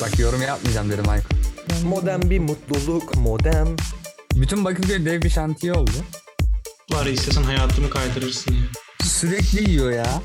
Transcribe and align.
Bak 0.00 0.18
yorum 0.18 0.42
yapmayacağım 0.42 0.90
dedim 0.90 1.08
Aykut. 1.08 1.32
Modern 1.84 2.30
bir 2.30 2.38
mutluluk, 2.38 3.16
modern. 3.16 3.66
Bütün 4.34 4.64
Bakırköy 4.64 5.04
dev 5.04 5.22
bir 5.22 5.30
şantiye 5.30 5.72
oldu. 5.72 5.90
Var 6.92 7.06
istesen 7.06 7.42
hayatımı 7.42 7.90
kaydırırsın 7.90 8.54
ya. 8.54 8.60
Sürekli 9.02 9.70
yiyor 9.70 9.90
ya. 9.90 10.22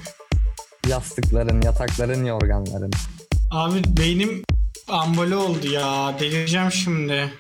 Yastıkların, 0.88 1.62
yatakların, 1.62 2.26
yorganların. 2.26 2.92
Abi 3.52 3.82
beynim 3.98 4.44
ambale 4.88 5.36
oldu 5.36 5.68
ya. 5.68 6.16
Delireceğim 6.20 6.72
şimdi. 6.72 7.34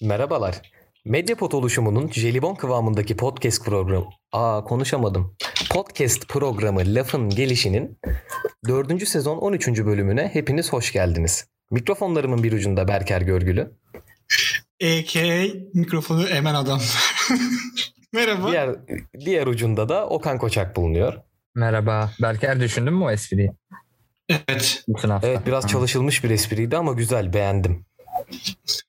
Merhabalar. 0.00 0.62
Medyapod 1.04 1.52
oluşumunun 1.52 2.08
jelibon 2.08 2.54
kıvamındaki 2.54 3.16
podcast 3.16 3.64
programı... 3.64 4.06
Aa 4.32 4.64
konuşamadım. 4.64 5.36
Podcast 5.70 6.28
programı 6.28 6.80
Lafın 6.86 7.30
Gelişi'nin 7.30 7.98
4. 8.68 9.08
sezon 9.08 9.38
13. 9.38 9.68
bölümüne 9.68 10.30
hepiniz 10.32 10.72
hoş 10.72 10.92
geldiniz. 10.92 11.48
Mikrofonlarımın 11.70 12.42
bir 12.42 12.52
ucunda 12.52 12.88
Berker 12.88 13.20
Görgülü. 13.20 13.72
A.K.A. 14.82 15.46
mikrofonu 15.74 16.28
emen 16.28 16.54
adam. 16.54 16.80
Merhaba. 18.12 18.50
Diğer, 18.50 18.76
diğer 19.24 19.46
ucunda 19.46 19.88
da 19.88 20.08
Okan 20.08 20.38
Koçak 20.38 20.76
bulunuyor. 20.76 21.14
Merhaba. 21.54 22.12
Berker 22.22 22.60
düşündün 22.60 22.94
mü 22.94 23.04
o 23.04 23.10
espriyi? 23.10 23.52
Evet. 24.28 24.84
Bütün 24.88 25.08
hafta. 25.08 25.28
Evet 25.28 25.40
biraz 25.46 25.66
çalışılmış 25.66 26.24
bir 26.24 26.30
espriydi 26.30 26.76
ama 26.76 26.92
güzel 26.92 27.32
beğendim. 27.32 27.86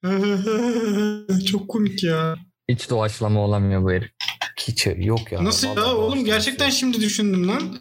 Çok 1.46 1.70
komik 1.70 2.04
ya. 2.04 2.36
Hiç 2.70 2.90
doğaçlama 2.90 3.40
olamıyor 3.40 3.84
bu 3.84 3.92
herif. 3.92 4.12
Hiç 4.60 4.88
yok 4.96 5.32
ya. 5.32 5.44
Nasıl 5.44 5.78
ya 5.78 5.96
oğlum 5.96 6.26
gerçekten 6.26 6.70
şimdi 6.70 7.02
düşündüm 7.02 7.48
lan. 7.48 7.80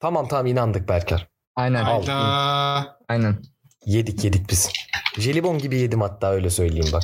Tamam 0.00 0.28
tamam 0.28 0.46
inandık 0.46 0.88
Berker. 0.88 1.28
Aynen. 1.56 1.84
Al. 1.84 2.06
Hayda. 2.06 2.98
Aynen. 3.08 3.42
Yedik 3.86 4.24
yedik 4.24 4.50
biz. 4.50 4.70
Jelibon 5.18 5.58
gibi 5.58 5.78
yedim 5.78 6.00
hatta 6.00 6.30
öyle 6.30 6.50
söyleyeyim 6.50 6.92
bak. 6.92 7.02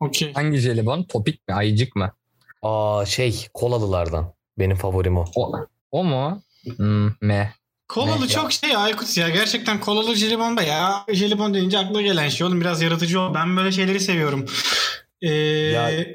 Okey. 0.00 0.32
Hangi 0.32 0.58
jelibon? 0.58 1.02
Topik 1.02 1.48
mi? 1.48 1.54
Ayıcık 1.54 1.96
mı? 1.96 2.12
Aa 2.62 3.06
şey 3.06 3.46
kolalılardan. 3.54 4.34
Benim 4.58 4.76
favorim 4.76 5.16
o. 5.16 5.24
O, 5.36 5.52
o 5.90 6.04
mu? 6.04 6.42
Hmm, 6.76 7.10
me. 7.20 7.54
Kolalı 7.88 8.28
çok 8.28 8.52
şey 8.52 8.76
Aykut 8.76 9.16
ya. 9.16 9.28
Gerçekten 9.28 9.80
kolalı 9.80 10.14
jelibon 10.14 10.56
da 10.56 10.62
ya. 10.62 11.04
Jelibon 11.12 11.54
deyince 11.54 11.78
akla 11.78 12.02
gelen 12.02 12.28
şey 12.28 12.46
oğlum 12.46 12.60
biraz 12.60 12.82
yaratıcı 12.82 13.20
ol. 13.20 13.34
Ben 13.34 13.56
böyle 13.56 13.72
şeyleri 13.72 14.00
seviyorum. 14.00 14.46
Ee, 15.22 15.28
Ya- 15.30 16.06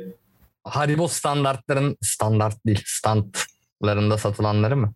Haribo 0.64 1.08
standartların 1.08 1.97
standart 2.02 2.66
değil 2.66 2.84
standlarında 2.86 4.17
satılanları 4.17 4.78
mı? 4.78 4.94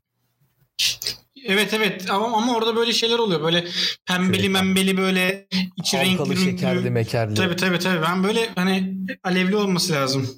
Evet 1.46 1.74
evet 1.74 2.10
ama, 2.10 2.38
ama 2.38 2.56
orada 2.56 2.76
böyle 2.76 2.94
şeyler 2.94 3.20
oluyor. 3.20 3.44
Böyle 3.44 3.68
pembeli 4.06 4.50
membeli 4.50 4.98
böyle 4.98 5.48
içi 5.78 5.98
Halkalı 5.98 6.30
renkli 6.30 6.44
şekerli 6.52 6.76
renkli. 6.76 6.90
mekerli. 6.90 7.34
Tabii 7.36 7.56
tabii 7.56 7.80
tabii. 7.80 8.02
Ben 8.02 8.24
böyle 8.24 8.50
hani 8.56 8.98
alevli 9.24 9.56
olması 9.56 9.94
lazım. 9.94 10.30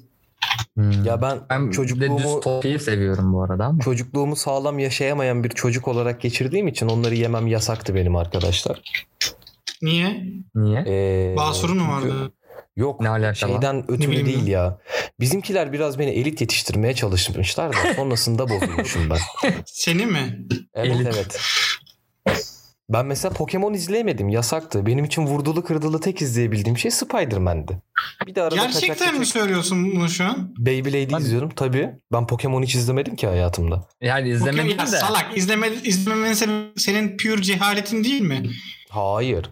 Hmm. 0.74 1.04
Ya 1.04 1.22
ben, 1.22 1.38
ben 1.50 1.68
düz 1.68 1.76
çocukluğumu 1.76 2.40
topiyi 2.40 2.78
seviyorum 2.78 3.32
bu 3.32 3.42
arada 3.42 3.64
ama. 3.64 3.80
çocukluğumu 3.80 4.36
sağlam 4.36 4.78
yaşayamayan 4.78 5.44
bir 5.44 5.48
çocuk 5.48 5.88
olarak 5.88 6.20
geçirdiğim 6.20 6.68
için 6.68 6.88
onları 6.88 7.14
yemem 7.14 7.46
yasaktı 7.46 7.94
benim 7.94 8.16
arkadaşlar. 8.16 8.82
Niye? 9.82 10.22
Niye? 10.54 10.84
Ee, 10.86 11.36
Basurun 11.36 11.76
mu 11.78 11.92
vardı? 11.92 12.32
Yok 12.76 13.00
Ne 13.00 13.08
alaka 13.08 13.34
şeyden 13.34 13.84
ötürü 13.90 14.10
bileyim 14.10 14.26
değil 14.26 14.38
ben. 14.46 14.50
ya. 14.50 14.78
Bizimkiler 15.20 15.72
biraz 15.72 15.98
beni 15.98 16.10
elit 16.10 16.40
yetiştirmeye 16.40 16.94
çalışmışlar 16.94 17.72
da 17.72 17.94
sonrasında 17.96 18.48
bozulmuşum 18.48 19.10
ben. 19.10 19.18
Seni 19.66 20.06
mi? 20.06 20.46
Evet 20.74 20.96
Elit. 20.96 21.06
evet. 21.14 21.40
Ben 22.88 23.06
mesela 23.06 23.34
Pokemon 23.34 23.72
izleyemedim. 23.74 24.28
Yasaktı. 24.28 24.86
Benim 24.86 25.04
için 25.04 25.26
vurdulu 25.26 25.64
kırdılı 25.64 26.00
tek 26.00 26.22
izleyebildiğim 26.22 26.78
şey 26.78 26.90
Spider-Man'di. 26.90 27.78
Bir 28.26 28.34
de 28.34 28.42
arada 28.42 28.54
Gerçekten 28.56 28.88
kaçak 28.94 29.12
mi 29.12 29.18
kaçak 29.18 29.32
söylüyorsun 29.32 29.96
bunu 29.96 30.08
şu 30.08 30.24
an? 30.24 30.54
Beyblade'i 30.58 31.12
Ben- 31.12 31.18
izliyorum 31.18 31.50
tabii. 31.56 31.90
Ben 32.12 32.26
Pokemon 32.26 32.62
hiç 32.62 32.74
izlemedim 32.74 33.16
ki 33.16 33.26
hayatımda. 33.26 33.88
Yani 34.00 34.28
izlemedim 34.28 34.66
Pokemon- 34.66 34.78
ya 34.78 34.92
de. 34.92 34.96
Salak 34.96 35.36
izleme, 35.36 35.68
izlememenin 35.84 36.34
senin, 36.34 36.72
senin 36.76 37.16
pure 37.16 37.42
cehaletin 37.42 38.04
değil 38.04 38.20
mi? 38.20 38.50
Hayır. 38.90 39.50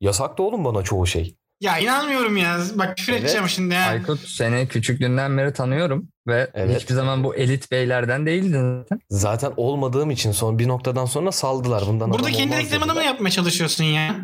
Yasaktı 0.00 0.42
oğlum 0.42 0.64
bana 0.64 0.82
çoğu 0.82 1.06
şey. 1.06 1.34
Ya 1.60 1.78
inanmıyorum 1.78 2.36
ya. 2.36 2.58
Bak 2.74 2.96
küfür 2.96 3.12
Evet. 3.12 3.22
edeceğim 3.22 3.48
şimdi 3.48 3.74
ya. 3.74 3.86
Aykut 3.86 4.20
seni 4.28 4.68
küçüklüğünden 4.68 5.38
beri 5.38 5.52
tanıyorum 5.52 6.08
ve 6.26 6.50
Evet. 6.54 6.80
hiçbir 6.80 6.94
zaman 6.94 7.24
bu 7.24 7.34
elit 7.34 7.70
beylerden 7.70 8.26
değildin 8.26 8.78
zaten. 8.82 9.00
Zaten 9.10 9.52
olmadığım 9.56 10.10
için 10.10 10.32
son 10.32 10.58
bir 10.58 10.68
noktadan 10.68 11.04
sonra 11.04 11.32
saldılar. 11.32 11.84
Bundan 11.86 12.10
Burada 12.12 12.30
kendi 12.30 12.56
reklamını 12.56 12.94
mı 12.94 13.04
yapmaya 13.04 13.30
çalışıyorsun 13.30 13.84
ya? 13.84 14.16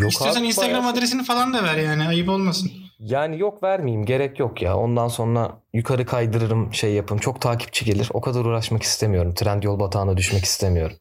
Yok 0.00 0.12
İstiyorsan 0.12 0.40
abi, 0.40 0.46
Instagram 0.48 0.80
bayağı- 0.82 0.92
adresini 0.92 1.24
falan 1.24 1.54
da 1.54 1.64
ver 1.64 1.76
yani. 1.76 2.08
Ayıp 2.08 2.28
olmasın. 2.28 2.70
Yani 3.00 3.38
yok 3.38 3.62
vermeyeyim 3.62 4.06
gerek 4.06 4.38
yok 4.38 4.62
ya. 4.62 4.76
Ondan 4.76 5.08
sonra 5.08 5.60
yukarı 5.74 6.06
kaydırırım 6.06 6.74
şey 6.74 6.92
yapın. 6.92 7.18
Çok 7.18 7.40
takipçi 7.40 7.84
gelir. 7.84 8.08
O 8.12 8.20
kadar 8.20 8.44
uğraşmak 8.44 8.82
istemiyorum. 8.82 9.34
Trendyol 9.34 9.80
batağına 9.80 10.16
düşmek 10.16 10.44
istemiyorum. 10.44 10.96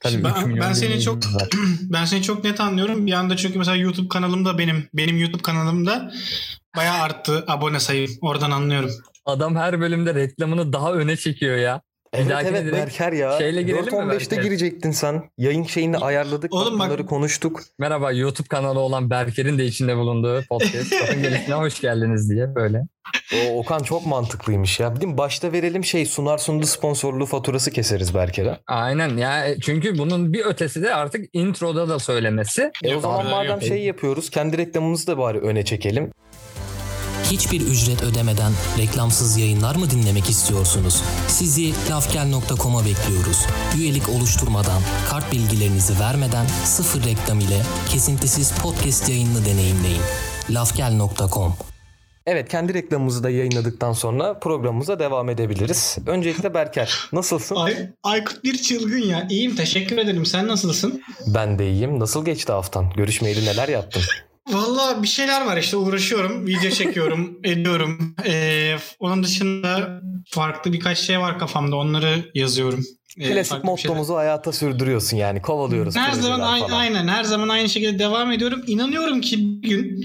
Tabii 0.00 0.24
ben, 0.24 0.60
ben 0.60 0.72
seni 0.72 1.00
çok 1.00 1.16
var. 1.16 1.48
ben 1.80 2.04
seni 2.04 2.22
çok 2.22 2.44
net 2.44 2.60
anlıyorum. 2.60 3.06
Bir 3.06 3.12
anda 3.12 3.36
çünkü 3.36 3.58
mesela 3.58 3.76
YouTube 3.76 4.08
kanalımda 4.08 4.58
benim 4.58 4.88
benim 4.94 5.18
YouTube 5.18 5.42
kanalımda 5.42 6.10
bayağı 6.76 7.02
arttı 7.02 7.44
abone 7.48 7.80
sayım. 7.80 8.10
Oradan 8.20 8.50
anlıyorum. 8.50 8.90
Adam 9.26 9.56
her 9.56 9.80
bölümde 9.80 10.14
reklamını 10.14 10.72
daha 10.72 10.92
öne 10.92 11.16
çekiyor 11.16 11.56
ya. 11.56 11.80
Evet 12.12 12.32
evet 12.42 12.64
direkt 12.64 12.72
Berker 12.72 13.12
ya. 13.12 13.38
şeyle 13.38 13.62
girelim 13.62 13.84
mi 13.84 13.90
4.15'te 13.90 14.30
Berker? 14.30 14.42
girecektin 14.42 14.90
sen. 14.90 15.22
Yayın 15.38 15.64
şeyini 15.64 15.98
ayarladık. 15.98 16.54
Oğlum 16.54 16.78
bak- 16.78 16.86
bunları 16.88 17.06
konuştuk. 17.06 17.60
Merhaba 17.78 18.12
YouTube 18.12 18.48
kanalı 18.48 18.80
olan 18.80 19.10
Berker'in 19.10 19.58
de 19.58 19.64
içinde 19.64 19.96
bulunduğu 19.96 20.42
podcast. 20.48 20.92
Bakın 21.02 21.22
gelişine 21.22 21.54
hoş 21.54 21.80
geldiniz 21.80 22.30
diye 22.30 22.54
böyle. 22.54 22.82
O 23.34 23.58
Okan 23.58 23.78
çok 23.78 24.06
mantıklıymış 24.06 24.80
ya. 24.80 24.96
Değil 25.00 25.12
mi? 25.12 25.18
Başta 25.18 25.52
verelim 25.52 25.84
şey 25.84 26.06
sunar 26.06 26.38
sundu 26.38 26.66
sponsorluğu 26.66 27.26
faturası 27.26 27.70
keseriz 27.70 28.14
Berker'e. 28.14 28.58
Aynen 28.66 29.16
ya 29.16 29.46
e, 29.48 29.60
çünkü 29.60 29.98
bunun 29.98 30.32
bir 30.32 30.44
ötesi 30.44 30.82
de 30.82 30.94
artık 30.94 31.26
introda 31.32 31.88
da 31.88 31.98
söylemesi. 31.98 32.70
E 32.84 32.94
o 32.94 33.00
zaman 33.00 33.26
madem 33.26 33.62
şey 33.62 33.82
yapıyoruz 33.82 34.30
kendi 34.30 34.58
reklamımızı 34.58 35.06
da 35.06 35.18
bari 35.18 35.38
öne 35.38 35.64
çekelim. 35.64 36.10
Hiçbir 37.32 37.60
ücret 37.60 38.02
ödemeden 38.02 38.52
reklamsız 38.78 39.36
yayınlar 39.36 39.76
mı 39.76 39.90
dinlemek 39.90 40.30
istiyorsunuz? 40.30 41.02
Sizi 41.28 41.72
lafgel.com'a 41.90 42.84
bekliyoruz. 42.84 43.46
Üyelik 43.78 44.08
oluşturmadan, 44.08 44.82
kart 45.10 45.32
bilgilerinizi 45.32 46.00
vermeden 46.00 46.46
sıfır 46.64 47.04
reklam 47.04 47.40
ile 47.40 47.62
kesintisiz 47.88 48.52
podcast 48.62 49.08
yayınını 49.08 49.44
deneyimleyin. 49.44 50.02
lafgel.com 50.50 51.54
Evet 52.26 52.48
kendi 52.48 52.74
reklamımızı 52.74 53.24
da 53.24 53.30
yayınladıktan 53.30 53.92
sonra 53.92 54.38
programımıza 54.38 54.98
devam 54.98 55.30
edebiliriz. 55.30 55.98
Öncelikle 56.06 56.54
Berker 56.54 57.08
nasılsın? 57.12 57.56
Ay, 57.56 57.76
Aykut 58.02 58.44
bir 58.44 58.62
çılgın 58.62 59.02
ya. 59.02 59.26
İyiyim 59.30 59.56
teşekkür 59.56 59.98
ederim. 59.98 60.26
Sen 60.26 60.48
nasılsın? 60.48 61.02
Ben 61.26 61.58
de 61.58 61.70
iyiyim. 61.70 62.00
Nasıl 62.00 62.24
geçti 62.24 62.52
haftan? 62.52 62.90
Görüşmeyeli 62.96 63.44
neler 63.46 63.68
yaptın? 63.68 64.02
Valla 64.48 65.02
bir 65.02 65.08
şeyler 65.08 65.46
var 65.46 65.56
işte 65.56 65.76
uğraşıyorum. 65.76 66.46
Video 66.46 66.70
çekiyorum, 66.70 67.38
ediyorum. 67.44 68.14
Ee, 68.26 68.76
onun 68.98 69.22
dışında 69.22 70.00
farklı 70.26 70.72
birkaç 70.72 70.98
şey 70.98 71.20
var 71.20 71.38
kafamda. 71.38 71.76
Onları 71.76 72.30
yazıyorum. 72.34 72.84
Ee, 73.18 73.32
Klasik 73.32 73.64
mottomuzu 73.64 74.14
hayata 74.14 74.52
sürdürüyorsun 74.52 75.16
yani. 75.16 75.42
Kovalıyoruz. 75.42 75.96
Her 75.96 76.12
zaman 76.12 76.40
aynı, 76.40 76.66
falan. 76.66 76.78
aynen 76.78 77.08
her 77.08 77.24
zaman 77.24 77.48
aynı 77.48 77.68
şekilde 77.68 77.98
devam 77.98 78.32
ediyorum. 78.32 78.62
İnanıyorum 78.66 79.20
ki 79.20 79.62
bir 79.62 79.68
gün 79.68 80.04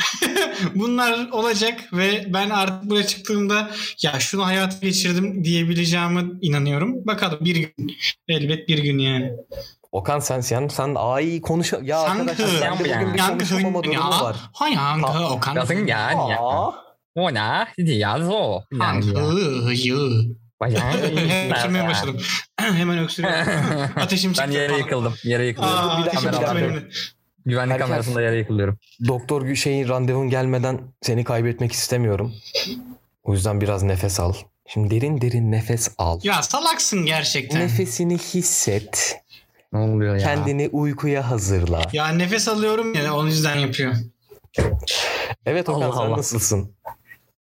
bunlar 0.74 1.30
olacak 1.30 1.80
ve 1.92 2.26
ben 2.28 2.50
artık 2.50 2.90
buraya 2.90 3.06
çıktığımda 3.06 3.70
ya 4.02 4.20
şunu 4.20 4.46
hayata 4.46 4.76
geçirdim 4.86 5.44
diyebileceğime 5.44 6.24
inanıyorum. 6.42 7.06
Bakalım 7.06 7.38
bir 7.40 7.56
gün. 7.56 7.96
Elbet 8.28 8.68
bir 8.68 8.78
gün 8.78 8.98
yani. 8.98 9.32
Okan 9.92 10.18
sen 10.20 10.40
sen 10.40 10.68
sen 10.68 10.94
ay 10.94 11.40
konuş 11.40 11.72
ya 11.82 12.00
arkadaşlar 12.00 12.46
sende 12.46 12.78
bugün 12.78 13.14
bir 13.14 13.18
konuşamama 13.18 13.82
durumu 13.82 13.94
ya. 13.94 14.08
var. 14.10 14.36
Ha 14.52 14.68
yankı 14.68 15.06
Ha. 15.12 15.30
Okan. 15.30 15.54
Yazın 15.56 15.86
yani 15.86 16.30
ya. 16.30 16.42
O 17.14 17.34
ne? 17.34 17.66
Ya 17.76 18.20
zo. 18.20 18.60
Bayağı 20.60 20.92
Öksürmeye 21.50 21.88
başladım. 21.88 22.20
Hemen 22.60 22.98
öksürüyorum. 22.98 23.52
Ateşim 23.96 24.32
çıktı. 24.32 24.48
Ben 24.48 24.52
yere 24.54 24.76
yıkıldım. 24.78 25.14
Yere 25.24 25.46
yıkılıyorum. 25.46 25.90
Aa, 25.90 25.98
Bir 26.00 26.06
dakika. 26.06 26.54
Güvenlik 27.46 27.72
Herkes- 27.72 27.86
kamerasında 27.86 28.22
yere 28.22 28.36
yıkılıyorum. 28.38 28.78
Doktor 29.08 29.54
şeyin 29.54 29.88
randevun 29.88 30.28
gelmeden 30.30 30.80
seni 31.02 31.24
kaybetmek 31.24 31.72
istemiyorum. 31.72 32.34
O 33.22 33.32
yüzden 33.32 33.60
biraz 33.60 33.82
nefes 33.82 34.20
al. 34.20 34.32
Şimdi 34.68 34.90
derin 34.90 35.20
derin 35.20 35.52
nefes 35.52 35.90
al. 35.98 36.20
Ya 36.22 36.42
salaksın 36.42 37.06
gerçekten. 37.06 37.60
Nefesini 37.60 38.18
hisset. 38.18 39.22
Ne 39.72 39.78
oluyor 39.78 40.14
ya? 40.14 40.20
Kendini 40.20 40.68
uykuya 40.72 41.30
hazırla. 41.30 41.82
Ya 41.92 42.08
nefes 42.08 42.48
alıyorum 42.48 42.94
ya 42.94 43.14
o 43.16 43.26
yüzden 43.26 43.56
yapıyor. 43.56 43.92
Evet 45.46 45.68
Okan 45.68 45.82
Allah 45.82 45.92
sen 45.96 46.00
Allah. 46.00 46.16
nasılsın? 46.16 46.74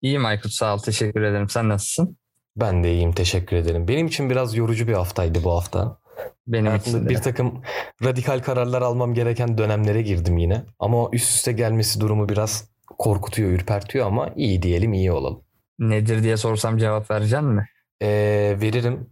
İyiyim 0.02 0.24
Aykut 0.26 0.52
sağ 0.52 0.74
ol. 0.74 0.78
Teşekkür 0.78 1.22
ederim. 1.22 1.48
Sen 1.48 1.68
nasılsın? 1.68 2.16
Ben 2.56 2.84
de 2.84 2.92
iyiyim 2.92 3.12
teşekkür 3.12 3.56
ederim. 3.56 3.88
Benim 3.88 4.06
için 4.06 4.30
biraz 4.30 4.56
yorucu 4.56 4.88
bir 4.88 4.92
haftaydı 4.92 5.44
bu 5.44 5.50
hafta. 5.56 5.98
Benim 6.46 6.66
Hayatımda 6.66 6.96
için 6.98 7.06
de. 7.06 7.10
bir 7.10 7.22
takım 7.22 7.62
radikal 8.04 8.38
kararlar 8.42 8.82
almam 8.82 9.14
gereken 9.14 9.58
dönemlere 9.58 10.02
girdim 10.02 10.38
yine. 10.38 10.62
Ama 10.78 11.08
üst 11.12 11.30
üste 11.36 11.52
gelmesi 11.52 12.00
durumu 12.00 12.28
biraz 12.28 12.68
korkutuyor, 12.98 13.50
ürpertiyor 13.50 14.06
ama 14.06 14.30
iyi 14.36 14.62
diyelim 14.62 14.92
iyi 14.92 15.12
olalım. 15.12 15.42
Nedir 15.78 16.22
diye 16.22 16.36
sorsam 16.36 16.78
cevap 16.78 17.10
vereceksin 17.10 17.48
mi? 17.48 17.68
Ee, 18.02 18.56
veririm. 18.60 19.10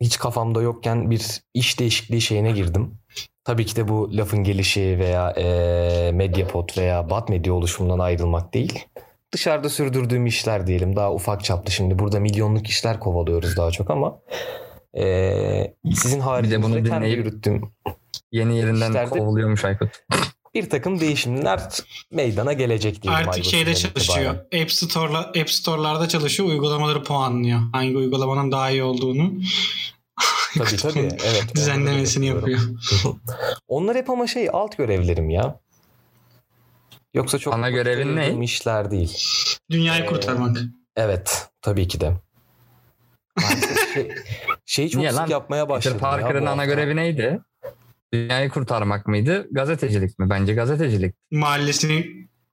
Hiç 0.00 0.18
kafamda 0.18 0.62
yokken 0.62 1.10
bir 1.10 1.40
iş 1.54 1.80
değişikliği 1.80 2.20
şeyine 2.20 2.52
girdim. 2.52 2.98
Tabii 3.44 3.66
ki 3.66 3.76
de 3.76 3.88
bu 3.88 4.16
lafın 4.16 4.44
gelişi 4.44 4.96
veya 4.98 5.30
ee, 5.30 6.10
Mediapod 6.14 6.78
veya 6.78 7.10
Bat 7.10 7.28
Medya 7.28 7.52
oluşumundan 7.52 7.98
ayrılmak 7.98 8.54
değil. 8.54 8.84
Dışarıda 9.32 9.68
sürdürdüğüm 9.68 10.26
işler 10.26 10.66
diyelim 10.66 10.96
daha 10.96 11.12
ufak 11.12 11.44
çaplı 11.44 11.70
şimdi 11.70 11.98
burada 11.98 12.20
milyonluk 12.20 12.66
işler 12.66 13.00
kovalıyoruz 13.00 13.56
daha 13.56 13.70
çok 13.70 13.90
ama 13.90 14.18
ee, 14.98 15.74
sizin 15.94 16.20
haricinizde 16.20 16.82
kendi 16.82 17.08
yürüttüğüm 17.08 17.62
Yeni 18.32 18.56
yerinden 18.56 18.90
İşlerde- 18.90 19.18
kovuluyormuş 19.18 19.64
Aykut. 19.64 19.88
Bir 20.54 20.70
takım 20.70 21.00
değişimler 21.00 21.62
meydana 22.10 22.52
gelecek 22.52 23.02
diyelim. 23.02 23.28
Artık 23.28 23.44
şeyde 23.44 23.74
çalışıyor. 23.74 24.34
itibaren. 24.34 24.62
App 24.62 24.72
Store'la 24.72 25.18
App 25.20 25.50
Store'larda 25.50 26.08
çalışıyor. 26.08 26.48
Uygulamaları 26.48 27.02
puanlıyor. 27.04 27.60
Hangi 27.72 27.96
uygulamanın 27.96 28.52
daha 28.52 28.70
iyi 28.70 28.82
olduğunu 28.82 29.32
Tabii 30.58 30.76
tabii. 30.76 30.98
Evet. 31.24 31.46
düzenlemesini 31.54 32.26
yapıyor. 32.26 32.60
Onlar 33.68 33.96
hep 33.96 34.10
ama 34.10 34.26
şey 34.26 34.48
alt 34.52 34.76
görevlerim 34.76 35.30
ya. 35.30 35.60
Yoksa 37.14 37.38
çok 37.38 37.54
Ana 37.54 37.70
görevin 37.70 38.16
ne? 38.16 38.44
işler 38.44 38.90
değil. 38.90 39.18
Dünyayı 39.70 40.02
Ee, 40.02 40.06
kurtarmak. 40.06 40.58
Evet. 40.96 41.48
Tabii 41.62 41.88
ki 41.88 42.00
de. 42.00 42.12
Maalesef 43.42 43.94
şey, 43.94 44.10
şeyi 44.66 44.90
çok 44.90 44.98
Niye 44.98 45.10
sık 45.10 45.20
lan? 45.20 45.26
yapmaya 45.28 45.64
Peter 45.66 45.76
başladım 45.76 45.98
ya 46.02 46.10
Parker'ın 46.10 46.46
bu 46.46 46.50
ana 46.50 46.64
görevi 46.64 46.96
neydi? 46.96 47.40
Dünyayı 48.12 48.50
kurtarmak 48.50 49.06
mıydı? 49.06 49.48
Gazetecilik 49.50 50.18
mi? 50.18 50.30
Bence 50.30 50.54
gazetecilik. 50.54 51.14
Mahallesini 51.30 52.06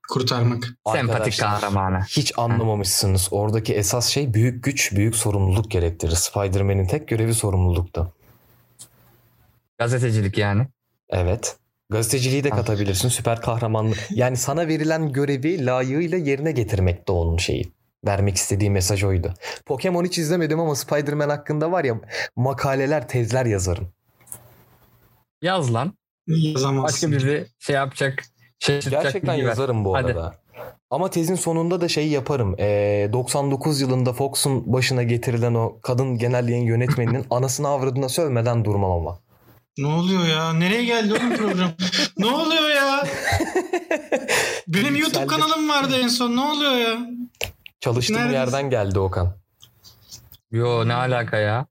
kurtarmak. 0.08 0.64
Sempatik 0.92 1.10
Arkadaşlar, 1.10 1.60
kahramanı. 1.60 2.00
Hiç 2.08 2.32
anlamamışsınız. 2.36 3.28
Oradaki 3.30 3.74
esas 3.74 4.08
şey 4.08 4.34
büyük 4.34 4.64
güç, 4.64 4.92
büyük 4.92 5.16
sorumluluk 5.16 5.70
gerektirir. 5.70 6.14
Spider-Man'in 6.14 6.86
tek 6.86 7.08
görevi 7.08 7.34
sorumlulukta. 7.34 8.12
Gazetecilik 9.78 10.38
yani. 10.38 10.66
Evet. 11.10 11.56
Gazeteciliği 11.90 12.44
de 12.44 12.50
katabilirsin. 12.50 13.08
Süper 13.08 13.40
kahramanlık. 13.40 14.08
Yani 14.10 14.36
sana 14.36 14.68
verilen 14.68 15.12
görevi 15.12 15.66
layığıyla 15.66 16.18
yerine 16.18 16.52
getirmek 16.52 17.08
de 17.08 17.12
onun 17.12 17.36
şeyi. 17.36 17.72
Vermek 18.06 18.36
istediği 18.36 18.70
mesaj 18.70 19.04
oydu. 19.04 19.34
Pokemon 19.66 20.04
hiç 20.04 20.18
izlemedim 20.18 20.60
ama 20.60 20.74
Spider-Man 20.74 21.28
hakkında 21.28 21.72
var 21.72 21.84
ya 21.84 22.00
makaleler, 22.36 23.08
tezler 23.08 23.46
yazarım. 23.46 23.92
Yaz 25.42 25.74
lan. 25.74 25.92
Yazamazsın. 26.26 27.12
Başka 27.12 27.18
bizi 27.28 27.46
şey 27.58 27.76
yapacak. 27.76 28.24
Şaşırtacak 28.58 29.02
Gerçekten 29.02 29.34
yazarım 29.34 29.84
bu 29.84 29.94
Hadi. 29.96 30.06
arada. 30.06 30.34
Ama 30.90 31.10
tezin 31.10 31.34
sonunda 31.34 31.80
da 31.80 31.88
şey 31.88 32.08
yaparım. 32.08 32.54
Ee, 32.58 33.10
99 33.12 33.80
yılında 33.80 34.12
Fox'un 34.12 34.72
başına 34.72 35.02
getirilen 35.02 35.54
o 35.54 35.80
kadın 35.82 36.18
genel 36.18 36.48
yayın 36.48 36.64
yönetmeninin 36.66 37.26
anasını 37.30 37.68
avradına 37.68 38.08
sövmeden 38.08 38.64
durmam 38.64 38.90
ama. 38.90 39.18
Ne 39.78 39.86
oluyor 39.86 40.26
ya? 40.26 40.52
Nereye 40.52 40.84
geldi 40.84 41.12
oğlum 41.14 41.36
program? 41.36 41.70
ne 42.18 42.26
oluyor 42.26 42.70
ya? 42.70 43.06
Benim 44.68 44.96
YouTube 44.96 45.26
kanalım 45.26 45.68
vardı 45.68 45.96
en 46.02 46.08
son. 46.08 46.36
Ne 46.36 46.40
oluyor 46.40 46.72
ya? 46.72 46.98
Çalıştığım 47.80 48.16
Neredesin? 48.16 48.34
yerden 48.38 48.70
geldi 48.70 48.98
Okan. 48.98 49.36
Yo 50.50 50.88
ne 50.88 50.94
alaka 50.94 51.36
ya? 51.36 51.66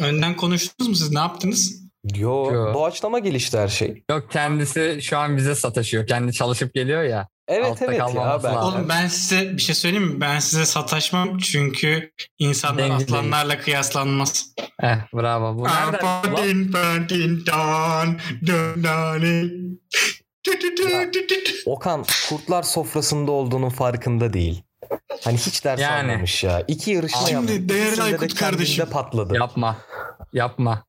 Önden 0.00 0.36
konuştunuz 0.36 0.88
mu 0.88 0.94
siz? 0.96 1.10
Ne 1.12 1.18
yaptınız? 1.18 1.85
Yo, 2.14 2.52
Yo. 2.52 2.74
doğaçlama 2.74 3.18
gelişti 3.18 3.58
her 3.58 3.68
şey. 3.68 4.02
Yok 4.10 4.30
kendisi 4.30 4.98
şu 5.02 5.18
an 5.18 5.36
bize 5.36 5.54
sataşıyor. 5.54 6.06
Kendi 6.06 6.32
çalışıp 6.32 6.74
geliyor 6.74 7.02
ya. 7.02 7.28
Evet 7.48 7.64
Altta 7.66 7.84
evet 7.84 7.98
ya 7.98 8.06
ben. 8.08 8.16
lazım. 8.16 8.56
Oğlum 8.56 8.88
ben 8.88 9.06
size 9.06 9.52
bir 9.52 9.62
şey 9.62 9.74
söyleyeyim 9.74 10.06
mi? 10.08 10.20
Ben 10.20 10.38
size 10.38 10.66
sataşmam 10.66 11.38
çünkü 11.38 12.10
insanlar 12.38 12.78
Dengi 12.90 13.04
aslanlarla 13.04 13.58
kıyaslanmaz. 13.58 14.54
Eh 14.82 14.96
bravo. 15.14 15.58
Bu 15.58 15.64
nereden? 15.64 15.98
Ulan, 16.04 16.32
Apadin 16.32 16.72
padin 16.72 17.44
don, 17.46 18.18
don, 18.46 18.84
doni. 18.84 19.50
Tü 20.42 20.58
tü 20.58 20.74
tü 20.74 20.90
Ya. 20.90 21.10
tü 21.10 21.26
tü 21.26 21.44
tü. 21.44 21.52
Okan 21.66 22.04
kurtlar 22.28 22.62
sofrasında 22.62 23.30
olduğunun 23.30 23.68
farkında 23.70 24.32
değil. 24.32 24.62
Hani 25.24 25.36
hiç 25.36 25.64
ders 25.64 25.80
Yani. 25.80 26.12
almamış 26.12 26.44
ya. 26.44 26.64
İki 26.68 26.90
yarışma 26.90 27.20
Şimdi 27.20 27.52
yaptı. 27.52 27.68
değerli 27.68 27.86
İkisinde 27.88 28.06
de 28.06 28.10
Aykut 28.22 28.34
kardeşim. 28.34 28.86
patladı. 28.90 29.34
Yapma. 29.34 29.76
Yapma. 30.32 30.84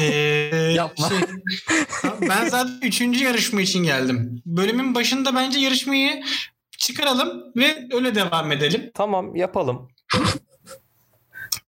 Ee, 0.00 0.72
Yapma. 0.76 1.08
şey, 1.08 1.18
ben 2.28 2.48
zaten 2.48 2.78
üçüncü 2.82 3.24
yarışma 3.24 3.60
için 3.60 3.84
geldim. 3.84 4.42
Bölümün 4.46 4.94
başında 4.94 5.34
bence 5.34 5.58
yarışmayı 5.58 6.22
çıkaralım 6.78 7.42
ve 7.56 7.88
öyle 7.94 8.14
devam 8.14 8.52
edelim. 8.52 8.90
Tamam 8.94 9.36
yapalım. 9.36 9.88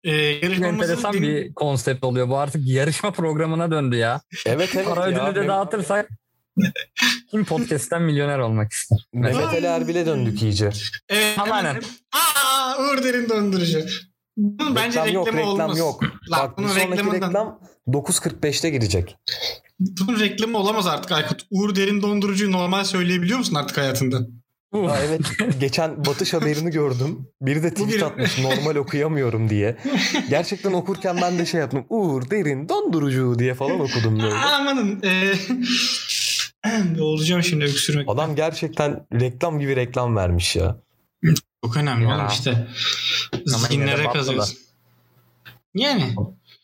Ee, 0.04 0.34
Çok 0.34 0.42
yarışmamızın 0.42 0.82
enteresan 0.82 1.12
din- 1.12 1.22
bir 1.22 1.54
konsept 1.54 2.04
oluyor. 2.04 2.28
Bu 2.28 2.38
artık 2.38 2.62
yarışma 2.68 3.10
programına 3.10 3.70
döndü 3.70 3.96
ya. 3.96 4.20
Evet 4.46 4.70
evet 4.76 4.86
Para 4.86 5.06
ödülü 5.06 5.42
de 5.42 5.48
dağıtırsak 5.48 6.08
kim 7.30 7.44
podcast'ten 7.44 8.02
milyoner 8.02 8.38
olmak 8.38 8.72
ister? 8.72 8.98
Mehmet 9.12 9.44
Ali 9.44 9.66
Erbil'e 9.66 10.06
döndük 10.06 10.42
iyice. 10.42 10.70
Evet, 11.08 11.36
Tamamen. 11.36 11.82
Aa, 12.12 12.76
Uğur 12.82 13.04
Derin 13.04 13.28
Dondurucu. 13.28 13.80
Bunun 14.36 14.74
bence 14.76 15.00
reklam 15.00 15.14
yok 15.14 15.26
reklamı 15.26 15.40
reklam 15.40 15.60
olmaz. 15.64 15.78
yok. 15.78 16.00
Bak 16.30 16.58
bir 16.58 16.62
bunun 16.62 16.72
sonraki 16.72 16.90
reklamından- 16.92 17.28
reklam 17.28 17.58
9.45'te 17.88 18.70
girecek. 18.70 19.16
Bunun 19.80 20.20
reklamı 20.20 20.58
olamaz 20.58 20.86
artık 20.86 21.12
Aykut. 21.12 21.42
Uğur 21.50 21.74
Derin 21.76 22.02
Dondurucu'yu 22.02 22.52
normal 22.52 22.84
söyleyebiliyor 22.84 23.38
musun 23.38 23.54
artık 23.54 23.78
hayatında? 23.78 24.18
Ha, 24.72 24.98
evet 25.08 25.20
geçen 25.60 26.04
Batış 26.04 26.32
haberini 26.34 26.70
gördüm. 26.70 27.28
Biri 27.40 27.62
de 27.62 27.70
tweet 27.70 27.88
Bugün- 27.88 28.00
atmış 28.00 28.38
normal 28.38 28.76
okuyamıyorum 28.76 29.48
diye. 29.50 29.76
Gerçekten 30.30 30.72
okurken 30.72 31.18
ben 31.22 31.38
de 31.38 31.46
şey 31.46 31.60
yaptım. 31.60 31.84
Uğur 31.88 32.30
derin 32.30 32.68
dondurucu 32.68 33.38
diye 33.38 33.54
falan 33.54 33.80
okudum 33.80 34.20
böyle. 34.20 34.34
Amanın. 34.34 35.02
Ee, 36.66 37.00
olacağım 37.02 37.42
şimdi 37.42 37.64
öksürmek. 37.64 38.08
Adam 38.10 38.36
gerçekten 38.36 39.06
reklam 39.20 39.58
gibi 39.60 39.76
reklam 39.76 40.16
vermiş 40.16 40.56
ya. 40.56 40.76
Çok 41.64 41.76
önemli 41.76 42.04
Ya. 42.04 42.16
oğlum 42.16 42.26
işte. 42.32 42.68
Battılar. 44.04 44.12
kazıyorsun. 44.12 44.58
Yani 45.74 46.14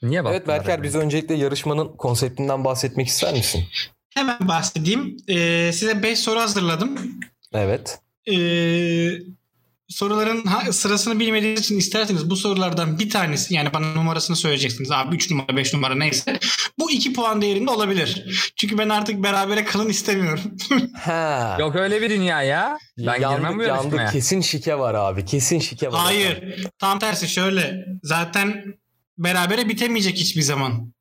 Niye 0.03 0.25
bak? 0.25 0.33
Evet 0.33 0.49
Berker 0.49 0.83
biz 0.83 0.95
öncelikle 0.95 1.35
yarışmanın 1.35 1.89
konseptinden 1.97 2.65
bahsetmek 2.65 3.07
ister 3.07 3.33
misin? 3.35 3.65
hemen 4.15 4.49
bahsedeyim. 4.49 5.17
Ee, 5.29 5.71
size 5.73 6.03
5 6.03 6.19
soru 6.19 6.41
hazırladım. 6.41 6.99
Evet. 7.53 8.01
Ee, 8.27 8.33
soruların 9.89 10.71
sırasını 10.71 11.21
bilmediğiniz 11.21 11.61
için 11.61 11.79
isterseniz 11.79 12.31
bu 12.31 12.37
sorulardan 12.37 12.99
bir 12.99 13.11
tanesi 13.11 13.55
yani 13.55 13.75
bana 13.75 13.93
numarasını 13.95 14.37
söyleyeceksiniz. 14.37 14.91
Abi 14.91 15.17
3 15.17 15.31
numara 15.31 15.57
5 15.57 15.75
numara 15.75 15.95
neyse. 15.95 16.39
Bu 16.79 16.91
2 16.91 17.13
puan 17.13 17.43
değerinde 17.43 17.71
olabilir. 17.71 18.25
Çünkü 18.57 18.79
ben 18.79 18.89
artık 18.89 19.23
berabere 19.23 19.65
kalın 19.65 19.89
istemiyorum. 19.89 20.41
Ha. 20.99 21.57
Yok 21.61 21.77
öyle 21.77 22.03
bir 22.03 22.11
dünya 22.11 22.43
ya. 22.43 22.79
Ben 22.99 23.19
girmem 23.19 23.59
bu 23.59 23.63
yandık 23.63 23.99
yandık. 23.99 24.13
Kesin 24.13 24.41
şike 24.41 24.79
var 24.79 24.95
abi. 24.95 25.25
Kesin 25.25 25.59
şike 25.59 25.93
var. 25.93 26.01
Hayır. 26.01 26.67
Tam 26.79 26.99
tersi 26.99 27.29
şöyle. 27.29 27.85
Zaten 28.03 28.65
berabere 29.19 29.69
bitemeyecek 29.69 30.17
hiçbir 30.17 30.43
zaman. 30.43 30.93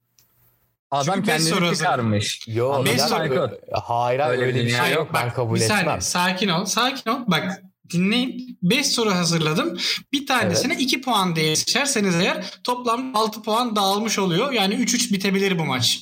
Adam 0.91 1.15
Çünkü 1.15 1.27
kendini 1.27 1.75
çıkarmış. 1.75 2.47
Yo, 2.47 2.85
Beş 2.85 2.91
neden 2.93 3.07
soru- 3.07 3.21
öyle- 3.21 3.59
Hayır 3.73 4.19
hayır 4.19 4.31
Öyle 4.33 4.41
öyle, 4.45 4.55
bir 4.55 4.59
bir 4.65 4.69
dünya 4.69 4.85
şey 4.85 4.93
yok. 4.93 5.11
Ben 5.13 5.33
kabul 5.33 5.55
bir 5.55 5.61
etmem. 5.61 5.77
saniye 5.79 6.01
sakin 6.01 6.47
ol 6.49 6.65
sakin 6.65 7.09
ol. 7.09 7.19
Bak 7.27 7.61
dinleyin. 7.89 8.57
5 8.63 8.87
soru 8.87 9.11
hazırladım. 9.11 9.77
Bir 10.13 10.25
tanesine 10.27 10.75
2 10.77 11.01
puan 11.01 11.35
diye 11.35 11.55
seçerseniz 11.55 12.15
eğer 12.15 12.59
toplam 12.63 13.15
6 13.15 13.41
puan 13.41 13.75
dağılmış 13.75 14.19
oluyor. 14.19 14.51
Yani 14.51 14.75
3-3 14.75 15.13
bitebilir 15.13 15.59
bu 15.59 15.65
maç. 15.65 15.99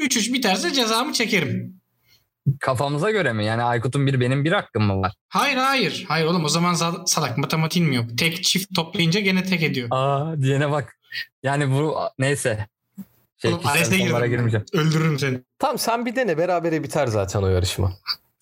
3-3 0.00 0.32
biterse 0.32 0.72
cezamı 0.72 1.12
çekerim. 1.12 1.80
kafamıza 2.60 3.10
göre 3.10 3.32
mi? 3.32 3.44
Yani 3.44 3.62
Aykut'un 3.62 4.06
bir 4.06 4.20
benim 4.20 4.44
bir 4.44 4.52
hakkım 4.52 4.82
mı 4.84 5.00
var? 5.00 5.12
Hayır 5.28 5.56
hayır. 5.56 6.04
Hayır 6.08 6.26
oğlum 6.26 6.44
o 6.44 6.48
zaman 6.48 6.74
za- 6.74 7.06
salak 7.06 7.38
matematiğin 7.38 7.88
mi 7.88 7.96
yok? 7.96 8.18
Tek 8.18 8.44
çift 8.44 8.74
toplayınca 8.74 9.20
gene 9.20 9.42
tek 9.44 9.62
ediyor. 9.62 9.88
Aa 9.90 10.36
diyene 10.42 10.70
bak. 10.70 10.96
Yani 11.42 11.70
bu 11.70 11.96
neyse. 12.18 12.66
Şey, 13.42 13.52
Oğlum 13.52 13.62
kişisel 13.62 13.98
girmeyeceğim. 14.28 14.66
Öldürürüm 14.72 15.18
seni. 15.18 15.40
Tamam 15.58 15.78
sen 15.78 16.06
bir 16.06 16.16
dene 16.16 16.38
berabere 16.38 16.82
biter 16.82 17.06
zaten 17.06 17.42
o 17.42 17.46
yarışma. 17.48 17.92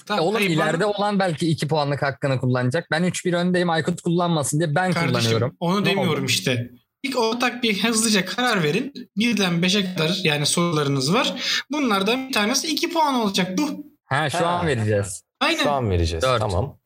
Tamam, 0.07 0.25
Oğlum 0.25 0.35
hayır, 0.35 0.51
ileride 0.51 0.85
bana- 0.85 0.91
olan 0.93 1.19
belki 1.19 1.49
2 1.49 1.69
puanlık 1.69 2.03
hakkını 2.03 2.41
kullanacak. 2.41 2.91
Ben 2.91 3.03
3-1 3.05 3.33
öndeyim 3.37 3.71
Aykut 3.71 4.01
kullanmasın 4.03 4.59
diye 4.61 4.75
ben 4.75 4.93
Kardeşim 4.93 5.13
kullanıyorum. 5.13 5.57
onu 5.61 5.81
Ne 5.83 5.87
demiyorum 5.87 6.23
oldu? 6.25 6.31
işte. 6.31 6.71
İlk 7.03 7.19
ortak 7.19 7.63
bir 7.63 7.85
hızlıca 7.85 8.25
karar 8.25 8.63
verin. 8.63 8.93
Birden 9.17 9.63
beşe 9.63 9.95
kadar 9.95 10.21
yani 10.25 10.47
sorularınız 10.47 11.15
var. 11.15 11.35
Bunlardan 11.71 12.29
bir 12.29 12.33
tanesi 12.33 12.67
iki 12.69 12.91
puan 12.93 13.15
olacak 13.15 13.59
bu. 13.59 13.87
Ha 14.05 14.31
şu 14.31 14.39
Ha. 14.39 14.45
an 14.47 14.67
vereceğiz. 14.67 15.23
Aynen. 15.41 15.63
Şu 15.63 15.71
an 15.71 15.91
vereceğiz. 15.91 16.25
Dört. 16.25 16.41
Tamam. 16.41 16.79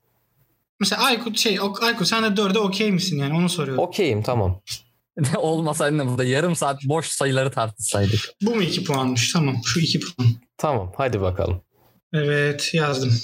Mesela 0.80 1.02
Aykut 1.02 1.38
şey 1.38 1.58
Aykut 1.82 2.06
sen 2.08 2.22
de 2.24 2.36
dörde 2.36 2.58
okey 2.58 2.92
misin 2.92 3.18
yani 3.18 3.34
onu 3.38 3.48
soruyorum. 3.48 3.84
Okeyim 3.84 4.22
tamam. 4.22 4.60
Olmasaydı 5.36 5.98
da 5.98 6.06
burada 6.08 6.24
yarım 6.24 6.56
saat 6.56 6.84
boş 6.84 7.06
sayıları 7.08 7.50
tartışsaydık. 7.50 8.20
Bu 8.42 8.54
mu 8.54 8.62
iki 8.62 8.84
puanmış? 8.84 9.32
Tamam 9.32 9.56
şu 9.64 9.80
iki 9.80 10.00
puan. 10.00 10.28
Tamam 10.58 10.92
hadi 10.96 11.20
bakalım. 11.20 11.60
Evet 12.24 12.74
yazdım. 12.74 13.14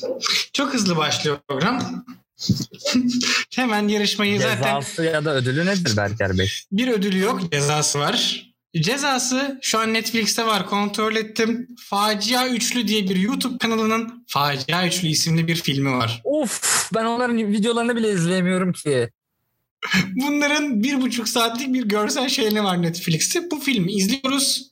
Çok 0.52 0.74
hızlı 0.74 0.96
başlıyor 0.96 1.38
program. 1.48 2.04
Hemen 3.54 3.88
yarışmayı 3.88 4.40
zaten 4.40 4.56
Cezası 4.56 5.04
ya 5.04 5.24
da 5.24 5.34
ödülü 5.34 5.66
nedir 5.66 5.96
Berker 5.96 6.38
Bey? 6.38 6.50
bir 6.72 6.88
ödülü 6.88 7.18
yok 7.18 7.52
cezası 7.52 7.98
var. 7.98 8.48
Cezası 8.80 9.58
şu 9.62 9.78
an 9.78 9.94
Netflix'te 9.94 10.46
var 10.46 10.66
kontrol 10.66 11.16
ettim. 11.16 11.68
Facia 11.80 12.48
Üçlü 12.48 12.88
diye 12.88 13.08
bir 13.08 13.16
YouTube 13.16 13.58
kanalının 13.58 14.24
Facia 14.26 14.86
Üçlü 14.86 15.08
isimli 15.08 15.48
bir 15.48 15.56
filmi 15.56 15.90
var. 15.90 16.20
Of 16.24 16.90
ben 16.94 17.04
onların 17.04 17.36
videolarını 17.36 17.96
bile 17.96 18.10
izleyemiyorum 18.12 18.72
ki. 18.72 19.10
Bunların 20.14 20.82
bir 20.82 21.00
buçuk 21.00 21.28
saatlik 21.28 21.74
bir 21.74 21.84
görsel 21.84 22.28
şeyini 22.28 22.64
var 22.64 22.82
Netflix'te. 22.82 23.50
Bu 23.50 23.60
filmi 23.60 23.92
izliyoruz. 23.92 24.71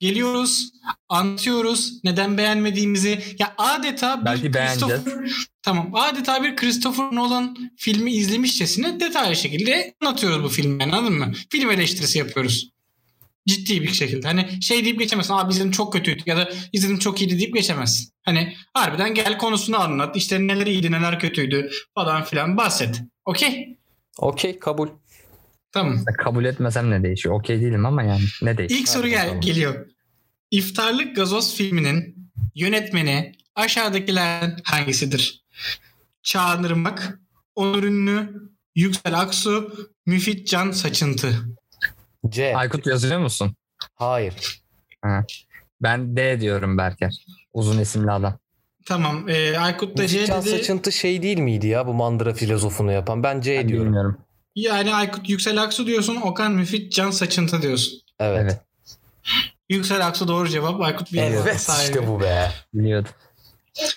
Geliyoruz, 0.00 0.70
anlatıyoruz 1.08 1.92
neden 2.04 2.38
beğenmediğimizi. 2.38 3.36
Ya 3.38 3.54
adeta 3.58 4.20
bir 4.20 4.24
Belki 4.24 4.54
beğeneceğiz. 4.54 5.04
Christopher, 5.04 5.30
tamam, 5.62 5.90
adeta 5.94 6.44
bir 6.44 6.56
Christopher 6.56 7.04
Nolan 7.04 7.56
filmi 7.76 8.12
izlemişçesine 8.12 9.00
detaylı 9.00 9.36
şekilde 9.36 9.94
anlatıyoruz 10.02 10.44
bu 10.44 10.48
filmi. 10.48 10.82
Yani, 10.82 10.94
anladın 10.96 11.18
mı? 11.18 11.32
Film 11.50 11.70
eleştirisi 11.70 12.18
yapıyoruz. 12.18 12.70
Ciddi 13.48 13.82
bir 13.82 13.92
şekilde. 13.92 14.26
Hani 14.26 14.62
şey 14.62 14.84
deyip 14.84 14.98
geçemezsin. 14.98 15.34
Abi 15.34 15.52
izledim 15.52 15.70
çok 15.70 15.92
kötüydü 15.92 16.22
ya 16.26 16.36
da 16.36 16.50
izledim 16.72 16.98
çok 16.98 17.22
iyiydi 17.22 17.38
deyip 17.38 17.54
geçemezsin. 17.54 18.10
Hani 18.22 18.56
harbiden 18.74 19.14
gel 19.14 19.38
konusunu 19.38 19.80
anlat. 19.80 20.16
İşte 20.16 20.46
neler 20.46 20.66
iyiydi 20.66 20.92
neler 20.92 21.20
kötüydü 21.20 21.70
falan 21.94 22.24
filan 22.24 22.56
bahset. 22.56 23.02
Okey? 23.24 23.76
Okey 24.18 24.58
kabul. 24.58 24.88
Tamam. 25.76 26.04
Kabul 26.18 26.44
etmesem 26.44 26.90
ne 26.90 27.02
değişiyor? 27.02 27.34
Okey 27.34 27.60
değilim 27.60 27.86
ama 27.86 28.02
yani 28.02 28.20
ne 28.42 28.58
değişiyor? 28.58 28.80
İlk 28.80 28.88
soru 28.88 29.08
gel 29.08 29.40
geliyor. 29.40 29.86
İftarlık 30.50 31.16
Gazoz 31.16 31.54
filminin 31.54 32.30
yönetmeni 32.54 33.32
aşağıdakilerden 33.54 34.56
hangisidir? 34.64 35.44
Çağan 36.22 36.64
Irmak, 36.64 37.18
Onur 37.54 37.82
Ünlü, 37.82 38.48
Yüksel 38.74 39.20
Aksu, 39.20 39.72
Müfit 40.06 40.48
Can 40.48 40.70
Saçıntı. 40.70 41.34
C. 42.28 42.56
Aykut 42.56 42.86
yazıyor 42.86 43.20
musun? 43.20 43.54
Hayır. 43.94 44.62
Ben 45.82 46.16
D 46.16 46.40
diyorum 46.40 46.78
Berker. 46.78 47.24
Uzun 47.52 47.78
isimli 47.78 48.10
adam. 48.10 48.38
Tamam. 48.86 49.28
E, 49.28 49.58
Aykut 49.58 49.98
da 49.98 50.06
C 50.06 50.16
Müzikcan 50.16 50.42
dedi. 50.42 50.50
saçıntı 50.50 50.92
şey 50.92 51.22
değil 51.22 51.38
miydi 51.38 51.66
ya 51.66 51.86
bu 51.86 51.94
mandıra 51.94 52.34
filozofunu 52.34 52.92
yapan? 52.92 53.22
Ben 53.22 53.40
C 53.40 53.58
Ben 53.58 53.68
diyorum. 53.68 53.86
bilmiyorum. 53.86 54.18
Yani 54.56 54.94
Aykut 54.94 55.28
Yüksel 55.28 55.62
Aksu 55.62 55.86
diyorsun. 55.86 56.16
Okan 56.16 56.52
Müfit 56.52 56.92
Can 56.92 57.10
Saçıntı 57.10 57.62
diyorsun. 57.62 58.00
Evet. 58.20 58.40
Evet. 58.42 58.60
Yüksel 59.68 60.06
Aksu 60.06 60.28
doğru 60.28 60.48
cevap. 60.48 60.80
Aykut 60.80 61.12
bir 61.12 61.22
Evet, 61.22 61.60
sahibi. 61.60 61.84
işte 61.84 62.08
bu 62.08 62.20
be. 62.20 62.50
Biliyordum. 62.74 63.10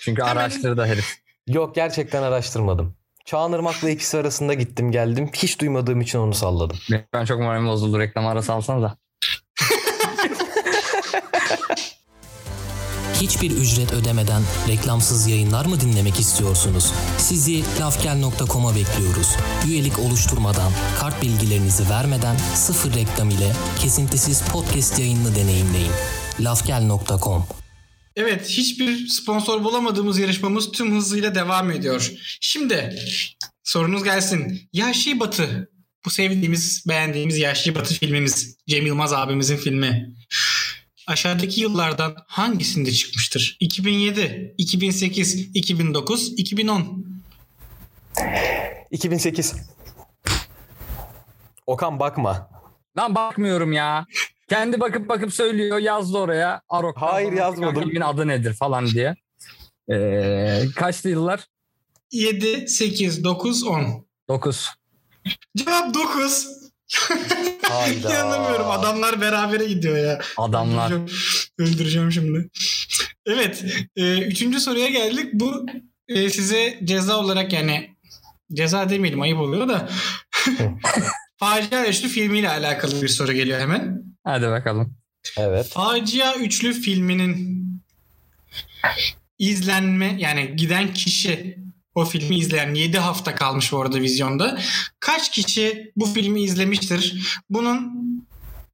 Çünkü 0.00 0.22
araştırdı 0.22 0.86
herif. 0.86 1.18
Yok 1.46 1.74
gerçekten 1.74 2.22
araştırmadım. 2.22 2.94
Çağınırmak'la 3.24 3.90
ikisi 3.90 4.18
arasında 4.18 4.54
gittim 4.54 4.92
geldim. 4.92 5.30
Hiç 5.34 5.60
duymadığım 5.60 6.00
için 6.00 6.18
onu 6.18 6.34
salladım. 6.34 6.78
Ben 7.12 7.24
çok 7.24 7.40
moralim 7.40 7.68
bozuldu. 7.68 7.98
Reklam 7.98 8.26
arası 8.26 8.52
alsanız 8.52 8.82
da. 8.82 8.96
Hiçbir 13.20 13.50
ücret 13.50 13.92
ödemeden 13.92 14.42
reklamsız 14.68 15.26
yayınlar 15.26 15.66
mı 15.66 15.80
dinlemek 15.80 16.20
istiyorsunuz? 16.20 16.92
Sizi 17.18 17.62
lafgel.com'a 17.80 18.74
bekliyoruz. 18.74 19.28
Üyelik 19.68 19.98
oluşturmadan, 19.98 20.72
kart 21.00 21.22
bilgilerinizi 21.22 21.90
vermeden 21.90 22.36
sıfır 22.54 22.94
reklam 22.94 23.30
ile 23.30 23.52
kesintisiz 23.80 24.42
podcast 24.42 24.98
yayınını 24.98 25.36
deneyimleyin. 25.36 25.92
lafgel.com 26.40 27.46
Evet 28.16 28.48
hiçbir 28.48 29.08
sponsor 29.08 29.64
bulamadığımız 29.64 30.18
yarışmamız 30.18 30.72
tüm 30.72 30.96
hızıyla 30.96 31.34
devam 31.34 31.70
ediyor. 31.70 32.12
Şimdi 32.40 32.94
sorunuz 33.64 34.04
gelsin. 34.04 34.68
Yahşi 34.72 35.20
Batı. 35.20 35.70
Bu 36.04 36.10
sevdiğimiz, 36.10 36.84
beğendiğimiz 36.88 37.38
Yahşi 37.38 37.74
Batı 37.74 37.94
filmimiz. 37.94 38.56
Cem 38.68 38.86
Yılmaz 38.86 39.12
abimizin 39.12 39.56
filmi. 39.56 40.14
Aşağıdaki 41.10 41.60
yıllardan 41.60 42.16
hangisinde 42.26 42.92
çıkmıştır? 42.92 43.56
2007, 43.60 44.54
2008, 44.58 45.34
2009, 45.54 46.32
2010. 46.36 47.06
2008. 48.90 49.54
Okan 51.66 52.00
bakma. 52.00 52.50
Lan 52.98 53.14
bakmıyorum 53.14 53.72
ya. 53.72 54.06
Kendi 54.48 54.80
bakıp 54.80 55.08
bakıp 55.08 55.34
söylüyor 55.34 55.78
yazdı 55.78 56.18
oraya. 56.18 56.62
Arok. 56.68 56.96
Hayır, 56.98 57.32
yazmadım. 57.32 57.82
Filmin 57.82 58.00
adı 58.00 58.28
nedir 58.28 58.54
falan 58.54 58.86
diye. 58.86 59.14
Ee, 59.92 60.62
kaçtı 60.76 61.08
yıllar? 61.08 61.46
7, 62.12 62.68
8, 62.68 63.24
9, 63.24 63.64
10. 63.64 64.06
9. 64.28 64.66
Cevap 65.56 65.94
9. 65.94 66.59
Hayda. 67.62 68.10
İnanamıyorum 68.14 68.70
adamlar 68.70 69.20
berabere 69.20 69.64
gidiyor 69.64 69.96
ya. 69.96 70.20
Adamlar. 70.36 70.92
Öldüreceğim, 70.92 71.10
öldüreceğim 71.58 72.12
şimdi. 72.12 72.50
Evet. 73.26 73.64
E, 73.96 74.18
üçüncü 74.18 74.60
soruya 74.60 74.88
geldik. 74.88 75.26
Bu 75.32 75.66
e, 76.08 76.30
size 76.30 76.80
ceza 76.84 77.16
olarak 77.16 77.52
yani 77.52 77.96
ceza 78.52 78.90
demeyelim 78.90 79.20
ayıp 79.20 79.38
oluyor 79.38 79.68
da 79.68 79.88
Facia 81.36 81.86
Üçlü 81.86 82.08
filmiyle 82.08 82.50
alakalı 82.50 83.02
bir 83.02 83.08
soru 83.08 83.32
geliyor 83.32 83.60
hemen. 83.60 84.02
Hadi 84.24 84.46
bakalım. 84.46 84.96
Evet. 85.38 85.68
Facia 85.68 86.34
Üçlü 86.34 86.72
filminin 86.72 87.60
izlenme 89.38 90.16
yani 90.18 90.56
giden 90.56 90.94
kişi 90.94 91.59
o 91.94 92.04
filmi 92.04 92.36
izleyen 92.36 92.74
7 92.74 92.98
hafta 92.98 93.34
kalmış 93.34 93.72
bu 93.72 93.80
arada 93.80 94.00
vizyonda. 94.00 94.58
Kaç 95.00 95.30
kişi 95.30 95.92
bu 95.96 96.06
filmi 96.06 96.42
izlemiştir? 96.42 97.22
Bunun 97.50 97.92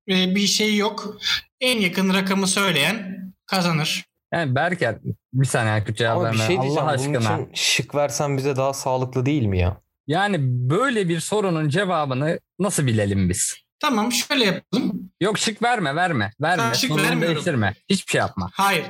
e, 0.09 0.35
bir 0.35 0.47
şeyi 0.47 0.77
yok. 0.77 1.19
En 1.61 1.79
yakın 1.81 2.15
rakamı 2.15 2.47
söyleyen 2.47 3.17
kazanır. 3.47 4.05
Yani 4.33 4.55
Berker 4.55 4.99
bir 5.33 5.47
saniye 5.47 5.73
Aykut 5.73 5.97
cevap 5.97 6.23
verme. 6.25 6.39
şey 6.39 6.49
diyeceğim. 6.49 6.73
Allah 6.89 6.99
Bunun 6.99 7.15
aşkına. 7.15 7.35
için 7.41 7.51
şık 7.55 7.95
versen 7.95 8.37
bize 8.37 8.57
daha 8.57 8.73
sağlıklı 8.73 9.27
değil 9.27 9.43
mi 9.47 9.59
ya? 9.59 9.81
Yani 10.07 10.37
böyle 10.41 11.09
bir 11.09 11.21
sorunun 11.21 11.69
cevabını 11.69 12.41
nasıl 12.59 12.87
bilelim 12.87 13.29
biz? 13.29 13.55
Tamam 13.81 14.13
şöyle 14.13 14.45
yapalım. 14.45 15.11
Yok 15.21 15.39
şık 15.39 15.63
verme 15.63 15.97
verme. 15.97 16.33
Verme. 16.41 16.57
Tamam, 16.57 16.75
şık 16.75 16.89
Sonunu 16.89 17.03
vermiyorum. 17.03 17.35
değiştirme. 17.35 17.75
Hiçbir 17.89 18.11
şey 18.11 18.19
yapma. 18.19 18.51
Hayır. 18.53 18.85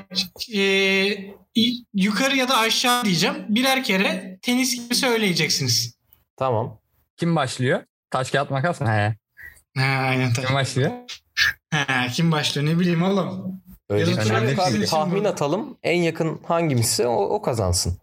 Ee, 0.55 1.16
yukarı 1.95 2.37
ya 2.37 2.49
da 2.49 2.59
aşağı 2.59 3.05
diyeceğim. 3.05 3.35
Birer 3.49 3.85
kere 3.85 4.38
tenis 4.43 4.75
gibi 4.75 4.95
söyleyeceksiniz. 4.95 5.97
Tamam. 6.37 6.78
Kim 7.16 7.37
başlıyor? 7.37 7.83
Taş 8.11 8.31
kağıt 8.31 8.50
makas 8.50 8.81
mı? 8.81 8.88
He. 8.88 9.16
Ha, 9.76 9.83
aynen 9.85 10.33
tabii. 10.33 10.47
Kim 10.47 10.55
başlıyor? 10.57 10.90
Ha, 11.71 12.07
kim 12.12 12.33
başlıyor 12.33 12.66
ne 12.69 12.78
bileyim 12.81 13.02
oğlum. 13.02 13.61
Öyle 13.88 14.00
Yazık 14.00 14.19
bir 14.19 14.23
şey 14.28 14.37
önemli 14.37 14.57
değil. 14.57 14.87
Tahmin 14.87 15.25
atalım. 15.25 15.78
En 15.83 16.02
yakın 16.02 16.40
hangimizse 16.49 17.07
o, 17.07 17.25
o 17.25 17.43
kazansın. 17.43 17.99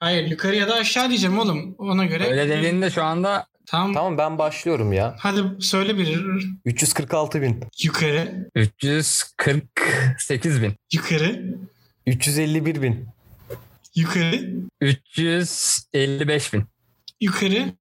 Hayır 0.00 0.30
yukarı 0.30 0.56
ya 0.56 0.68
da 0.68 0.74
aşağı 0.74 1.08
diyeceğim 1.08 1.38
oğlum. 1.38 1.74
Ona 1.78 2.04
göre. 2.04 2.26
Öyle 2.26 2.48
dediğinde 2.48 2.90
şu 2.90 3.04
anda 3.04 3.46
Tamam. 3.66 3.94
Tamam 3.94 4.18
ben 4.18 4.38
başlıyorum 4.38 4.92
ya. 4.92 5.16
Hadi 5.18 5.42
söyle 5.60 5.98
bir 5.98 6.20
346 6.64 7.42
bin. 7.42 7.64
yukarı, 7.82 8.48
348 8.54 10.62
bin. 10.62 10.74
yukarı, 10.92 11.54
351 12.06 12.82
bin. 12.82 13.08
yukarı, 13.94 14.50
355 14.80 16.52
bin. 16.52 16.64
yukarı, 17.20 17.72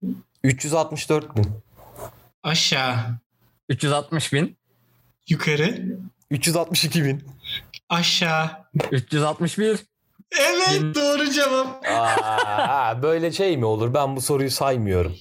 364 0.44 1.38
bin. 1.38 1.46
aşağı, 2.44 2.98
360 3.70 4.34
bin. 4.34 4.58
yukarı, 5.30 5.86
362 6.32 7.04
bin. 7.06 7.24
aşağı, 7.90 8.52
361. 8.92 9.80
Evet 10.40 10.68
Yeni- 10.74 10.96
doğru 10.96 11.30
cevap. 11.32 11.86
Aa, 11.88 13.02
böyle 13.02 13.32
şey 13.32 13.58
mi 13.58 13.66
olur? 13.66 13.94
Ben 13.94 14.16
bu 14.16 14.22
soruyu 14.22 14.52
saymıyorum. 14.52 15.16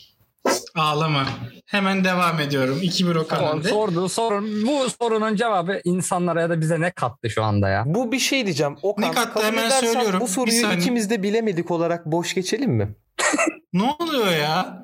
Ağlama. 0.74 1.24
Hemen 1.66 2.04
devam 2.04 2.40
ediyorum. 2.40 2.78
2-1 2.82 3.18
Okan 3.18 3.36
Sor, 3.38 3.54
önde. 3.56 3.68
sorduğu 3.68 4.08
sorun 4.08 4.66
bu 4.66 4.90
sorunun 5.02 5.36
cevabı 5.36 5.80
insanlara 5.84 6.40
ya 6.40 6.50
da 6.50 6.60
bize 6.60 6.80
ne 6.80 6.90
kattı 6.90 7.30
şu 7.30 7.44
anda 7.44 7.68
ya? 7.68 7.82
Bu 7.86 8.12
bir 8.12 8.18
şey 8.18 8.44
diyeceğim. 8.46 8.76
Okan 8.82 9.10
Ne 9.10 9.14
kattı 9.14 9.42
hemen 9.44 9.70
söylüyorum. 9.70 10.20
Bu 10.20 10.28
soruyu 10.28 10.60
saniye. 10.60 10.78
ikimiz 10.78 11.10
de 11.10 11.22
bilemedik 11.22 11.70
olarak 11.70 12.06
boş 12.06 12.34
geçelim 12.34 12.70
mi? 12.72 12.94
Ne 13.72 13.82
oluyor 13.98 14.26
ya? 14.32 14.82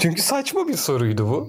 Çünkü 0.00 0.22
saçma 0.22 0.68
bir 0.68 0.74
soruydu 0.76 1.28
bu. 1.28 1.48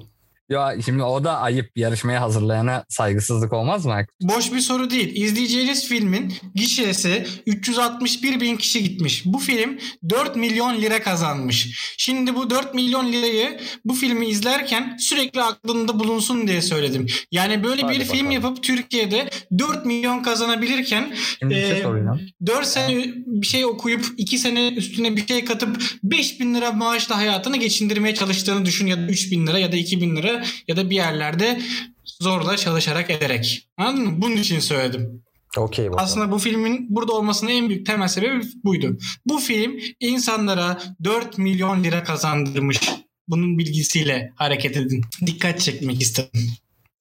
Ya 0.49 0.75
şimdi 0.85 1.03
o 1.03 1.23
da 1.23 1.37
ayıp 1.37 1.71
yarışmaya 1.77 2.21
hazırlayana 2.21 2.85
saygısızlık 2.89 3.53
olmaz 3.53 3.85
mı? 3.85 4.05
Boş 4.21 4.53
bir 4.53 4.59
soru 4.59 4.89
değil. 4.89 5.15
İzleyeceğiniz 5.15 5.87
filmin 5.87 6.33
gişesi 6.55 7.25
361 7.45 8.41
bin 8.41 8.57
kişi 8.57 8.83
gitmiş. 8.83 9.23
Bu 9.25 9.37
film 9.39 9.77
4 10.09 10.35
milyon 10.35 10.81
lira 10.81 11.01
kazanmış. 11.03 11.67
Şimdi 11.97 12.35
bu 12.35 12.49
4 12.49 12.73
milyon 12.73 13.11
lirayı 13.11 13.59
bu 13.85 13.93
filmi 13.93 14.25
izlerken 14.27 14.97
sürekli 14.99 15.41
aklında 15.41 15.99
bulunsun 15.99 16.47
diye 16.47 16.61
söyledim. 16.61 17.05
Yani 17.31 17.63
böyle 17.63 17.81
Hadi 17.81 17.99
bir 17.99 18.05
film 18.05 18.13
bakalım. 18.25 18.31
yapıp 18.31 18.63
Türkiye'de 18.63 19.29
4 19.59 19.85
milyon 19.85 20.23
kazanabilirken 20.23 21.13
Şimdi 21.39 21.55
bir 21.55 21.61
şey 21.61 21.79
Ee, 21.79 21.83
sorayım. 21.83 22.07
lan. 22.07 22.19
4 22.45 22.65
sene 22.67 23.05
bir 23.25 23.47
şey 23.47 23.65
okuyup 23.65 24.05
2 24.17 24.37
sene 24.37 24.67
üstüne 24.67 25.15
bir 25.15 25.27
şey 25.27 25.45
katıp 25.45 25.81
5 26.03 26.39
bin 26.39 26.55
lira 26.55 26.71
maaşla 26.71 27.17
hayatını 27.17 27.57
geçindirmeye 27.57 28.15
çalıştığını 28.15 28.65
düşün 28.65 28.87
ya 28.87 28.97
da 28.97 29.01
3 29.01 29.31
bin 29.31 29.47
lira 29.47 29.59
ya 29.59 29.71
da 29.71 29.75
2 29.75 30.01
bin 30.01 30.15
lira 30.15 30.36
ya 30.67 30.77
da 30.77 30.89
bir 30.89 30.95
yerlerde 30.95 31.61
zorla 32.05 32.57
çalışarak 32.57 33.09
ederek. 33.09 33.69
Anladın 33.77 34.05
mı? 34.05 34.21
Bunun 34.21 34.35
için 34.35 34.59
söyledim. 34.59 35.23
Okey 35.57 35.85
bakalım. 35.85 36.03
Aslında 36.03 36.31
bu 36.31 36.39
filmin 36.39 36.95
burada 36.95 37.13
olmasının 37.13 37.51
en 37.51 37.69
büyük 37.69 37.85
temel 37.85 38.07
sebebi 38.07 38.45
buydu. 38.63 38.97
Bu 39.25 39.37
film 39.37 39.79
insanlara 39.99 40.81
4 41.03 41.37
milyon 41.37 41.83
lira 41.83 42.03
kazandırmış. 42.03 42.89
Bunun 43.27 43.57
bilgisiyle 43.57 44.33
hareket 44.35 44.77
edin. 44.77 45.05
Dikkat 45.25 45.59
çekmek 45.59 46.01
istedim. 46.01 46.49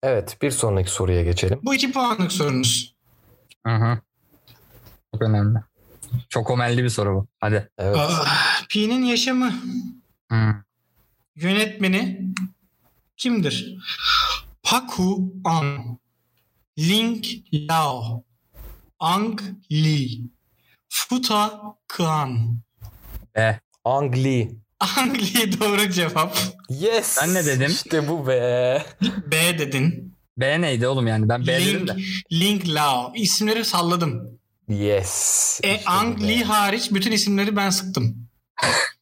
Evet 0.02 0.36
bir 0.42 0.50
sonraki 0.50 0.90
soruya 0.90 1.22
geçelim. 1.22 1.60
Bu 1.62 1.74
2 1.74 1.92
puanlık 1.92 2.32
sorunuz. 2.32 2.94
Hı 3.66 3.74
hı. 3.74 3.98
Çok 5.12 5.22
önemli. 5.22 5.58
Çok 6.28 6.50
omelli 6.50 6.84
bir 6.84 6.88
soru 6.88 7.14
bu. 7.14 7.26
Hadi. 7.40 7.68
Evet. 7.78 7.96
Ah, 7.98 8.62
Pi'nin 8.68 9.04
yaşamı. 9.04 9.54
Hı. 10.32 10.54
Yönetmeni 11.36 12.20
kimdir? 13.16 13.76
Paku 14.62 15.32
An, 15.44 15.98
Ling 16.78 17.24
Lao, 17.52 18.24
Ang 19.00 19.40
Lee, 19.72 20.20
Futa 20.88 21.60
Khan. 21.88 22.60
B. 23.36 23.58
Ang 23.84 24.14
Lee. 24.16 24.48
Ang 24.80 25.16
Lee 25.16 25.60
doğru 25.60 25.90
cevap. 25.90 26.36
Yes. 26.68 27.18
Ben 27.22 27.34
ne 27.34 27.46
dedim? 27.46 27.70
İşte 27.70 28.08
bu 28.08 28.26
be. 28.26 28.82
B 29.26 29.58
dedin. 29.58 30.14
B 30.38 30.60
neydi 30.60 30.86
oğlum 30.86 31.06
yani? 31.06 31.28
Ben 31.28 31.42
B 31.42 31.46
dedim 31.46 31.86
Ling, 31.86 31.88
de. 31.88 31.96
Ling 32.32 32.68
Lao. 32.68 33.12
İsimleri 33.14 33.64
salladım. 33.64 34.38
Yes. 34.68 35.60
E, 35.64 35.74
İşte 35.76 35.90
Ang 35.90 36.20
be. 36.22 36.28
Lee 36.28 36.42
hariç 36.44 36.92
bütün 36.92 37.12
isimleri 37.12 37.56
ben 37.56 37.70
sıktım. 37.70 38.28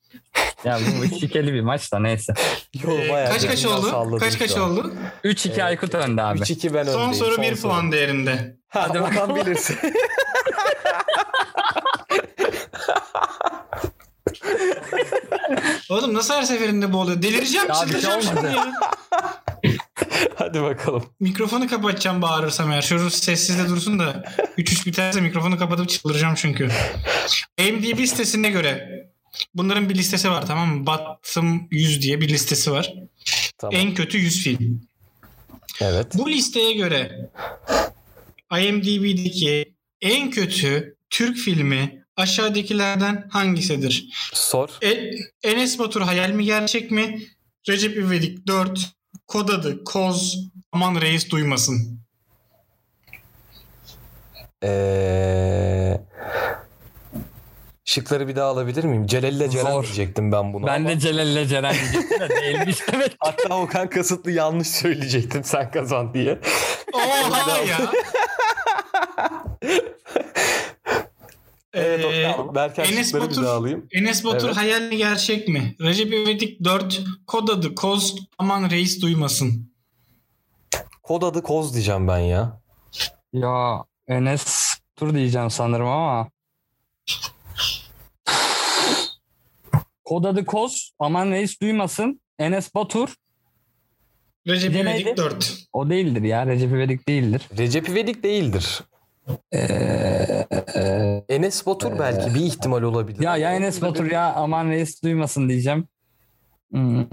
Ya 0.65 0.79
bu 1.13 1.19
şikeli 1.19 1.53
bir 1.55 1.61
maç 1.61 1.93
da 1.93 1.99
neyse. 1.99 2.35
Yo, 2.83 2.99
Ee, 2.99 3.13
bayağı 3.13 3.33
kaç 3.33 3.47
kaç 3.47 3.67
oldu? 3.67 3.91
salladım 3.91 4.19
Kaç 4.19 4.39
kaç 4.39 4.57
oldu? 4.57 4.95
3-2 5.25 5.65
Aykut 5.65 5.95
önde 5.95 6.23
abi. 6.23 6.39
3-2 6.39 6.75
ben 6.75 6.85
Son 6.85 6.93
öndeyim. 6.93 7.15
soru 7.15 7.43
1 7.43 7.57
puan 7.57 7.93
değerinde. 7.93 8.57
Ha, 8.69 8.87
Hadi 8.89 9.01
bakalım. 9.03 9.37
bilirsin. 9.37 9.77
Oğlum 15.91 16.15
nasıl 16.15 16.35
her 16.35 16.43
seferinde 16.43 16.93
bu 16.93 16.99
oluyor? 16.99 17.23
Delireceğim, 17.23 17.69
Ya 17.69 17.75
şey 17.75 17.85
çıldıracağım 17.85 18.23
şimdi 18.23 18.39
olmadı. 18.39 18.57
ya. 18.57 18.75
Hadi 20.35 20.63
bakalım. 20.63 21.05
Mikrofonu 21.21 21.69
kapatacağım 21.69 22.23
bağırırsam 22.23 22.73
eğer. 22.73 22.83
Şu 22.83 23.11
sessizde 23.11 23.69
dursun 23.69 23.99
da 23.99 24.25
3-3 24.59 24.87
biterse 24.87 25.21
mikrofonu 25.21 25.59
kapatıp 25.59 25.89
çıldıracağım 25.89 26.35
çünkü. 26.35 26.69
IMDb 27.59 28.05
sitesine 28.05 28.51
göre 28.51 28.89
bunların 29.55 29.89
bir 29.89 29.95
listesi 29.95 30.31
var 30.31 30.47
tamam 30.47 30.69
mı? 30.69 30.87
Bottom 30.87 31.69
100 31.71 32.03
diye 32.03 32.21
bir 32.21 32.29
listesi 32.29 32.71
var. 32.73 32.95
Tamam. 33.59 33.81
En 33.81 33.95
kötü 33.95 34.19
100 34.19 34.43
film. 34.43 34.81
Evet. 35.81 36.07
Bu 36.15 36.31
listeye 36.31 36.73
göre 36.73 37.31
IMDb'deki 38.61 39.75
en 40.01 40.31
kötü 40.31 40.97
Türk 41.11 41.37
filmi 41.37 42.05
aşağıdakilerden 42.17 43.29
hangisidir? 43.31 44.09
Sor. 44.33 44.69
E, 44.83 45.11
Enes 45.43 45.79
Batur 45.79 46.01
hayal 46.01 46.31
mi 46.31 46.45
gerçek 46.45 46.91
mi? 46.91 47.23
Recep 47.69 47.97
İvedik 47.97 48.47
4, 48.47 48.95
Kod 49.27 49.49
adı 49.49 49.85
Koz, 49.85 50.51
Aman 50.73 51.01
Reis 51.01 51.31
duymasın. 51.31 52.01
Ee... 54.65 56.01
Şıkları 57.85 58.29
bir 58.29 58.37
daha 58.37 58.49
alabilir 58.49 58.85
miyim? 58.85 59.07
Celal 59.07 59.33
ile 59.33 59.51
Ceren 59.51 59.71
Zor. 59.73 59.85
diyecektim 59.85 60.33
ben 60.33 60.53
bunu 60.53 60.67
Ben 60.67 60.81
ama. 60.81 60.89
de 60.89 60.99
Celal 60.99 61.27
ile 61.29 61.47
Ceren 61.47 61.75
diyecektim 61.75 62.21
de 62.21 62.29
değilmiş 62.29 62.79
demek. 62.93 63.17
Hatta 63.19 63.57
Okan 63.61 63.91
kasıtlı 63.91 64.31
yanlış 64.31 64.69
söyleyecektim 64.69 65.45
sen 65.45 65.71
kazan 65.71 66.15
diye. 66.15 66.39
Oha 66.93 67.59
ya. 67.59 67.79
Evet 71.75 72.05
Ee, 72.05 72.29
Okan. 72.39 72.55
Berker 72.55 72.85
Enes 72.85 73.07
şıkları 73.07 73.23
bir 73.25 73.29
Batur- 73.35 73.45
daha 73.45 73.55
alayım. 73.55 73.87
Enes 73.93 74.25
Batur 74.25 74.47
Evet. 74.47 74.57
hayal 74.57 74.83
mi 74.83 74.97
gerçek 74.97 75.49
mi? 75.49 75.77
Recep 75.81 76.13
İvedik 76.13 76.65
4, 76.65 77.03
Kod 77.27 77.49
adı 77.49 77.75
Koz, 77.75 78.17
Aman 78.39 78.71
Reis 78.71 79.03
duymasın. 79.03 79.73
Kod 81.03 81.23
adı 81.23 81.43
Koz 81.43 81.75
diyeceğim 81.75 82.09
ben 82.09 82.19
ya. 82.19 82.61
Ya 83.33 83.85
Enes 84.09 84.75
Tur 84.97 85.15
diyeceğim 85.15 85.51
sanırım 85.51 85.87
ama. 85.87 86.29
Kod 90.05 90.25
adı 90.25 90.45
Koz. 90.45 90.91
Aman 90.99 91.31
reis 91.31 91.61
duymasın. 91.61 92.21
Enes 92.39 92.75
Batur. 92.75 93.15
Recep 94.49 94.71
Bir 94.71 94.75
de 94.75 94.81
İvedik 94.81 95.07
neydi? 95.07 95.17
4. 95.17 95.67
O 95.73 95.91
değildir 95.91 96.23
ya. 96.23 96.47
Recep 96.47 96.73
İvedik 96.73 97.09
değildir. 97.09 97.43
Recep 97.59 97.89
İvedik 97.89 98.23
değildir. 98.23 98.81
Ee, 99.53 100.47
e, 100.75 101.25
Enes 101.29 101.67
Batur 101.67 101.99
belki 101.99 102.35
bir 102.35 102.41
ihtimal 102.41 102.83
olabilir. 102.83 103.23
ya 103.23 103.37
ya 103.37 103.53
Enes 103.53 103.83
Batur 103.83 104.11
ya 104.11 104.33
aman 104.35 104.69
reis 104.71 105.03
duymasın 105.03 105.49
diyeceğim. 105.49 105.89
Hmm. 106.71 107.05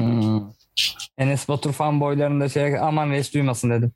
Enes 1.18 1.48
Batur 1.50 1.74
fanboylarında 1.74 2.50
şey 2.50 2.80
aman 2.80 3.10
reis 3.10 3.34
duymasın 3.34 3.70
dedim. 3.70 3.92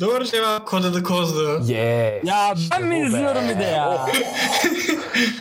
Doğru 0.00 0.24
cevap 0.24 0.66
Kod 0.66 0.84
adı 0.84 1.02
Koz'du. 1.02 1.60
Yes. 1.60 2.24
Ya 2.24 2.54
ben 2.54 2.60
İşte 2.60 2.78
mi 2.78 3.00
izliyorum 3.06 3.48
bir 3.48 3.58
de 3.58 3.64
ya? 3.64 4.08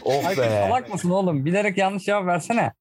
Oh, 0.04 0.26
Aykut 0.26 0.44
be. 0.44 0.50
salak 0.68 0.94
mısın 0.94 1.10
oğlum? 1.10 1.46
Bilerek 1.46 1.78
yanlış 1.78 2.04
cevap 2.04 2.26
versene. 2.26 2.74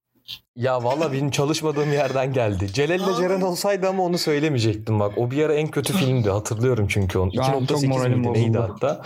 Ya 0.56 0.84
valla 0.84 1.12
benim 1.12 1.30
çalışmadığım 1.30 1.92
yerden 1.92 2.32
geldi. 2.32 2.72
Celal 2.72 3.00
ile 3.00 3.16
Ceren 3.16 3.40
olsaydı 3.40 3.88
ama 3.88 4.02
onu 4.02 4.18
söylemeyecektim 4.18 5.00
bak. 5.00 5.18
O 5.18 5.30
bir 5.30 5.44
ara 5.44 5.54
en 5.54 5.68
kötü 5.68 5.92
filmdi 5.92 6.30
hatırlıyorum 6.30 6.86
çünkü 6.88 7.18
onu. 7.18 7.32
Şu 7.34 7.42
an 7.44 7.66
çok 7.66 7.82
2.8 7.82 7.86
moralim 7.86 8.18
miydi 8.18 8.32
neydi 8.32 8.54
bozuldu. 8.58 8.72
hatta. 8.72 9.02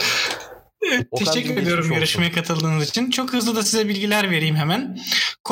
Okan 1.11 1.24
Teşekkür 1.24 1.57
ediyorum 1.57 1.92
yarışmaya 1.92 2.33
katıldığınız 2.33 2.88
için. 2.88 3.11
Çok 3.11 3.33
hızlı 3.33 3.57
da 3.57 3.62
size 3.62 3.88
bilgiler 3.88 4.31
vereyim 4.31 4.57
hemen. 4.57 4.98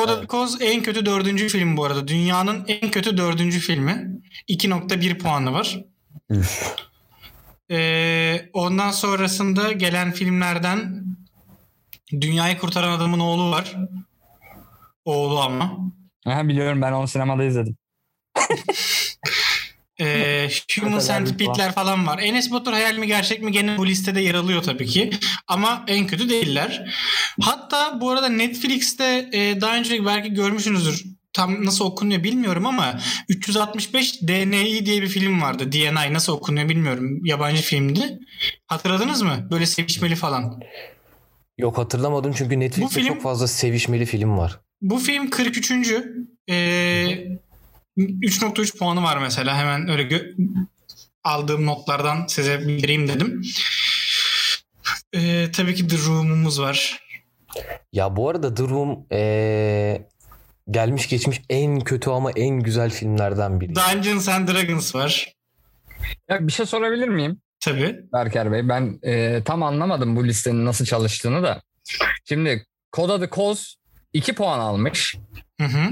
Adı 0.03 0.15
Evet. 0.17 0.27
Koz 0.27 0.61
en 0.61 0.83
kötü 0.83 1.05
dördüncü 1.05 1.47
film 1.47 1.77
bu 1.77 1.85
arada. 1.85 2.07
Dünyanın 2.07 2.65
en 2.67 2.91
kötü 2.91 3.17
dördüncü 3.17 3.59
filmi. 3.59 4.07
2.1 4.49 5.17
puanı 5.17 5.53
var. 5.53 5.85
Üf. 6.29 6.75
Ee, 7.71 8.49
ondan 8.53 8.91
sonrasında 8.91 9.71
gelen 9.71 10.11
filmlerden 10.11 11.03
Dünyayı 12.21 12.57
Kurtaran 12.57 12.91
Adamın 12.91 13.19
Oğlu 13.19 13.51
var. 13.51 13.75
Oğlu 15.05 15.39
ama. 15.39 15.77
Aha, 16.25 16.47
biliyorum 16.47 16.81
ben 16.81 16.91
onu 16.91 17.07
sinemada 17.07 17.43
izledim. 17.43 17.77
Ee, 20.01 20.49
Human 20.79 20.99
Centipede'ler 20.99 21.73
falan 21.73 22.07
var. 22.07 22.19
Enes 22.19 22.51
Batur 22.51 22.73
hayal 22.73 22.95
mi 22.97 23.07
gerçek 23.07 23.43
mi 23.43 23.51
gene 23.51 23.77
bu 23.77 23.87
listede 23.87 24.21
yer 24.21 24.35
alıyor 24.35 24.63
tabii 24.63 24.85
ki. 24.85 25.09
Ama 25.47 25.85
en 25.87 26.07
kötü 26.07 26.29
değiller. 26.29 26.95
Hatta 27.41 28.01
bu 28.01 28.09
arada 28.09 28.29
Netflix'te 28.29 29.29
e, 29.33 29.61
daha 29.61 29.75
önce 29.75 30.05
belki 30.05 30.33
görmüşsünüzdür. 30.33 31.05
Tam 31.33 31.65
nasıl 31.65 31.85
okunuyor 31.85 32.23
bilmiyorum 32.23 32.65
ama 32.65 32.99
365 33.29 34.21
DNI 34.21 34.85
diye 34.85 35.01
bir 35.01 35.07
film 35.07 35.41
vardı. 35.41 35.71
DNI 35.71 36.13
nasıl 36.13 36.33
okunuyor 36.33 36.69
bilmiyorum. 36.69 37.25
Yabancı 37.25 37.61
filmdi. 37.61 38.19
Hatırladınız 38.67 39.21
mı? 39.21 39.47
Böyle 39.51 39.65
sevişmeli 39.65 40.15
falan. 40.15 40.59
Yok 41.61 41.77
hatırlamadım 41.77 42.33
çünkü 42.33 42.59
Netflix'te 42.59 43.01
film- 43.01 43.07
çok 43.13 43.21
fazla 43.21 43.47
sevişmeli 43.47 44.05
film 44.05 44.37
var. 44.37 44.59
Bu 44.81 44.97
film 44.97 45.29
43. 45.29 45.71
Ee, 46.49 47.27
3.3 47.97 48.77
puanı 48.77 49.03
var 49.03 49.17
mesela. 49.17 49.57
Hemen 49.57 49.89
öyle 49.89 50.03
gö- 50.03 50.35
aldığım 51.23 51.65
notlardan 51.65 52.25
size 52.27 52.59
bildireyim 52.67 53.07
dedim. 53.07 53.41
Ee, 55.15 55.47
tabii 55.53 55.75
ki 55.75 55.87
The 55.87 55.97
Room'umuz 56.07 56.61
var. 56.61 56.99
Ya 57.93 58.15
bu 58.15 58.29
arada 58.29 58.53
The 58.53 58.63
Room 58.63 59.05
ee, 59.11 60.07
gelmiş 60.71 61.09
geçmiş 61.09 61.41
en 61.49 61.79
kötü 61.79 62.09
ama 62.09 62.31
en 62.31 62.59
güzel 62.59 62.89
filmlerden 62.89 63.61
biri. 63.61 63.75
Dungeons 63.75 64.29
and 64.29 64.47
Dragons 64.47 64.95
var. 64.95 65.33
Ya 66.29 66.47
bir 66.47 66.51
şey 66.51 66.65
sorabilir 66.65 67.07
miyim 67.07 67.41
Tabii. 67.61 67.99
Berker 68.13 68.51
Bey? 68.51 68.69
Ben 68.69 68.99
e, 69.03 69.43
tam 69.43 69.63
anlamadım 69.63 70.15
bu 70.15 70.27
listenin 70.27 70.65
nasıl 70.65 70.85
çalıştığını 70.85 71.43
da. 71.43 71.61
Şimdi 72.25 72.65
kod 72.91 73.09
adı 73.09 73.29
Koz 73.29 73.75
2 74.13 74.35
puan 74.35 74.59
almış. 74.59 75.15
Hı 75.61 75.67
hı. 75.67 75.89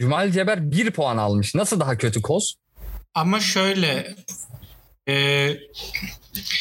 Cumali 0.00 0.32
Ceber 0.32 0.70
1 0.70 0.90
puan 0.90 1.16
almış. 1.16 1.54
Nasıl 1.54 1.80
daha 1.80 1.98
kötü 1.98 2.22
Koz? 2.22 2.54
Ama 3.14 3.40
şöyle 3.40 4.14
e, 5.08 5.48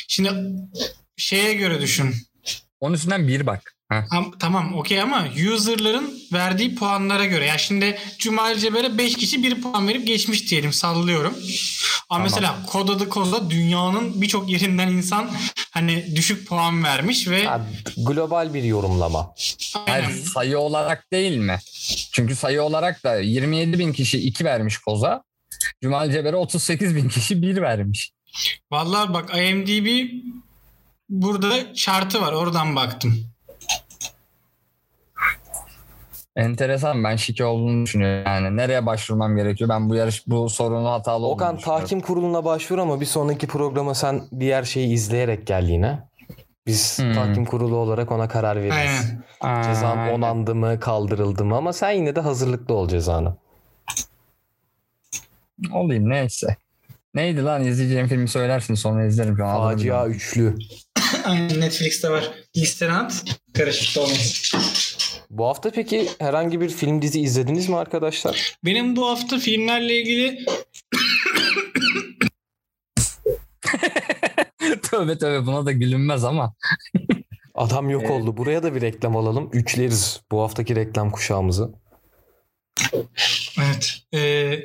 şimdi 0.08 0.30
şeye 1.18 1.54
göre 1.54 1.82
düşün. 1.82 2.16
Onun 2.80 2.94
üstünden 2.94 3.28
1 3.28 3.46
bak. 3.46 3.75
Heh. 3.92 3.96
Am- 4.12 4.38
tamam 4.40 4.76
okey 4.76 5.02
ama 5.02 5.28
user'ların 5.54 6.14
verdiği 6.34 6.76
puanlara 6.76 7.26
göre. 7.26 7.46
Ya 7.46 7.58
şimdi 7.58 7.98
Cumali 8.20 8.60
Ceber'e 8.60 8.98
5 8.98 9.16
kişi 9.18 9.44
1 9.44 9.62
puan 9.62 9.88
verip 9.88 10.08
geçmiş 10.08 10.52
diyelim 10.52 10.74
sallıyorum. 10.74 11.34
Ama 11.34 11.44
Tamam. 12.10 12.24
mesela 12.24 12.66
Kod 12.66 12.90
adı 12.90 13.10
Koz'da 13.10 13.50
dünyanın 13.50 14.22
birçok 14.22 14.50
yerinden 14.50 14.88
insan 14.88 15.32
hani 15.72 16.16
düşük 16.16 16.48
puan 16.48 16.84
vermiş 16.84 17.28
ve 17.28 17.46
Ha, 17.46 17.66
global 17.98 18.54
bir 18.54 18.64
yorumlama. 18.64 19.34
aynen. 19.88 20.04
Hayır, 20.04 20.24
sayı 20.26 20.60
olarak 20.60 21.12
değil 21.12 21.38
mi? 21.38 21.58
Çünkü 22.12 22.36
sayı 22.36 22.62
olarak 22.64 23.04
da 23.04 23.16
27 23.20 23.80
bin 23.80 23.94
kişi 23.94 24.18
2 24.20 24.46
vermiş 24.46 24.78
Koz'a. 24.78 25.24
Cumali 25.84 26.12
Ceber'e 26.12 26.36
38 26.36 26.96
bin 26.96 27.10
kişi 27.10 27.42
1 27.42 27.62
vermiş. 27.62 28.12
Vallahi 28.72 29.14
bak 29.14 29.38
IMDb 29.38 30.10
burada 31.10 31.76
şartı 31.76 32.22
var 32.22 32.34
oradan 32.34 32.76
baktım. 32.76 33.26
Enteresan 36.36 37.04
ben 37.04 37.16
şike 37.16 37.46
olduğunu 37.46 37.86
düşünüyorum. 37.86 38.24
Yani 38.26 38.58
nereye 38.58 38.86
başvurmam 38.86 39.36
gerekiyor? 39.36 39.70
Ben 39.70 39.90
bu 39.90 39.96
yarış 39.96 40.28
bu 40.28 40.50
sorunu 40.50 40.90
hatalı 40.92 41.28
Okan 41.28 41.58
tahkim 41.58 42.02
kuruluna 42.02 42.46
başvur 42.46 42.78
ama 42.78 43.02
bir 43.02 43.06
sonraki 43.06 43.48
programa 43.48 43.94
sen 43.96 44.22
diğer 44.40 44.64
şeyi 44.64 44.94
izleyerek 44.94 45.48
gel 45.48 45.64
yine. 45.70 46.00
Biz 46.68 47.00
Hmm. 47.00 47.14
tahkim 47.14 47.46
kurulu 47.46 47.76
olarak 47.76 48.12
ona 48.12 48.28
karar 48.28 48.56
veririz. 48.58 49.18
Aynen. 49.42 49.64
Cezan 49.64 49.98
aynen. 49.98 50.14
onandı 50.14 50.56
mı 50.56 50.80
kaldırıldı 50.80 51.46
mı 51.46 51.56
ama 51.56 51.74
sen 51.74 51.92
yine 51.92 52.16
de 52.16 52.20
hazırlıklı 52.20 52.74
ol 52.76 52.88
cezanı. 52.88 53.36
Olayım 55.74 56.10
neyse. 56.10 56.56
Neydi 57.14 57.44
lan 57.44 57.64
izleyeceğim 57.64 58.08
filmi 58.08 58.28
söylersin 58.28 58.74
sonra 58.76 59.06
izlerim. 59.06 59.38
Facia 59.38 60.08
üçlü. 60.08 60.56
Netflix'te 61.60 62.10
var. 62.10 62.32
Listene 62.58 62.92
at. 62.94 63.24
Karışık 63.58 64.04
olmasın. 64.04 64.60
Bu 65.38 65.46
hafta 65.46 65.72
peki 65.72 66.10
herhangi 66.20 66.62
bir 66.62 66.70
film 66.70 67.02
dizi 67.02 67.22
izlediniz 67.22 67.70
mi 67.70 67.76
arkadaşlar? 67.76 68.56
Benim 68.66 68.96
bu 68.96 69.10
hafta 69.10 69.40
filmlerle 69.40 70.02
ilgili 70.02 70.46
tövbe 74.82 75.18
tövbe 75.18 75.46
buna 75.46 75.66
da 75.66 75.72
gülünmez 75.72 76.24
ama. 76.24 76.54
Adam 77.56 77.90
yok 77.90 78.02
Evet. 78.06 78.12
oldu. 78.12 78.38
Buraya 78.38 78.64
da 78.64 78.76
bir 78.76 78.82
reklam 78.82 79.18
alalım. 79.18 79.50
Üçleriz 79.54 80.22
bu 80.32 80.42
haftaki 80.42 80.76
reklam 80.76 81.12
kuşağımızı. 81.12 81.70
evet. 83.60 83.94
Ee, 84.14 84.60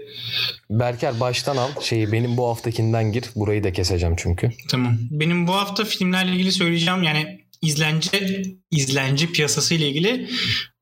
Berker 0.71 1.21
baştan 1.21 1.57
al. 1.57 1.69
Şeyi 1.81 2.13
benim 2.13 2.37
bu 2.37 2.49
haftakinden 2.49 3.13
gir. 3.13 3.25
Burayı 3.37 3.65
da 3.65 3.73
keseceğim 3.73 4.15
çünkü. 4.19 4.51
Tamam. 4.71 4.99
Benim 5.11 5.47
bu 5.47 5.53
hafta 5.53 5.85
filmlerle 5.85 6.33
ilgili 6.33 6.53
söyleyeceğim 6.53 7.03
yani 7.03 7.40
izlence 7.63 8.43
izlence 8.71 9.27
piyasası 9.27 9.75
ile 9.75 9.89
ilgili 9.89 10.31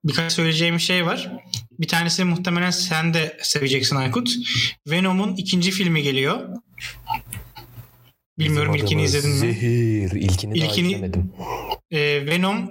birkaç 0.04 0.32
söyleyeceğim 0.32 0.80
şey 0.80 1.06
var. 1.06 1.32
Bir 1.80 1.88
tanesi 1.88 2.24
muhtemelen 2.24 2.70
sen 2.70 3.14
de 3.14 3.36
seveceksin 3.42 3.96
Aykut. 3.96 4.30
Venom'un 4.86 5.36
ikinci 5.36 5.70
filmi 5.70 6.02
geliyor. 6.02 6.48
Bilmiyorum 8.38 8.74
Bizim 8.74 8.84
ilkini 8.86 9.02
izledin 9.02 9.30
mi? 9.30 9.36
Zehir. 9.36 10.10
İlkini, 10.10 10.60
daha 10.60 10.68
İlkini- 10.70 10.86
izlemedim. 10.88 11.32
Ee, 11.90 12.26
Venom 12.26 12.70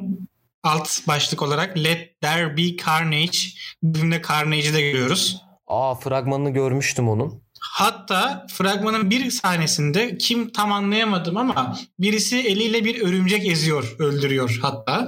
alt 0.63 1.07
başlık 1.07 1.41
olarak 1.41 1.77
Let 1.77 2.21
There 2.21 2.57
Be 2.57 2.77
Carnage. 2.85 3.37
Bu 3.83 3.97
filmde 3.97 4.21
Carnage'i 4.29 4.73
de 4.73 4.81
görüyoruz. 4.81 5.41
Aa 5.67 5.95
fragmanını 5.95 6.49
görmüştüm 6.49 7.09
onun. 7.09 7.41
Hatta 7.59 8.47
fragmanın 8.49 9.09
bir 9.09 9.31
sahnesinde 9.31 10.17
kim 10.17 10.49
tam 10.49 10.71
anlayamadım 10.71 11.37
ama 11.37 11.79
birisi 11.99 12.37
eliyle 12.37 12.85
bir 12.85 13.01
örümcek 13.01 13.47
eziyor, 13.47 13.95
öldürüyor 13.99 14.59
hatta. 14.61 15.07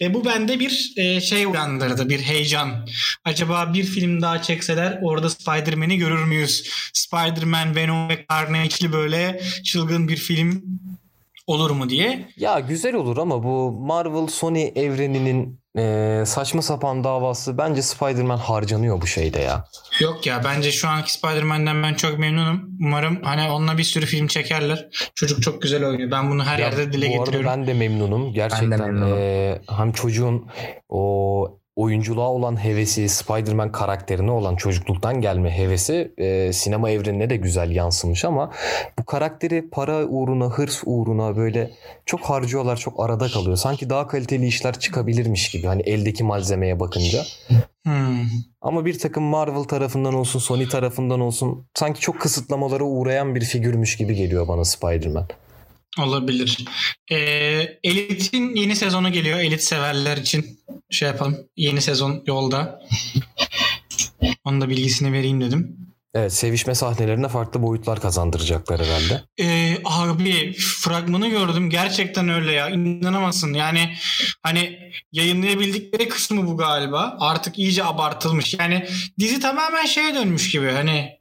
Ve 0.00 0.14
bu 0.14 0.24
bende 0.24 0.60
bir 0.60 0.92
e, 0.96 1.20
şey 1.20 1.46
uyandırdı, 1.46 2.08
bir 2.08 2.20
heyecan. 2.20 2.88
Acaba 3.24 3.74
bir 3.74 3.84
film 3.84 4.22
daha 4.22 4.42
çekseler 4.42 4.98
orada 5.02 5.30
Spider-Man'i 5.30 5.98
görür 5.98 6.24
müyüz? 6.24 6.70
Spider-Man, 6.92 7.76
Venom 7.76 8.08
ve 8.08 8.26
Carnage'li 8.30 8.92
böyle 8.92 9.42
çılgın 9.64 10.08
bir 10.08 10.16
film 10.16 10.64
olur 11.48 11.70
mu 11.70 11.88
diye. 11.88 12.28
Ya 12.36 12.60
güzel 12.60 12.94
olur 12.94 13.16
ama 13.16 13.42
bu 13.42 13.72
Marvel 13.72 14.26
Sony 14.26 14.72
evreninin 14.76 15.60
eee, 15.76 16.22
saçma 16.26 16.62
sapan 16.62 17.04
davası 17.04 17.58
bence 17.58 17.82
Spider-Man 17.82 18.36
harcanıyor 18.36 19.00
bu 19.00 19.06
şeyde 19.06 19.38
ya. 19.40 19.64
Yok 20.00 20.26
ya 20.26 20.42
bence 20.44 20.72
şu 20.72 20.88
anki 20.88 21.12
Spider-Man'den 21.12 21.82
ben 21.82 21.94
çok 21.94 22.18
memnunum. 22.18 22.70
Umarım 22.80 23.22
hani 23.22 23.50
onunla 23.50 23.78
bir 23.78 23.82
sürü 23.82 24.06
film 24.06 24.26
çekerler. 24.26 24.88
Çocuk 25.14 25.42
çok 25.42 25.62
güzel 25.62 25.84
oynuyor. 25.86 26.10
Ben 26.10 26.30
bunu 26.30 26.44
her 26.44 26.58
Ya 26.58 26.64
yerde 26.66 26.92
dile 26.92 27.06
bu 27.08 27.12
arada 27.12 27.18
getiriyorum. 27.24 27.50
ben 27.50 27.66
de 27.66 27.74
memnunum. 27.74 28.32
Gerçekten 28.32 28.68
memnunum. 28.80 29.18
eee, 29.18 29.62
hem 29.76 29.92
çocuğun 29.92 30.46
o 30.88 31.57
oyunculuğa 31.78 32.28
olan 32.28 32.64
hevesi, 32.64 33.08
Spider-Man 33.08 33.72
karakterine 33.72 34.30
olan 34.30 34.56
çocukluktan 34.56 35.20
gelme 35.20 35.50
hevesi 35.50 36.12
eee, 36.18 36.52
sinema 36.52 36.90
evrenine 36.90 37.30
de 37.30 37.36
güzel 37.36 37.70
yansımış 37.70 38.24
ama 38.24 38.52
bu 38.98 39.04
karakteri 39.04 39.70
para 39.70 40.04
uğruna, 40.04 40.44
hırs 40.44 40.82
uğruna 40.86 41.36
böyle 41.36 41.70
çok 42.06 42.20
harcıyorlar, 42.20 42.76
çok 42.76 43.00
arada 43.00 43.28
kalıyor. 43.28 43.56
Sanki 43.56 43.90
daha 43.90 44.06
kaliteli 44.06 44.46
işler 44.46 44.78
çıkabilirmiş 44.78 45.50
gibi 45.50 45.66
hani 45.66 45.82
eldeki 45.82 46.24
malzemeye 46.24 46.80
bakınca. 46.80 47.22
Hmm. 47.84 48.26
Ama 48.60 48.84
bir 48.84 48.98
takım 48.98 49.24
Marvel 49.24 49.64
tarafından 49.64 50.14
olsun, 50.14 50.38
Sony 50.38 50.68
tarafından 50.68 51.20
olsun 51.20 51.66
sanki 51.74 52.00
çok 52.00 52.20
kısıtlamalara 52.20 52.84
uğrayan 52.84 53.34
bir 53.34 53.40
figürmüş 53.40 53.96
gibi 53.96 54.14
geliyor 54.14 54.48
bana 54.48 54.64
Spider-Man. 54.64 55.26
Olabilir. 55.98 56.64
Ee, 57.10 57.16
Elite'in 57.84 58.54
yeni 58.54 58.76
sezonu 58.76 59.12
geliyor. 59.12 59.38
Elit 59.38 59.62
severler 59.62 60.16
için 60.16 60.60
şey 60.90 61.08
yapalım. 61.08 61.36
Yeni 61.56 61.80
sezon 61.80 62.22
yolda. 62.26 62.80
Onun 64.44 64.60
da 64.60 64.68
bilgisini 64.68 65.12
vereyim 65.12 65.40
dedim. 65.40 65.76
Evet 66.14 66.32
sevişme 66.32 66.74
sahnelerine 66.74 67.28
farklı 67.28 67.62
boyutlar 67.62 68.00
kazandıracaklar 68.00 68.80
herhalde. 68.80 69.22
Ee, 69.40 69.78
abi 69.84 70.52
fragmanı 70.52 71.28
gördüm. 71.28 71.70
Gerçekten 71.70 72.28
öyle 72.28 72.52
ya. 72.52 72.70
İnanamazsın. 72.70 73.54
Yani 73.54 73.94
hani 74.42 74.78
yayınlayabildikleri 75.12 76.08
kısmı 76.08 76.46
bu 76.46 76.56
galiba. 76.56 77.16
Artık 77.20 77.58
iyice 77.58 77.84
abartılmış. 77.84 78.54
Yani 78.54 78.86
dizi 79.18 79.40
tamamen 79.40 79.86
şeye 79.86 80.14
dönmüş 80.14 80.50
gibi. 80.50 80.70
Hani 80.70 81.17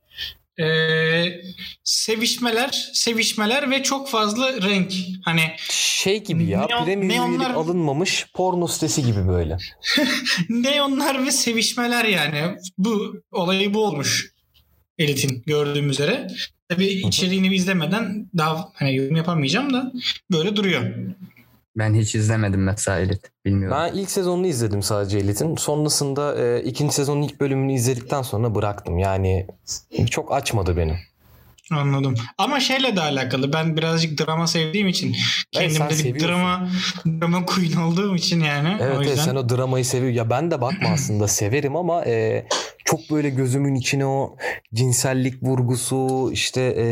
ee, 0.60 1.42
sevişmeler, 1.84 2.90
sevişmeler 2.94 3.72
ve 3.72 3.84
çok 3.84 4.10
fazla 4.10 4.62
renk. 4.62 4.94
Hani 5.26 5.42
Şey 5.70 6.24
gibi 6.24 6.46
ya 6.46 6.62
Neon- 6.66 6.86
premium 6.86 7.10
neonlar- 7.10 7.54
alınmamış 7.54 8.26
porno 8.34 8.68
sitesi 8.68 9.06
gibi 9.06 9.28
böyle. 9.28 9.58
neonlar 10.50 11.26
ve 11.26 11.32
sevişmeler 11.32 12.06
yani. 12.06 12.58
Bu 12.78 13.22
olayı 13.32 13.74
bu 13.74 13.86
olmuş. 13.86 14.32
Elit'in 14.98 15.44
gördüğüm 15.46 15.90
üzere. 15.90 16.28
Tabii 16.70 16.86
içeriğini 16.86 17.56
izlemeden 17.56 18.30
daha 18.38 18.70
hani 18.74 18.96
yorum 18.96 19.16
yapamayacağım 19.16 19.74
da 19.74 19.92
böyle 20.32 20.56
duruyor. 20.56 20.96
Ben 21.78 21.94
hiç 21.94 22.16
izlemedim 22.16 22.64
mesela 22.64 23.00
Elit. 23.00 23.22
Bilmiyorum. 23.46 23.78
Ben 23.80 23.94
ilk 23.94 24.12
sezonunu 24.12 24.48
izledim 24.48 24.84
sadece 24.84 25.18
Elite'in. 25.18 25.56
Sonrasında 25.56 26.36
e, 26.36 26.64
ikinci 26.64 26.94
sezonun 26.96 27.22
ilk 27.22 27.40
bölümünü 27.40 27.74
izledikten 27.74 28.22
sonra 28.22 28.56
bıraktım. 28.56 28.98
Yani 28.98 29.48
çok 30.12 30.34
açmadı 30.34 30.78
beni. 30.78 30.98
Anladım. 31.72 32.16
Ama 32.38 32.60
şeyle 32.60 32.96
de 32.96 33.02
alakalı. 33.02 33.54
Ben 33.54 33.78
birazcık 33.78 34.20
drama 34.28 34.48
sevdiğim 34.48 34.88
için 34.88 35.16
Evet, 35.58 35.78
kendimde 35.78 36.14
bir 36.16 36.20
drama 36.20 36.70
drama 37.06 37.46
queen 37.46 37.78
olduğum 37.78 38.16
için 38.16 38.40
yani. 38.40 38.78
Evet, 38.82 38.94
o 38.98 38.98
evet 38.98 39.10
yüzden. 39.10 39.24
sen 39.24 39.36
o 39.36 39.50
dramayı 39.50 39.86
seviyorsun. 39.86 40.18
Ya 40.18 40.30
ben 40.30 40.52
de 40.52 40.62
bakma 40.62 40.90
aslında 40.90 41.28
severim 41.28 41.76
ama 41.76 42.06
e, 42.06 42.48
çok 42.88 43.00
böyle 43.12 43.30
gözümün 43.30 43.76
içine 43.76 44.06
o 44.06 44.36
cinsellik 44.74 45.44
vurgusu 45.44 46.30
işte 46.34 46.74
e, 46.78 46.88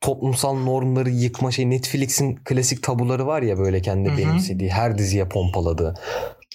toplumsal 0.00 0.54
normları 0.56 1.10
yıkma 1.10 1.50
şey 1.50 1.70
Netflix'in 1.70 2.36
klasik 2.44 2.82
tabuları 2.82 3.26
var 3.26 3.42
ya 3.42 3.58
böyle 3.58 3.82
kendi 3.82 4.08
Hı 4.08 4.12
hı. 4.12 4.18
benimsediği 4.18 4.70
her 4.70 4.98
diziye 4.98 5.28
pompaladığı. 5.28 5.94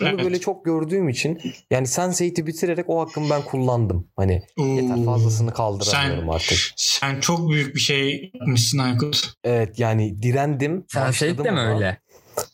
Onu 0.01 0.09
Evet. 0.09 0.23
böyle 0.23 0.39
çok 0.39 0.65
gördüğüm 0.65 1.09
için 1.09 1.41
yani 1.71 1.87
Sense8'i 1.87 2.47
bitirerek 2.47 2.89
o 2.89 2.99
hakkımı 3.01 3.29
ben 3.29 3.41
kullandım. 3.41 4.07
Hani 4.15 4.41
yeter 4.57 4.95
Oo. 4.97 5.03
fazlasını 5.05 5.53
kaldıramıyorum 5.53 6.23
Sen- 6.25 6.33
artık. 6.35 6.57
Sen 6.75 7.19
çok 7.19 7.49
büyük 7.49 7.75
bir 7.75 7.79
şey 7.79 8.31
yapmışsın 8.33 8.77
Aykut. 8.77 9.33
Evet 9.43 9.79
yani 9.79 10.21
direndim. 10.21 10.85
Sen 10.87 11.11
şey 11.11 11.29
başladım 11.29 11.45
de 11.45 11.51
mi 11.51 11.59
ama 11.59 11.75
öyle? 11.75 11.97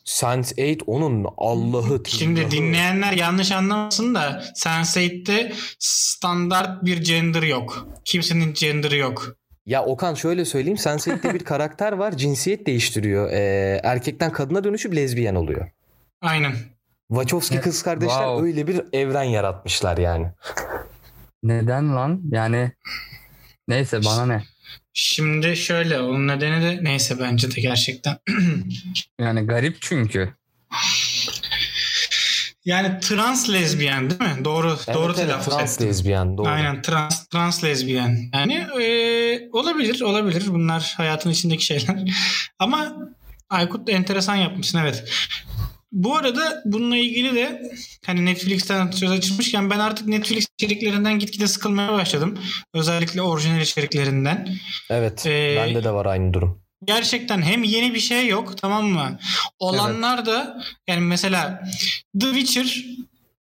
Sense8 0.04 0.82
onun 0.86 1.26
Allah'ı 1.36 2.02
Şimdi 2.06 2.50
dinleyenler 2.50 3.12
yanlış 3.12 3.52
anlamasın 3.52 4.14
da 4.14 4.42
Sense8'te 4.56 5.52
standart 5.78 6.84
bir 6.84 7.04
gender 7.04 7.42
yok. 7.42 7.88
Kimsenin 8.04 8.54
gender'ı 8.54 8.96
yok. 8.96 9.36
Ya 9.66 9.84
Okan 9.84 10.14
şöyle 10.14 10.44
söyleyeyim. 10.44 10.78
Sense8'te 10.78 11.34
bir 11.34 11.44
karakter 11.44 11.92
var. 11.92 12.16
Cinsiyet 12.16 12.66
değiştiriyor. 12.66 13.30
Ee, 13.30 13.80
erkekten 13.84 14.32
kadına 14.32 14.64
dönüşüp 14.64 14.96
lezbiyen 14.96 15.34
oluyor. 15.34 15.68
Aynen. 16.22 16.52
Wachowski 17.08 17.60
kız 17.60 17.82
kardeşler 17.82 18.14
Wow. 18.18 18.46
öyle 18.46 18.66
bir 18.66 18.82
evren 18.92 19.22
yaratmışlar 19.22 19.98
yani. 19.98 20.26
Neden 21.42 21.96
lan? 21.96 22.20
Yani 22.30 22.72
neyse 23.68 24.04
bana 24.04 24.26
ne? 24.26 24.42
Şimdi 24.94 25.56
şöyle 25.56 26.00
onun 26.00 26.28
nedeni 26.28 26.62
de 26.62 26.84
neyse 26.84 27.18
bence 27.20 27.50
de 27.50 27.60
gerçekten. 27.60 28.18
Yani 29.20 29.40
garip 29.40 29.76
çünkü. 29.80 30.34
yani 32.64 33.00
trans 33.00 33.50
lezbiyen 33.50 34.10
değil 34.10 34.20
mi? 34.20 34.44
Doğru 34.44 34.68
Evet, 34.86 34.94
doğru 34.96 35.12
evet, 35.12 35.16
telaffuz 35.16 35.54
trans 35.54 35.74
ettim. 35.74 35.88
lezbiyen 35.88 36.38
doğru. 36.38 36.48
Aynen 36.48 36.82
trans 36.82 37.26
trans 37.26 37.64
lezbiyen. 37.64 38.18
Yani 38.34 38.54
e, 38.82 39.48
olabilir 39.52 40.00
olabilir 40.00 40.44
bunlar 40.48 40.94
hayatın 40.96 41.30
içindeki 41.30 41.64
şeyler. 41.64 41.98
Ama 42.58 42.96
Aykut 43.50 43.86
da 43.86 43.92
enteresan 43.92 44.36
yapmışsın 44.36 44.78
evet. 44.78 45.04
Bu 45.92 46.16
arada 46.16 46.62
bununla 46.64 46.96
ilgili 46.96 47.34
de 47.34 47.72
hani 48.06 48.24
Netflix'ten 48.24 48.90
söz 48.90 49.10
açılmışken 49.10 49.70
ben 49.70 49.78
artık 49.78 50.06
Netflix 50.08 50.46
içeriklerinden 50.58 51.18
gitgide 51.18 51.46
sıkılmaya 51.46 51.92
başladım. 51.92 52.38
Özellikle 52.74 53.22
orijinal 53.22 53.60
içeriklerinden. 53.60 54.48
Evet. 54.90 55.26
Ee, 55.26 55.54
bende 55.58 55.84
de 55.84 55.90
var 55.90 56.06
aynı 56.06 56.34
durum. 56.34 56.62
Gerçekten 56.84 57.42
hem 57.42 57.62
yeni 57.62 57.94
bir 57.94 58.00
şey 58.00 58.28
yok 58.28 58.58
tamam 58.58 58.86
mı? 58.86 59.18
Olanlar 59.58 60.26
da 60.26 60.62
yani 60.88 61.00
mesela 61.00 61.62
The 62.20 62.26
Witcher 62.26 62.84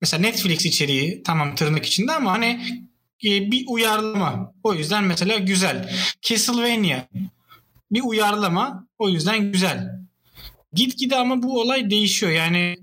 mesela 0.02 0.22
Netflix 0.22 0.66
içeriği 0.66 1.24
tamam 1.24 1.56
tırnak 1.56 1.86
içinde 1.86 2.12
ama 2.12 2.32
hani 2.32 2.62
e, 3.24 3.52
bir 3.52 3.66
uyarlama. 3.68 4.54
O 4.64 4.74
yüzden 4.74 5.04
mesela 5.04 5.38
güzel. 5.38 5.96
Castlevania 6.22 7.00
bir 7.92 8.02
uyarlama. 8.02 8.88
O 9.00 9.10
yüzden 9.10 9.52
güzel. 9.52 10.07
Gitgide 10.74 11.16
ama 11.16 11.44
bu 11.44 11.62
olay 11.62 11.90
değişiyor. 11.90 12.32
Yani 12.32 12.78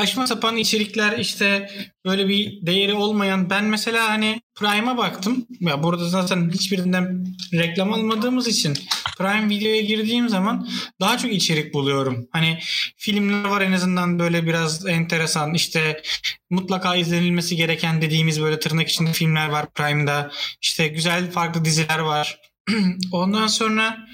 saçma 0.00 0.26
sapan 0.26 0.56
içerikler 0.56 1.18
işte 1.18 1.70
böyle 2.04 2.28
bir 2.28 2.66
değeri 2.66 2.94
olmayan 2.94 3.50
ben 3.50 3.64
mesela 3.64 4.08
hani 4.08 4.40
Prime'a 4.54 4.96
baktım. 4.96 5.46
Ya 5.60 5.82
burada 5.82 6.08
zaten 6.08 6.50
hiçbirinden 6.50 7.26
reklam 7.52 7.92
almadığımız 7.92 8.48
için 8.48 8.78
Prime 9.18 9.48
Video'ya 9.48 9.80
girdiğim 9.80 10.28
zaman 10.28 10.68
daha 11.00 11.18
çok 11.18 11.32
içerik 11.32 11.74
buluyorum. 11.74 12.28
Hani 12.32 12.58
filmler 12.96 13.44
var 13.44 13.60
en 13.60 13.72
azından 13.72 14.18
böyle 14.18 14.46
biraz 14.46 14.86
enteresan 14.86 15.54
işte 15.54 16.02
mutlaka 16.50 16.96
izlenilmesi 16.96 17.56
gereken 17.56 18.02
dediğimiz 18.02 18.40
böyle 18.40 18.58
tırnak 18.58 18.88
içinde 18.88 19.12
filmler 19.12 19.48
var 19.48 19.72
Prime'da. 19.74 20.30
İşte 20.62 20.88
güzel 20.88 21.30
farklı 21.30 21.64
diziler 21.64 21.98
var. 21.98 22.40
Ondan 23.12 23.46
sonra 23.46 24.06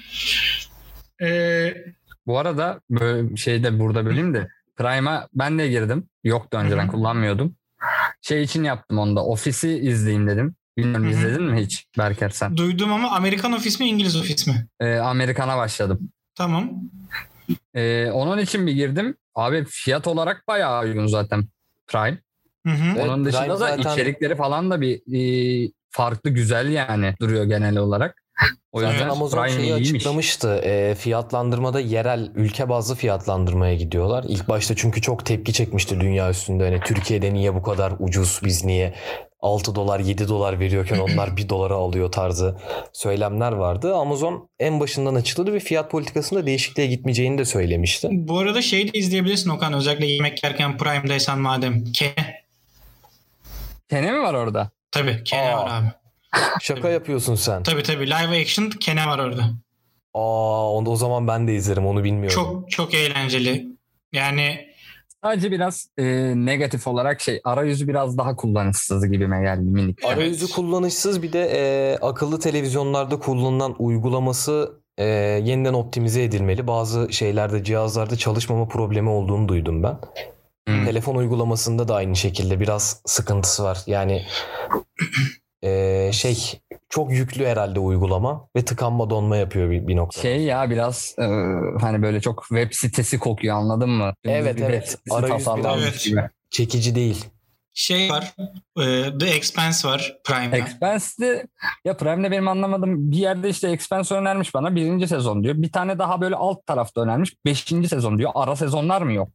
eee 1.21 1.85
Bu 2.27 2.39
arada 2.39 2.81
şeyde 3.35 3.79
burada 3.79 4.05
böleyim 4.05 4.33
de 4.33 4.47
Prime'a 4.75 5.27
ben 5.33 5.59
de 5.59 5.67
girdim. 5.69 6.09
Yoktu 6.23 6.57
önceden 6.57 6.87
kullanmıyordum. 6.87 7.55
Şey 8.21 8.43
için 8.43 8.63
yaptım 8.63 8.97
onu 8.97 9.15
da. 9.15 9.25
Ofisi 9.25 9.69
izleyeyim 9.69 10.27
dedim. 10.27 10.55
Bilmiyorum 10.77 11.03
Hı 11.05 11.07
hı. 11.07 11.11
izledin 11.11 11.43
mi 11.43 11.61
hiç 11.61 11.85
Berker 11.97 12.29
sen? 12.29 12.57
duydum 12.57 12.93
ama 12.93 13.11
Amerikan 13.11 13.53
ofis 13.53 13.79
mi 13.79 13.85
İngiliz 13.87 14.15
ofis 14.15 14.47
mi? 14.47 14.67
Ee, 14.79 14.95
Amerikan'a 14.95 15.57
başladım. 15.57 15.99
Tamam. 16.35 16.71
Ee, 17.75 18.11
onun 18.11 18.37
için 18.37 18.67
bir 18.67 18.71
girdim. 18.71 19.15
Abi 19.35 19.65
fiyat 19.69 20.07
olarak 20.07 20.47
bayağı 20.47 20.83
uygun 20.83 21.07
zaten 21.07 21.43
Prime. 21.87 22.17
Hı 22.67 22.73
hı. 22.73 22.93
Evet, 22.97 23.05
Onun 23.09 23.25
dışında 23.25 23.41
Prime 23.41 23.53
da 23.53 23.57
zaten- 23.57 23.91
içerikleri 23.93 24.35
falan 24.35 24.71
da 24.71 24.81
bir 24.81 25.01
e, 25.67 25.71
farklı 25.89 26.29
güzel 26.29 26.69
yani 26.71 27.15
duruyor 27.21 27.43
genel 27.43 27.77
olarak. 27.77 28.23
O 28.71 28.81
Zaten 28.81 29.09
Amazon 29.09 29.37
Prime 29.43 29.55
şeyi 29.55 29.65
iyiymiş. 29.67 29.91
açıklamıştı. 29.93 30.55
E, 30.55 30.95
fiyatlandırmada 30.95 31.79
yerel 31.79 32.31
ülke 32.35 32.69
bazlı 32.69 32.95
fiyatlandırmaya 32.95 33.75
gidiyorlar. 33.75 34.25
İlk 34.27 34.47
başta 34.49 34.75
çünkü 34.75 35.01
çok 35.01 35.25
tepki 35.25 35.53
çekmişti 35.53 35.99
dünya 35.99 36.29
üstünde. 36.29 36.63
Hani 36.63 36.79
Türkiye'de 36.79 37.33
niye 37.33 37.55
bu 37.55 37.61
kadar 37.63 37.93
ucuz 37.99 38.39
biz 38.43 38.65
niye 38.65 38.93
6 39.39 39.75
dolar 39.75 39.99
7 39.99 40.27
dolar 40.27 40.59
veriyorken 40.59 40.99
onlar 40.99 41.37
1 41.37 41.49
dolara 41.49 41.73
alıyor 41.73 42.11
tarzı 42.11 42.57
söylemler 42.93 43.51
vardı. 43.51 43.95
Amazon 43.95 44.49
en 44.59 44.79
başından 44.79 45.15
açıkladı 45.15 45.53
ve 45.53 45.59
fiyat 45.59 45.91
politikasında 45.91 46.45
değişikliğe 46.45 46.87
gitmeyeceğini 46.87 47.37
de 47.37 47.45
söylemişti. 47.45 48.07
Bu 48.11 48.39
arada 48.39 48.61
şey 48.61 48.93
de 48.93 48.99
izleyebilirsin 48.99 49.49
Okan 49.49 49.73
özellikle 49.73 50.05
yemek 50.05 50.43
yerken 50.43 50.77
Prime'daysan 50.77 51.39
madem. 51.39 51.85
Kene. 51.85 52.43
Kene 53.89 54.11
mi 54.11 54.21
var 54.21 54.33
orada? 54.33 54.69
Tabii 54.91 55.23
Kene 55.23 55.55
Aa. 55.55 55.63
var 55.63 55.81
abi. 55.81 55.87
Şaka 56.61 56.89
yapıyorsun 56.89 57.35
sen. 57.35 57.63
Tabii 57.63 57.83
tabii 57.83 58.05
live 58.07 58.41
action 58.41 58.69
Kene 58.69 59.07
var 59.07 59.19
orada. 59.19 59.49
Aa 60.13 60.71
onu 60.73 60.89
o 60.89 60.95
zaman 60.95 61.27
ben 61.27 61.47
de 61.47 61.55
izlerim 61.55 61.85
onu 61.85 62.03
bilmiyorum. 62.03 62.35
Çok 62.35 62.71
çok 62.71 62.93
eğlenceli. 62.93 63.67
Yani 64.13 64.67
Sadece 65.23 65.51
biraz 65.51 65.87
e, 65.97 66.03
negatif 66.35 66.87
olarak 66.87 67.21
şey 67.21 67.41
arayüzü 67.43 67.87
biraz 67.87 68.17
daha 68.17 68.35
kullanışsız 68.35 69.11
gibime 69.11 69.41
geldi 69.41 69.61
minik. 69.71 69.99
Evet. 70.05 70.17
Arayüzü 70.17 70.49
kullanışsız 70.49 71.23
bir 71.23 71.33
de 71.33 71.49
e, 71.53 71.97
akıllı 72.01 72.39
televizyonlarda 72.39 73.19
kullanılan 73.19 73.75
uygulaması 73.79 74.81
e, 74.97 75.05
yeniden 75.43 75.73
optimize 75.73 76.23
edilmeli. 76.23 76.67
Bazı 76.67 77.13
şeylerde 77.13 77.63
cihazlarda 77.63 78.15
çalışmama 78.15 78.67
problemi 78.67 79.09
olduğunu 79.09 79.47
duydum 79.47 79.83
ben. 79.83 79.97
Hmm. 80.67 80.85
Telefon 80.85 81.15
uygulamasında 81.15 81.87
da 81.87 81.95
aynı 81.95 82.15
şekilde 82.15 82.59
biraz 82.59 83.01
sıkıntısı 83.05 83.63
var. 83.63 83.77
Yani 83.87 84.25
e, 85.63 86.09
şey 86.13 86.59
çok 86.89 87.11
yüklü 87.11 87.45
herhalde 87.45 87.79
uygulama 87.79 88.47
ve 88.55 88.65
tıkanma 88.65 89.09
donma 89.09 89.37
yapıyor 89.37 89.71
bir, 89.71 89.87
bir 89.87 89.95
noktada. 89.95 90.21
Şey 90.21 90.41
ya 90.43 90.69
biraz 90.69 91.15
e, 91.19 91.23
hani 91.81 92.01
böyle 92.01 92.21
çok 92.21 92.41
web 92.49 92.67
sitesi 92.71 93.19
kokuyor 93.19 93.55
anladın 93.55 93.89
mı? 93.89 94.13
Dümdüz 94.25 94.37
Evet, 94.41 94.57
bir 94.57 94.61
evet. 94.61 94.97
Arayüz 95.11 95.47
biraz- 95.57 96.03
gibi. 96.03 96.21
Çekici 96.49 96.95
değil. 96.95 97.25
şey 97.73 98.09
var. 98.09 98.33
e, 98.79 99.17
The 99.19 99.25
Expanse 99.29 99.87
var 99.87 100.17
Prime'da. 100.23 100.57
Expense'de 100.57 101.47
ya 101.85 101.97
Prime'de 101.97 102.31
benim 102.31 102.47
anlamadığım 102.47 103.11
bir 103.11 103.17
yerde 103.17 103.49
işte 103.49 103.69
Expense 103.69 104.15
önermiş 104.15 104.53
bana 104.53 104.75
birinci 104.75 105.07
sezon 105.07 105.43
diyor. 105.43 105.55
Bir 105.57 105.71
tane 105.71 105.99
daha 105.99 106.21
böyle 106.21 106.35
alt 106.35 106.65
tarafta 106.65 107.01
önermiş 107.01 107.33
beşinci 107.45 107.89
sezon 107.89 108.17
diyor. 108.17 108.31
Ara 108.35 108.55
sezonlar 108.55 109.01
mı 109.01 109.13
yok? 109.13 109.29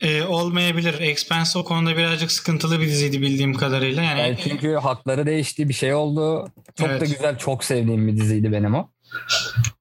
E, 0.00 0.22
olmayabilir. 0.22 1.00
Expanse 1.00 1.58
o 1.58 1.64
konuda 1.64 1.96
birazcık 1.96 2.32
sıkıntılı 2.32 2.80
bir 2.80 2.86
diziydi 2.86 3.22
bildiğim 3.22 3.54
kadarıyla. 3.54 4.02
Yani, 4.02 4.20
Yani 4.20 4.38
çünkü 4.42 4.74
hakları 4.74 5.26
değişti 5.26 5.68
bir 5.68 5.74
şey 5.74 5.94
oldu. 5.94 6.48
Çok 6.76 6.88
Evet. 6.88 7.00
da 7.00 7.04
güzel 7.04 7.38
çok 7.38 7.64
sevdiğim 7.64 8.08
bir 8.08 8.16
diziydi 8.16 8.52
benim 8.52 8.74
o. 8.74 8.88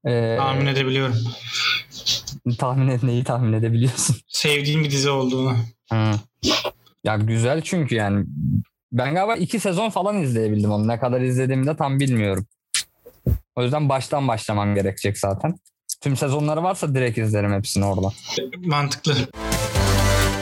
Ee, 0.08 0.36
tahmin 0.38 0.65
edebiliyorum. 0.65 1.15
tahmin 2.58 2.88
et 2.88 3.03
neyi 3.03 3.23
tahmin 3.23 3.53
edebiliyorsun. 3.53 4.15
Sevdiğim 4.27 4.84
bir 4.84 4.91
dizi 4.91 5.10
olduğunu. 5.10 5.56
Hı. 5.91 6.12
Ya 7.03 7.15
güzel 7.15 7.62
çünkü 7.62 7.95
yani 7.95 8.25
ben 8.91 9.13
galiba 9.13 9.36
iki 9.36 9.60
sezon 9.60 9.89
falan 9.89 10.21
izleyebildim 10.21 10.71
onu. 10.71 10.88
Ne 10.88 10.99
kadar 10.99 11.21
izlediğimi 11.21 11.67
de 11.67 11.75
tam 11.77 11.99
bilmiyorum. 11.99 12.47
O 13.56 13.63
yüzden 13.63 13.89
baştan 13.89 14.27
başlamam 14.27 14.75
gerekecek 14.75 15.17
zaten. 15.17 15.56
Tüm 16.01 16.17
sezonları 16.17 16.63
varsa 16.63 16.95
direkt 16.95 17.17
izlerim 17.17 17.53
hepsini 17.53 17.86
orada. 17.86 18.13
Mantıklı. 18.58 19.13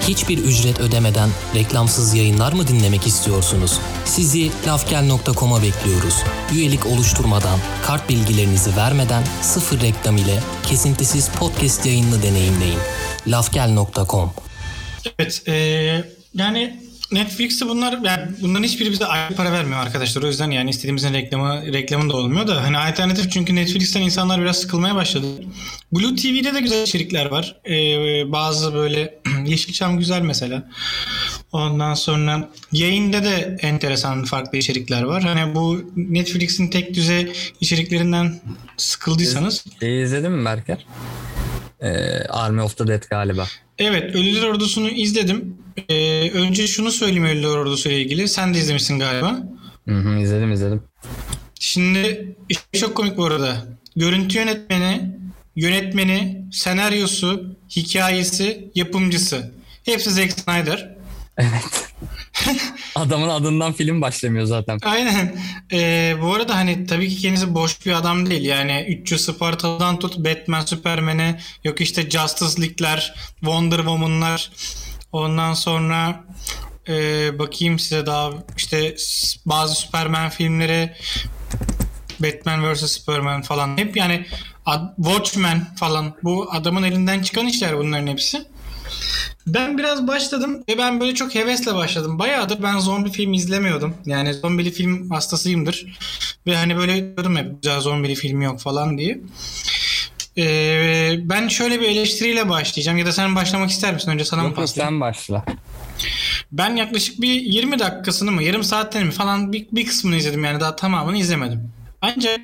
Hiçbir 0.08 0.38
ücret 0.38 0.80
ödemeden 0.80 1.30
reklamsız 1.56 2.14
yayınlar 2.14 2.54
mı 2.54 2.68
dinlemek 2.68 3.08
istiyorsunuz? 3.08 3.80
Sizi 4.06 4.52
lafgel.com'a 4.68 5.62
bekliyoruz. 5.64 6.16
Üyelik 6.54 6.86
oluşturmadan, 6.86 7.60
kart 7.84 8.10
bilgilerinizi 8.10 8.76
vermeden 8.76 9.24
sıfır 9.42 9.82
reklam 9.82 10.18
ile 10.18 10.40
kesintisiz 10.64 11.30
podcast 11.30 11.86
yayınını 11.86 12.24
deneyimleyin. 12.24 12.80
lafgel.com 13.28 14.32
Evet. 15.20 15.44
e, 15.48 15.54
yani 16.34 16.80
Netflix'te 17.16 17.68
bunlar 17.68 17.98
yani 18.04 18.32
bunların 18.42 18.64
hiçbiri 18.64 18.92
bize 18.92 19.06
ayrı 19.06 19.36
para 19.36 19.52
vermiyor 19.52 19.80
arkadaşlar. 19.80 20.24
O 20.24 20.28
yüzden 20.28 20.52
yani 20.52 20.70
istediğimizin 20.70 21.14
reklamı 21.14 21.74
reklamın 21.74 22.10
da 22.10 22.18
olmuyor 22.18 22.48
da 22.48 22.64
hani 22.64 22.78
alternatif 22.78 23.32
çünkü 23.32 23.56
Netflix'ten 23.56 24.02
insanlar 24.02 24.42
biraz 24.42 24.58
sıkılmaya 24.58 24.96
başladı. 24.96 25.28
Blue 25.92 26.16
TV'de 26.16 26.54
de 26.54 26.60
güzel 26.60 26.84
içerikler 26.84 27.26
var. 27.26 27.56
E, 27.70 27.76
bazı 28.32 28.74
böyle 28.74 29.20
Yeşilçam 29.46 30.00
güzel 30.00 30.22
mesela. 30.22 30.70
Ondan 31.52 31.94
sonra 31.94 32.50
yayında 32.72 33.24
da 33.24 33.32
enteresan 33.62 34.24
farklı 34.24 34.58
içerikler 34.58 35.04
var. 35.04 35.24
Hani 35.24 35.56
bu 35.56 35.92
Netflix'in 35.96 36.68
tek 36.68 36.94
düze 36.94 37.34
içeriklerinden 37.62 38.42
sıkıldıysanız 38.78 39.66
izledin 39.82 40.32
mi 40.32 40.46
Berker? 40.46 40.86
Ee, 41.86 42.24
Army 42.30 42.62
of 42.62 42.78
the 42.78 42.88
Dead 42.88 43.04
galiba. 43.10 43.48
Evet 43.80 44.16
Ölüler 44.16 44.48
Ordusu'nu 44.48 44.90
izledim. 44.90 45.58
Ee, 45.90 46.30
önce 46.32 46.68
şunu 46.68 46.92
söyleyeyim 46.92 47.26
Ölüler 47.26 47.48
Ordusu 47.48 47.90
ile 47.90 48.02
ilgili. 48.02 48.28
Sen 48.28 48.54
de 48.54 48.58
izlemişsin 48.58 49.00
galiba. 49.00 49.40
Hı 49.88 49.96
hı, 49.96 50.20
izledim 50.20 50.52
izledim. 50.52 50.84
Şimdi 51.60 52.36
çok 52.74 52.96
komik 52.98 53.18
bu 53.18 53.26
arada. 53.26 53.66
Görüntü 53.96 54.38
yönetmeni, 54.38 55.12
yönetmeni, 55.56 56.46
senaryosu, 56.52 57.58
hikayesi, 57.76 58.72
yapımcısı. 58.76 59.52
Hepsi 59.84 60.12
Zack 60.12 60.32
Snyder. 60.32 60.96
Evet. 61.38 61.94
Adamın 62.96 63.30
adından 63.30 63.74
film 63.74 64.02
başlamıyor 64.02 64.46
zaten. 64.46 64.80
Aynen. 64.84 65.36
Ee, 65.72 66.16
bu 66.22 66.34
arada 66.34 66.56
hani 66.56 66.86
tabii 66.86 67.10
ki 67.10 67.22
kendisi 67.22 67.56
boş 67.56 67.86
bir 67.86 67.92
adam 67.92 68.30
değil. 68.30 68.46
Yani 68.46 68.86
300 68.90 69.26
Spartalı'dan 69.26 70.00
tut 70.00 70.18
Batman, 70.18 70.66
Superman'e 70.66 71.40
yok 71.64 71.82
işte 71.82 72.10
Justice 72.10 72.62
League'ler, 72.62 73.16
Wonder 73.40 73.78
Woman'lar. 73.78 74.52
Ondan 75.12 75.54
sonra 75.54 76.24
e, 76.88 76.94
bakayım 77.40 77.80
size 77.80 78.06
daha 78.06 78.32
işte 78.58 78.96
bazı 79.46 79.76
Superman 79.76 80.30
filmleri 80.30 80.94
Batman 82.20 82.74
vs 82.74 82.92
Superman 82.92 83.42
falan 83.42 83.78
hep 83.78 83.98
yani 83.98 84.26
Watchmen 84.96 85.76
falan 85.76 86.16
bu 86.24 86.48
adamın 86.52 86.84
elinden 86.84 87.22
çıkan 87.22 87.48
işler 87.48 87.78
bunların 87.78 88.08
hepsi. 88.08 88.46
Ben 89.48 89.78
biraz 89.78 90.08
başladım 90.08 90.64
ve 90.70 90.78
ben 90.78 91.00
böyle 91.00 91.16
çok 91.16 91.36
hevesle 91.36 91.76
başladım. 91.76 92.20
Bayağıdır 92.20 92.64
ben 92.64 92.80
zombi 92.80 93.12
film 93.12 93.34
izlemiyordum. 93.34 93.94
Yani 94.06 94.34
zombili 94.34 94.72
film 94.72 95.10
hastasıyımdır. 95.10 95.98
Ve 96.48 96.56
hani 96.56 96.78
böyle 96.78 97.16
diyordum 97.16 97.36
hep 97.36 97.64
güzel 97.64 97.80
zombili 97.80 98.16
film 98.16 98.42
yok 98.42 98.60
falan 98.60 98.98
diye. 98.98 99.20
Ee, 100.38 101.16
ben 101.24 101.48
şöyle 101.48 101.82
bir 101.82 101.90
eleştiriyle 101.90 102.50
başlayacağım. 102.50 102.98
Ya 102.98 103.06
da 103.06 103.12
sen 103.12 103.36
başlamak 103.36 103.70
ister 103.70 103.94
misin? 103.94 104.12
Önce 104.12 104.26
sana 104.26 104.44
mı 104.44 104.54
paslayayım? 104.54 104.94
sen 104.94 105.02
başla. 105.02 105.46
Ben 106.52 106.76
yaklaşık 106.76 107.22
bir 107.22 107.42
20 107.42 107.80
dakikasını 107.80 108.32
mı 108.32 108.44
yarım 108.44 108.64
saatten 108.64 109.06
mi 109.06 109.12
falan 109.12 109.54
bir, 109.54 109.68
bir 109.72 109.86
kısmını 109.86 110.16
izledim 110.16 110.44
yani 110.44 110.60
daha 110.60 110.76
tamamını 110.76 111.18
izlemedim. 111.18 111.72
Ancak 112.02 112.40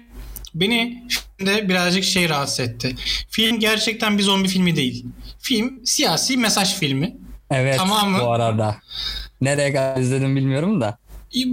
beni 0.55 1.03
filmde 1.41 1.69
birazcık 1.69 2.03
şey 2.03 2.29
rahatsız 2.29 2.59
etti. 2.59 2.95
Film 3.29 3.59
gerçekten 3.59 4.17
bir 4.17 4.23
zombi 4.23 4.47
filmi 4.47 4.75
değil. 4.75 5.05
Film 5.39 5.85
siyasi 5.85 6.37
mesaj 6.37 6.75
filmi. 6.75 7.17
Evet 7.51 7.77
Tamam 7.77 8.09
mı? 8.11 8.19
bu 8.21 8.31
arada. 8.31 8.77
Nereye 9.41 9.73
kadar 9.73 10.01
izledim 10.01 10.35
bilmiyorum 10.35 10.81
da. 10.81 10.97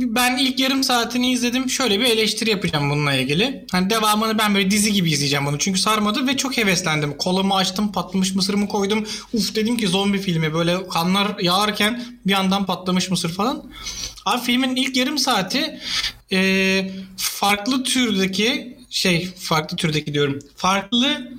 Ben 0.02 0.36
ilk 0.36 0.60
yarım 0.60 0.84
saatini 0.84 1.32
izledim. 1.32 1.70
Şöyle 1.70 2.00
bir 2.00 2.04
eleştiri 2.04 2.50
yapacağım 2.50 2.90
bununla 2.90 3.12
ilgili. 3.12 3.66
Hani 3.72 3.90
devamını 3.90 4.38
ben 4.38 4.54
böyle 4.54 4.70
dizi 4.70 4.92
gibi 4.92 5.10
izleyeceğim 5.10 5.46
bunu. 5.46 5.58
Çünkü 5.58 5.80
sarmadı 5.80 6.26
ve 6.26 6.36
çok 6.36 6.56
heveslendim. 6.56 7.16
Kolumu 7.16 7.56
açtım, 7.56 7.92
patlamış 7.92 8.34
mısırımı 8.34 8.68
koydum. 8.68 9.06
Uf 9.32 9.54
dedim 9.54 9.76
ki 9.76 9.88
zombi 9.88 10.18
filmi 10.18 10.54
böyle 10.54 10.88
kanlar 10.88 11.38
yağarken 11.40 12.04
bir 12.26 12.32
yandan 12.32 12.66
patlamış 12.66 13.10
mısır 13.10 13.32
falan. 13.32 13.70
Abi 14.26 14.42
filmin 14.42 14.76
ilk 14.76 14.96
yarım 14.96 15.18
saati 15.18 15.80
e, 16.32 16.90
farklı 17.16 17.84
türdeki 17.84 18.77
şey 18.90 19.28
farklı 19.36 19.76
türdeki 19.76 20.14
diyorum. 20.14 20.38
Farklı 20.56 21.32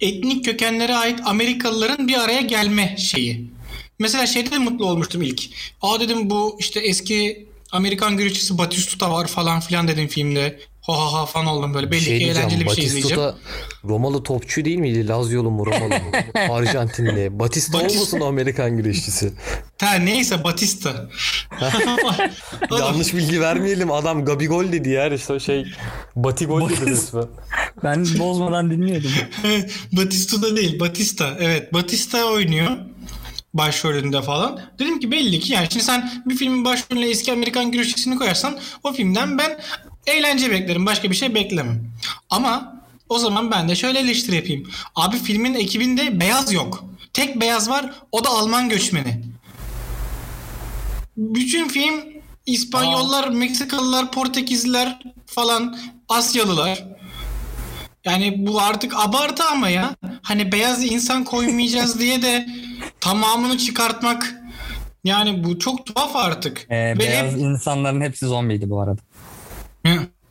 etnik 0.00 0.44
kökenlere 0.44 0.94
ait 0.94 1.20
Amerikalıların 1.24 2.08
bir 2.08 2.24
araya 2.24 2.40
gelme 2.40 2.96
şeyi. 2.98 3.50
Mesela 3.98 4.26
şeyde 4.26 4.50
de 4.50 4.58
mutlu 4.58 4.86
olmuştum 4.86 5.22
ilk. 5.22 5.42
Aa 5.82 6.00
dedim 6.00 6.30
bu 6.30 6.56
işte 6.60 6.80
eski 6.80 7.46
Amerikan 7.72 8.16
güreşçisi 8.16 8.58
Batistuta 8.58 9.10
var 9.10 9.26
falan 9.26 9.60
filan 9.60 9.88
dedim 9.88 10.08
filmde. 10.08 10.60
Ha 10.82 10.92
ha 10.92 11.12
ha 11.12 11.26
falan 11.26 11.46
oldum 11.46 11.74
böyle. 11.74 11.90
Belli 11.90 12.00
şey 12.00 12.18
ki 12.18 12.24
eğlenceli 12.24 12.64
bir 12.64 12.70
şey 12.70 12.84
izleyeceğim. 12.84 13.22
Batistuta 13.22 13.88
Romalı 13.88 14.22
topçu 14.22 14.64
değil 14.64 14.78
miydi? 14.78 15.08
Lazyolu 15.08 15.50
mu 15.50 15.66
Romalı 15.66 15.88
mı? 15.88 16.12
Arjantinli. 16.52 17.38
Batista 17.38 17.78
Batista- 17.78 17.96
olmasın 17.96 18.20
Amerikan 18.20 18.76
güreşçisi. 18.76 19.32
Ha 19.80 19.94
neyse 19.94 20.44
Batista. 20.44 21.08
Yanlış 22.78 23.14
bilgi 23.14 23.40
vermeyelim. 23.40 23.92
Adam 23.92 24.24
Gabigol 24.24 24.72
dedi 24.72 24.88
ya. 24.90 25.08
İşte 25.08 25.32
o 25.32 25.40
şey 25.40 25.66
Batigol 26.16 26.68
dedi 26.70 26.86
resmen. 26.86 27.26
Ben 27.84 28.06
bozmadan 28.18 28.70
dinliyordum. 28.70 29.10
Batista 29.92 30.56
değil 30.56 30.80
Batista. 30.80 31.36
Evet 31.40 31.74
Batista 31.74 32.24
oynuyor 32.24 32.70
başrolünde 33.54 34.22
falan. 34.22 34.60
Dedim 34.78 35.00
ki 35.00 35.10
belli 35.10 35.40
ki 35.40 35.52
yani 35.52 35.66
şimdi 35.70 35.84
sen 35.84 36.22
bir 36.26 36.36
filmin 36.36 36.64
başrolüne 36.64 37.08
eski 37.10 37.32
Amerikan 37.32 37.70
güreşçisini 37.70 38.18
koyarsan 38.18 38.58
o 38.84 38.92
filmden 38.92 39.38
ben 39.38 39.58
eğlence 40.06 40.50
beklerim. 40.50 40.86
Başka 40.86 41.10
bir 41.10 41.14
şey 41.16 41.34
beklemem. 41.34 41.90
Ama 42.30 42.82
o 43.08 43.18
zaman 43.18 43.50
ben 43.50 43.68
de 43.68 43.74
şöyle 43.74 43.98
eleştiri 43.98 44.36
yapayım. 44.36 44.68
Abi 44.96 45.16
filmin 45.16 45.54
ekibinde 45.54 46.20
beyaz 46.20 46.52
yok. 46.52 46.84
Tek 47.12 47.40
beyaz 47.40 47.70
var 47.70 47.92
o 48.12 48.24
da 48.24 48.28
Alman 48.28 48.68
göçmeni. 48.68 49.22
Bütün 51.16 51.68
film 51.68 51.94
İspanyollar, 52.46 53.28
Meksikalılar, 53.28 54.12
Portekizliler 54.12 54.98
falan 55.26 55.78
Asyalılar. 56.08 56.84
Yani 58.04 58.34
bu 58.46 58.60
artık 58.60 58.92
abartı 58.96 59.44
ama 59.44 59.68
ya. 59.68 59.96
Hani 60.22 60.52
beyaz 60.52 60.84
insan 60.84 61.24
koymayacağız 61.24 62.00
diye 62.00 62.22
de 62.22 62.46
tamamını 63.00 63.58
çıkartmak 63.58 64.34
yani 65.04 65.44
bu 65.44 65.58
çok 65.58 65.86
tuhaf 65.86 66.16
artık. 66.16 66.66
Ee, 66.70 66.76
Ve 66.76 66.98
beyaz 66.98 67.32
hep- 67.32 67.38
insanların 67.40 68.00
hepsi 68.00 68.26
zombiydi 68.26 68.70
bu 68.70 68.80
arada. 68.80 69.00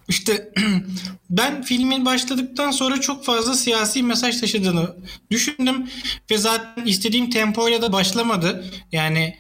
İşte 0.08 0.50
ben 1.30 1.62
filmin 1.62 2.06
başladıktan 2.06 2.72
sonra 2.72 3.02
çok 3.02 3.26
fazla 3.26 3.54
siyasi 3.54 4.04
mesaj 4.04 4.40
taşıdığını 4.40 4.96
düşündüm 5.32 5.90
ve 6.32 6.38
zaten 6.38 6.86
istediğim 6.86 7.30
tempoyla 7.30 7.82
da 7.82 7.94
başlamadı. 7.94 8.66
Yani 8.92 9.38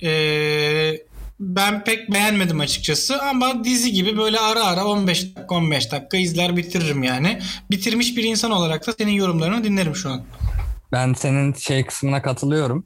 eee, 0.00 1.02
ben 1.40 1.84
pek 1.84 2.12
beğenmedim 2.12 2.60
açıkçası 2.60 3.22
ama 3.22 3.64
dizi 3.64 3.92
gibi 3.92 4.16
böyle 4.16 4.38
ara 4.40 4.64
ara 4.64 4.84
15 4.84 5.22
dakika 5.36 5.54
15 5.54 5.92
dakika 5.92 6.16
izler 6.16 6.56
bitiririm 6.56 7.02
yani. 7.02 7.38
Bitirmiş 7.70 8.16
bir 8.16 8.24
insan 8.24 8.50
olarak 8.50 8.86
da 8.86 8.92
senin 8.92 9.12
yorumlarını 9.12 9.64
dinlerim 9.64 9.96
şu 9.96 10.10
an. 10.10 10.22
Ben 10.92 11.12
senin 11.12 11.52
şey 11.54 11.86
kısmına 11.86 12.22
katılıyorum. 12.22 12.84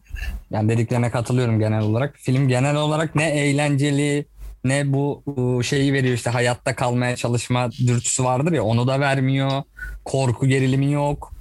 Yani 0.50 0.68
dediklerine 0.68 1.10
katılıyorum 1.10 1.58
genel 1.58 1.80
olarak. 1.80 2.16
Film 2.16 2.48
genel 2.48 2.76
olarak 2.76 3.14
ne 3.14 3.30
eğlenceli 3.30 4.26
ne 4.68 4.92
bu, 4.92 5.22
şeyi 5.64 5.92
veriyor 5.92 6.14
işte 6.14 6.30
hayatta 6.30 6.74
kalmaya 6.74 7.16
çalışma 7.16 7.70
dürtüsü 7.72 8.24
vardır 8.24 8.52
ya 8.52 8.64
onu 8.64 8.86
da 8.86 9.00
vermiyor. 9.00 9.62
Korku 10.04 10.46
gerilimi 10.46 10.92
yok. 10.92 11.32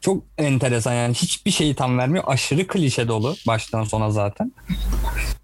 Çok 0.00 0.22
enteresan 0.38 0.92
yani 0.94 1.14
hiçbir 1.14 1.50
şeyi 1.50 1.74
tam 1.74 1.98
vermiyor. 1.98 2.24
Aşırı 2.26 2.66
klişe 2.66 3.08
dolu 3.08 3.36
baştan 3.46 3.84
sona 3.84 4.10
zaten. 4.10 4.52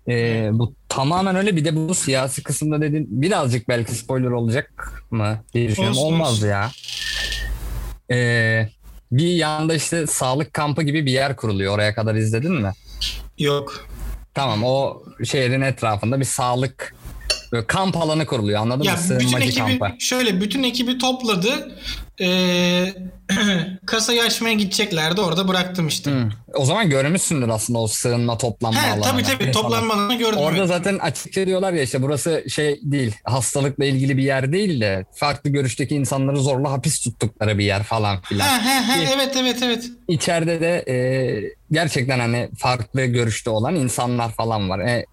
Ee, 0.09 0.49
bu 0.53 0.75
tamamen 0.89 1.37
öyle 1.37 1.57
bir 1.57 1.65
de 1.65 1.77
bu 1.89 1.95
siyasi 1.95 2.43
kısımda 2.43 2.81
dedin 2.81 3.07
birazcık 3.11 3.69
belki 3.69 3.95
spoiler 3.95 4.31
olacak 4.31 4.93
mı 5.11 5.39
diye 5.55 5.69
düşünüyorum. 5.69 5.99
Olsun, 5.99 6.13
Olmaz 6.13 6.33
olsun. 6.33 6.47
ya. 6.49 6.71
Ee, 8.11 8.69
bir 9.13 9.29
yanda 9.29 9.75
işte 9.75 10.07
sağlık 10.07 10.53
kampı 10.55 10.83
gibi 10.83 11.07
bir 11.07 11.13
yer 11.13 11.37
kuruluyor. 11.37 11.75
Oraya 11.75 11.95
kadar 11.95 12.15
izledin 12.15 12.53
mi? 12.53 12.73
Yok. 13.39 13.87
Tamam 14.35 14.65
o 14.65 15.03
şehrin 15.25 15.61
etrafında 15.61 16.21
bir 16.21 16.25
sağlık 16.25 16.95
böyle 17.57 17.67
kamp 17.67 17.97
alanı 17.97 18.27
kuruluyor 18.27 18.61
anladın 18.61 18.85
Ya 18.85 18.93
mı? 18.95 19.01
bütün 19.21 19.41
ekibi 19.41 19.79
kampı. 19.79 19.95
şöyle 19.99 20.41
bütün 20.41 20.63
ekibi 20.63 20.99
topladı. 20.99 21.79
Ee, 22.21 22.95
kasayı 23.87 24.23
açmaya 24.23 24.55
gideceklerdi. 24.55 25.21
Orada 25.21 25.49
bıraktım 25.49 25.89
işte. 25.89 26.11
Hı. 26.11 26.29
O 26.55 26.65
zaman 26.65 26.91
görmüşsündür 26.91 27.49
aslında 27.49 27.79
o 27.79 27.87
sığınma 27.87 28.39
toplanma 28.39 28.83
He, 28.83 28.91
alanı. 28.91 29.03
tabii 29.03 29.23
tabii 29.23 29.51
toplanma 29.53 29.95
alanını 29.95 30.19
gördüm. 30.19 30.39
Orada 30.39 30.59
evet. 30.59 30.69
zaten 30.69 30.99
açıkça 30.99 31.47
diyorlar 31.47 31.73
ya 31.73 31.83
işte 31.83 32.03
burası 32.03 32.45
şey 32.49 32.81
değil 32.83 33.15
hastalıkla 33.25 33.85
ilgili 33.85 34.17
bir 34.17 34.23
yer 34.23 34.53
değil 34.53 34.81
de 34.81 35.05
farklı 35.15 35.51
görüşteki 35.51 35.95
insanları 35.95 36.37
zorla 36.37 36.73
hapis 36.73 37.01
tuttukları 37.01 37.59
bir 37.59 37.65
yer 37.65 37.83
falan 37.83 38.21
filan. 38.23 38.47
He, 38.47 38.71
he, 38.71 39.01
he, 39.07 39.13
evet 39.15 39.37
evet 39.39 39.59
evet. 39.63 39.85
İçeride 40.09 40.61
de 40.61 40.85
e, 40.89 40.97
gerçekten 41.73 42.19
hani 42.19 42.49
farklı 42.59 43.05
görüşte 43.05 43.51
olan 43.51 43.75
insanlar 43.75 44.33
falan 44.33 44.71
var 44.71 44.79
e, 44.79 45.07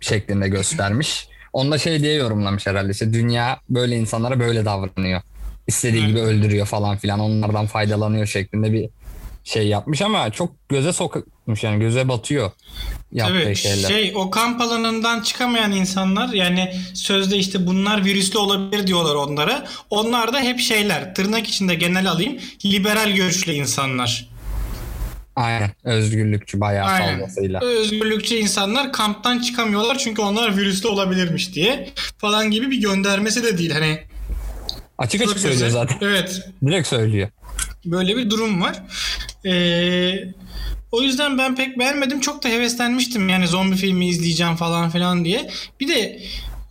şeklinde 0.00 0.48
göstermiş. 0.48 1.28
Onda 1.54 1.78
şey 1.78 2.00
diye 2.02 2.14
yorumlamış 2.14 2.66
herhalde 2.66 2.92
işte 2.92 3.12
dünya 3.12 3.60
böyle 3.68 3.96
insanlara 3.96 4.40
böyle 4.40 4.64
davranıyor. 4.64 5.20
İstediği 5.66 6.00
Evet. 6.00 6.08
gibi 6.10 6.20
öldürüyor 6.20 6.66
falan 6.66 6.96
filan 6.96 7.20
onlardan 7.20 7.66
faydalanıyor 7.66 8.26
şeklinde 8.26 8.72
bir 8.72 8.88
şey 9.44 9.68
yapmış 9.68 10.02
ama 10.02 10.30
çok 10.30 10.68
göze 10.68 10.92
sokmuş 10.92 11.64
yani 11.64 11.80
göze 11.80 12.08
batıyor 12.08 12.50
yaptığı 13.12 13.42
Tabii 13.44 13.56
şeyler. 13.56 13.88
şey 13.88 14.12
o 14.16 14.30
kamp 14.30 14.60
alanından 14.60 15.20
çıkamayan 15.20 15.72
insanlar 15.72 16.28
yani 16.32 16.74
sözde 16.94 17.36
işte 17.36 17.66
bunlar 17.66 18.04
virüslü 18.04 18.38
olabilir 18.38 18.86
diyorlar 18.86 19.14
onlara. 19.14 19.66
Onlar 19.90 20.32
da 20.32 20.40
hep 20.40 20.60
şeyler 20.60 21.14
tırnak 21.14 21.46
içinde 21.48 21.74
genel 21.74 22.10
alayım 22.10 22.36
liberal 22.64 23.10
görüşlü 23.10 23.52
insanlar. 23.52 24.28
Aynen 25.36 25.70
özgürlükçü 25.84 26.60
bayağı 26.60 26.86
Aynen. 26.86 27.20
fazlasıyla. 27.20 27.60
Özgürlükçü 27.60 28.34
insanlar 28.34 28.92
kamptan 28.92 29.38
çıkamıyorlar 29.38 29.98
çünkü 29.98 30.22
onlar 30.22 30.56
virüslü 30.56 30.88
olabilirmiş 30.88 31.54
diye 31.54 31.88
falan 32.18 32.50
gibi 32.50 32.70
bir 32.70 32.80
göndermesi 32.80 33.42
de 33.42 33.58
değil 33.58 33.70
hani. 33.70 33.98
Açık 34.98 35.20
açık 35.20 35.32
Çok 35.34 35.42
söylüyor 35.42 35.70
zaten. 35.70 35.98
Evet 36.00 36.40
Direkt 36.66 36.88
söylüyor. 36.88 37.28
böyle 37.84 38.16
bir 38.16 38.30
durum 38.30 38.62
var. 38.62 38.82
Ee, 39.46 40.12
o 40.92 41.02
yüzden 41.02 41.38
ben 41.38 41.56
pek 41.56 41.78
beğenmedim. 41.78 42.20
Çok 42.20 42.42
da 42.42 42.48
heveslenmiştim 42.48 43.28
yani 43.28 43.46
zombi 43.48 43.76
filmi 43.76 44.08
izleyeceğim 44.08 44.56
falan 44.56 44.90
filan 44.90 45.24
diye. 45.24 45.50
Bir 45.80 45.88
de 45.88 46.20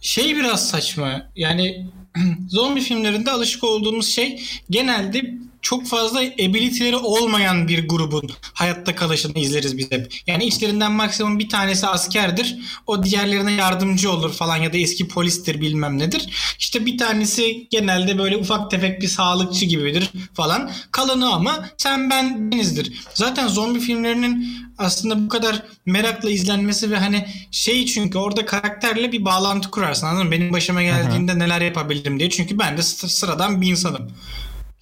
şey 0.01 0.35
biraz 0.35 0.69
saçma. 0.69 1.29
Yani 1.35 1.85
zombi 2.49 2.81
filmlerinde 2.81 3.31
alışık 3.31 3.63
olduğumuz 3.63 4.07
şey 4.07 4.43
genelde 4.69 5.33
çok 5.63 5.87
fazla 5.87 6.19
ability'leri 6.19 6.95
olmayan 6.95 7.67
bir 7.67 7.87
grubun 7.87 8.29
hayatta 8.53 8.95
kalışını 8.95 9.39
izleriz 9.39 9.77
biz 9.77 9.91
hep. 9.91 10.13
Yani 10.27 10.45
içlerinden 10.45 10.91
maksimum 10.91 11.39
bir 11.39 11.49
tanesi 11.49 11.87
askerdir. 11.87 12.57
O 12.87 13.03
diğerlerine 13.03 13.51
yardımcı 13.51 14.11
olur 14.11 14.33
falan 14.33 14.57
ya 14.57 14.73
da 14.73 14.77
eski 14.77 15.07
polistir 15.07 15.61
bilmem 15.61 15.99
nedir. 15.99 16.29
İşte 16.59 16.85
bir 16.85 16.97
tanesi 16.97 17.67
genelde 17.71 18.17
böyle 18.17 18.37
ufak 18.37 18.71
tefek 18.71 19.01
bir 19.01 19.07
sağlıkçı 19.07 19.65
gibidir 19.65 20.09
falan. 20.33 20.71
Kalanı 20.91 21.33
ama 21.33 21.69
sen 21.77 22.09
ben 22.09 22.51
benizdir. 22.51 22.93
Zaten 23.13 23.47
zombi 23.47 23.79
filmlerinin 23.79 24.47
aslında 24.77 25.25
bu 25.25 25.29
kadar 25.29 25.63
merakla 25.85 26.29
izlenmesi 26.29 26.91
ve 26.91 26.97
hani 26.97 27.25
şey 27.51 27.85
çünkü 27.85 28.17
orada 28.17 28.45
karakterle 28.45 29.11
bir 29.11 29.25
bağlantı 29.25 29.71
kurarsın 29.71 30.07
anladın 30.07 30.25
mı? 30.25 30.31
Benim 30.31 30.53
başıma 30.53 30.81
geldiğinde 30.83 31.39
neler 31.39 31.61
yapabilirim 31.61 32.19
diye. 32.19 32.29
Çünkü 32.29 32.59
ben 32.59 32.77
de 32.77 32.83
sı- 32.83 33.09
sıradan 33.09 33.61
bir 33.61 33.67
insanım. 33.69 34.11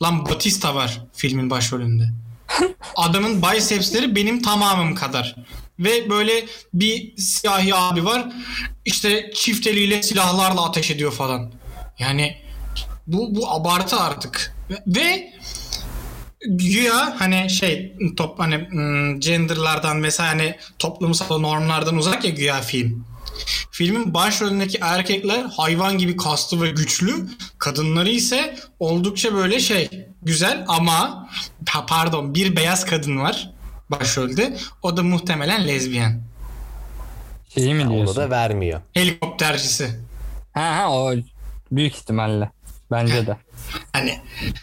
Lan 0.01 0.25
Batista 0.25 0.75
var 0.75 1.01
filmin 1.13 1.49
başrolünde. 1.49 2.09
Adamın 2.95 3.41
bicepsleri 3.41 4.15
benim 4.15 4.41
tamamım 4.41 4.95
kadar. 4.95 5.35
Ve 5.79 6.09
böyle 6.09 6.45
bir 6.73 7.17
siyahi 7.17 7.75
abi 7.75 8.05
var. 8.05 8.33
İşte 8.85 9.31
çift 9.35 9.67
eliyle 9.67 10.03
silahlarla 10.03 10.65
ateş 10.65 10.91
ediyor 10.91 11.11
falan. 11.11 11.51
Yani 11.99 12.37
bu 13.07 13.35
bu 13.35 13.51
abartı 13.51 13.99
artık. 13.99 14.55
Ve, 14.87 15.33
güya 16.47 17.15
hani 17.19 17.49
şey 17.49 17.95
top 18.17 18.39
hani 18.39 18.69
hmm, 18.69 19.19
genderlardan 19.19 20.03
vesaire 20.03 20.29
hani 20.29 20.55
toplumsal 20.79 21.39
normlardan 21.39 21.97
uzak 21.97 22.25
ya 22.25 22.31
güya 22.31 22.61
film. 22.61 23.05
Filmin 23.71 24.13
başrolündeki 24.13 24.77
erkekler 24.81 25.45
hayvan 25.45 25.97
gibi 25.97 26.17
kaslı 26.17 26.61
ve 26.61 26.69
güçlü. 26.69 27.27
Kadınları 27.57 28.09
ise 28.09 28.55
oldukça 28.79 29.33
böyle 29.33 29.59
şey 29.59 29.89
güzel 30.21 30.65
ama 30.67 31.29
ha, 31.69 31.85
pardon 31.85 32.35
bir 32.35 32.55
beyaz 32.55 32.85
kadın 32.85 33.17
var 33.19 33.49
başrolde. 33.91 34.57
O 34.81 34.97
da 34.97 35.03
muhtemelen 35.03 35.67
lezbiyen. 35.67 36.21
Şeyi 37.53 37.73
mi 37.73 37.83
Onu 37.87 37.93
diyorsun? 37.95 38.15
da 38.15 38.29
vermiyor. 38.29 38.81
Helikoptercisi. 38.93 39.99
Ha 40.53 40.75
ha 40.77 40.91
o 40.91 41.13
büyük 41.71 41.95
ihtimalle. 41.95 42.51
Bence 42.91 43.27
de. 43.27 43.37
Hani 43.93 44.17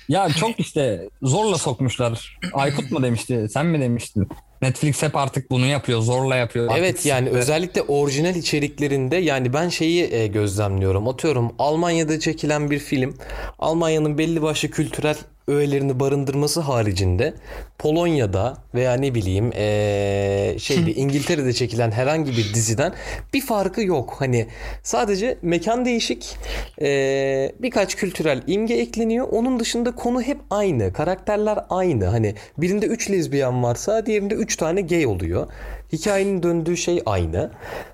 Ya 0.08 0.28
çok 0.28 0.60
işte 0.60 1.08
zorla 1.22 1.58
sokmuşlar. 1.58 2.38
Aykut 2.52 2.90
mu 2.90 3.02
demişti? 3.02 3.46
Sen 3.52 3.66
mi 3.66 3.80
demiştin? 3.80 4.28
Netflix 4.62 5.02
hep 5.02 5.16
artık 5.16 5.50
bunu 5.50 5.66
yapıyor. 5.66 6.00
Zorla 6.00 6.36
yapıyor. 6.36 6.70
Evet 6.78 6.94
Artık 6.94 7.06
yani 7.06 7.24
sıktı. 7.24 7.38
özellikle 7.38 7.82
orijinal 7.82 8.34
içeriklerinde 8.36 9.16
yani 9.16 9.52
ben 9.52 9.68
şeyi 9.68 10.12
e, 10.14 10.26
gözlemliyorum. 10.26 11.08
Atıyorum 11.08 11.52
Almanya'da 11.58 12.20
çekilen 12.20 12.70
bir 12.70 12.78
film 12.78 13.14
Almanya'nın 13.58 14.18
belli 14.18 14.42
başlı 14.42 14.70
kültürel 14.70 15.16
öğelerini 15.48 16.00
barındırması 16.00 16.60
haricinde 16.60 17.34
Polonya'da 17.78 18.56
veya 18.74 18.94
ne 18.94 19.14
bileyim 19.14 19.50
e, 19.54 20.56
şeyde 20.58 20.94
İngiltere'de 20.94 21.52
çekilen 21.52 21.90
herhangi 21.90 22.30
bir 22.30 22.54
diziden 22.54 22.92
bir 23.34 23.40
farkı 23.40 23.82
yok. 23.82 24.14
Hani 24.18 24.46
sadece 24.82 25.38
mekan 25.42 25.84
değişik 25.84 26.36
e, 26.80 27.52
birkaç 27.58 27.94
kültürel 27.96 28.42
imge 28.46 28.74
ekleniyor. 28.74 29.28
Onun 29.30 29.60
dışında 29.60 29.94
konu 29.94 30.22
hep 30.22 30.38
aynı. 30.50 30.92
Karakterler 30.92 31.58
aynı. 31.70 32.06
Hani 32.06 32.34
birinde 32.58 32.86
3 32.86 33.10
lezbiyen 33.10 33.62
varsa 33.62 34.06
diğerinde 34.06 34.34
3 34.34 34.56
tane 34.56 34.80
gay 34.80 35.06
oluyor. 35.06 35.46
Hikayenin 35.92 36.42
döndüğü 36.42 36.76
şey 36.76 37.02
aynı. 37.06 37.50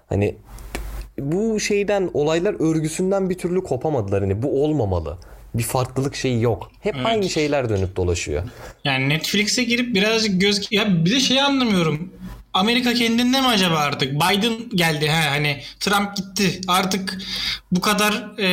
Hani 0.06 0.36
bu 1.18 1.60
şeyden 1.60 2.10
olaylar 2.14 2.70
örgüsünden 2.70 3.30
bir 3.30 3.38
türlü 3.38 3.62
kopamadılar. 3.62 4.20
Hani 4.20 4.42
bu 4.42 4.64
olmamalı. 4.64 5.18
Bir 5.54 5.62
farklılık 5.62 6.16
şeyi 6.16 6.42
yok. 6.42 6.70
Hep 6.80 6.94
Evet. 6.96 7.06
aynı 7.06 7.30
şeyler 7.30 7.68
dönüp 7.68 7.96
dolaşıyor. 7.96 8.42
Yani 8.84 9.08
Netflix'e 9.08 9.64
girip 9.64 9.94
birazcık 9.94 10.40
göz... 10.40 10.68
Ya 10.70 11.04
bir 11.04 11.10
de 11.10 11.20
şeyi 11.20 11.42
anlamıyorum. 11.42 12.12
Amerika 12.54 12.94
kendinde 12.94 13.40
mi 13.40 13.46
acaba 13.46 13.76
artık? 13.76 14.12
Biden 14.12 14.54
geldi 14.74 15.08
ha 15.08 15.30
hani 15.30 15.60
Trump 15.80 16.16
gitti. 16.16 16.60
Artık 16.68 17.18
bu 17.72 17.80
kadar 17.80 18.38
e, 18.38 18.46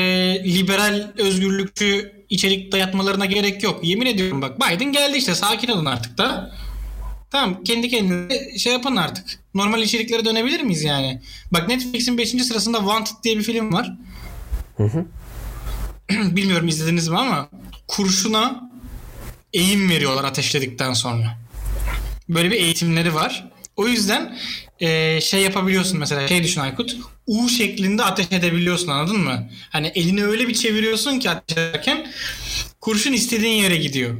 liberal 0.43 1.07
özgürlükçü 1.17 2.11
içerik 2.29 2.71
dayatmalarına 2.71 3.25
gerek 3.25 3.63
yok. 3.63 3.79
Yemin 3.83 4.05
ediyorum 4.05 4.41
bak 4.41 4.57
Biden 4.59 4.91
geldi 4.91 5.17
işte 5.17 5.35
sakin 5.35 5.67
olun 5.67 5.85
artık 5.85 6.17
da. 6.17 6.51
Tamam 7.31 7.63
kendi 7.63 7.89
kendine 7.89 8.57
şey 8.57 8.73
yapın 8.73 8.95
artık. 8.95 9.25
Normal 9.53 9.81
içeriklere 9.81 10.25
dönebilir 10.25 10.61
miyiz 10.61 10.83
yani? 10.83 11.21
Bak 11.53 11.67
Netflix'in 11.67 12.17
5. 12.17 12.29
sırasında 12.29 12.77
Wanted 12.77 13.15
diye 13.23 13.37
bir 13.37 13.43
film 13.43 13.73
var. 13.73 13.93
Bilmiyorum 16.35 16.67
izlediniz 16.67 17.07
mi 17.07 17.17
ama 17.17 17.49
kurşuna 17.87 18.69
eğim 19.53 19.89
veriyorlar 19.89 20.23
ateşledikten 20.23 20.93
sonra. 20.93 21.37
Böyle 22.29 22.51
bir 22.51 22.55
eğitimleri 22.55 23.13
var. 23.15 23.47
O 23.77 23.87
yüzden 23.87 24.37
eee, 24.79 25.19
şey 25.23 25.41
yapabiliyorsun 25.41 25.99
mesela 25.99 26.27
şey 26.27 26.43
düşün 26.43 26.61
Aykut. 26.61 26.95
U 27.27 27.49
şeklinde 27.49 28.03
ateş 28.03 28.27
edebiliyorsun 28.31 28.87
anladın 28.87 29.19
mı? 29.19 29.49
Hani 29.69 29.87
elini 29.87 30.25
öyle 30.25 30.47
bir 30.47 30.53
çeviriyorsun 30.53 31.19
ki 31.19 31.29
ateş 31.29 31.57
ederken 31.57 32.11
kurşun 32.81 33.13
istediğin 33.13 33.63
yere 33.63 33.75
gidiyor. 33.77 34.15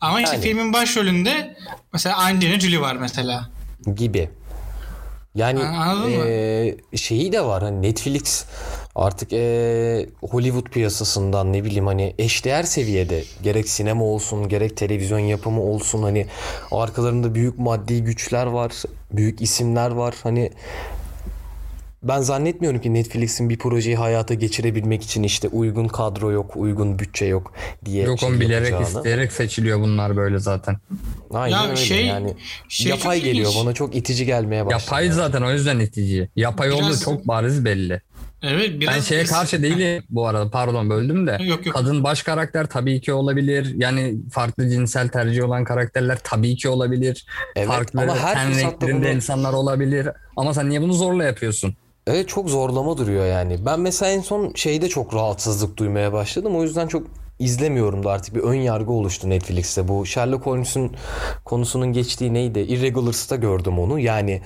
Ama 0.00 0.20
işte 0.20 0.34
Yani. 0.34 0.42
filmin 0.44 0.72
başrolünde 0.72 1.56
mesela 1.92 2.16
Angelina 2.16 2.60
Jolie 2.60 2.80
var 2.80 2.96
mesela. 2.96 3.50
gibi. 3.96 4.30
Yani 5.34 5.64
anladın 5.64 6.10
mı? 6.10 6.24
eee, 6.28 6.76
şeyi 6.96 7.32
de 7.32 7.40
var 7.44 7.62
hani 7.62 7.82
Netflix 7.82 8.44
artık 8.94 9.32
eee, 9.32 10.06
Hollywood 10.30 10.66
piyasasından 10.70 11.52
ne 11.52 11.64
bileyim 11.64 11.86
hani 11.86 12.14
eşdeğer 12.18 12.62
seviyede 12.62 13.24
gerek 13.42 13.68
sinema 13.68 14.04
olsun 14.04 14.48
gerek 14.48 14.76
televizyon 14.76 15.18
yapımı 15.18 15.62
olsun 15.62 16.02
hani 16.02 16.26
arkalarında 16.70 17.34
büyük 17.34 17.58
maddi 17.58 18.04
güçler 18.04 18.46
var 18.46 18.72
büyük 19.12 19.40
isimler 19.42 19.90
var 19.90 20.14
hani 20.22 20.50
ben 22.02 22.20
zannetmiyorum 22.20 22.80
ki 22.80 22.94
Netflix'in 22.94 23.50
bir 23.50 23.58
projeyi 23.58 23.96
hayata 23.96 24.34
geçirebilmek 24.34 25.02
için 25.02 25.22
işte 25.22 25.48
uygun 25.48 25.88
kadro 25.88 26.30
yok, 26.32 26.56
uygun 26.56 26.98
bütçe 26.98 27.24
yok 27.26 27.52
diye 27.84 28.04
Yok 28.04 28.20
şey 28.20 28.28
onu 28.28 28.40
bilerek 28.40 28.70
yapacağını. 28.70 28.96
isteyerek 28.98 29.32
seçiliyor 29.32 29.80
bunlar 29.80 30.16
böyle 30.16 30.38
zaten. 30.38 30.76
Aynen 31.30 31.56
Ya 31.56 31.64
öyle 31.66 31.76
şey- 31.76 32.06
yani. 32.06 32.34
şey 32.68 32.90
yapay 32.90 33.20
geliyor 33.20 33.50
ilginç. 33.50 33.64
bana 33.64 33.72
çok 33.74 33.96
itici 33.96 34.26
gelmeye 34.26 34.66
başladı. 34.66 34.82
Yapay 34.84 35.10
zaten 35.10 35.42
o 35.42 35.50
yüzden 35.52 35.78
itici. 35.78 36.28
Yapay 36.36 36.68
Biraz- 36.70 36.80
olduğu 36.80 36.98
çok 36.98 37.28
bariz 37.28 37.64
belli. 37.64 38.00
Evet 38.42 38.80
biraz 38.80 38.94
Ben 38.94 39.00
şeye 39.00 39.24
karşı 39.24 39.62
değilim 39.62 40.04
bu 40.10 40.26
arada 40.26 40.50
pardon 40.50 40.90
böldüm 40.90 41.26
de. 41.26 41.38
Yok 41.44 41.66
yok. 41.66 41.74
Kadın 41.76 42.04
baş 42.04 42.22
karakter 42.22 42.66
tabii 42.66 43.00
ki 43.00 43.12
olabilir. 43.12 43.72
Yani 43.76 44.14
farklı 44.32 44.68
cinsel 44.68 45.08
tercih 45.08 45.44
olan 45.44 45.64
karakterler 45.64 46.18
tabii 46.24 46.56
ki 46.56 46.68
olabilir. 46.68 47.26
Evet, 47.56 47.68
farklı 47.68 48.00
ama 48.00 48.16
her 48.16 48.34
ten 48.34 48.56
renklerinde 48.58 49.06
bunu- 49.06 49.14
insanlar 49.14 49.52
olabilir. 49.52 50.08
Ama 50.36 50.54
sen 50.54 50.68
niye 50.70 50.82
bunu 50.82 50.92
zorla 50.92 51.24
yapıyorsun? 51.24 51.74
Evet 52.06 52.28
çok 52.28 52.50
zorlama 52.50 52.96
duruyor 52.98 53.26
yani. 53.26 53.66
Ben 53.66 53.80
mesela 53.80 54.12
en 54.12 54.20
son 54.20 54.52
şeyde 54.54 54.88
çok 54.88 55.14
rahatsızlık 55.14 55.76
duymaya 55.76 56.12
başladım. 56.12 56.56
O 56.56 56.62
yüzden 56.62 56.88
çok 56.88 57.06
izlemiyorum 57.38 58.04
da 58.04 58.10
artık 58.10 58.34
bir 58.34 58.40
ön 58.40 58.54
yargı 58.54 58.92
oluştu 58.92 59.30
Netflix'te. 59.30 59.88
Bu 59.88 60.06
Sherlock 60.06 60.46
Holmes'un 60.46 60.92
konusunun 61.44 61.92
geçtiği 61.92 62.34
neydi? 62.34 62.60
Irregulars'ta 62.60 63.36
gördüm 63.36 63.78
onu. 63.78 63.98
Yani 63.98 64.42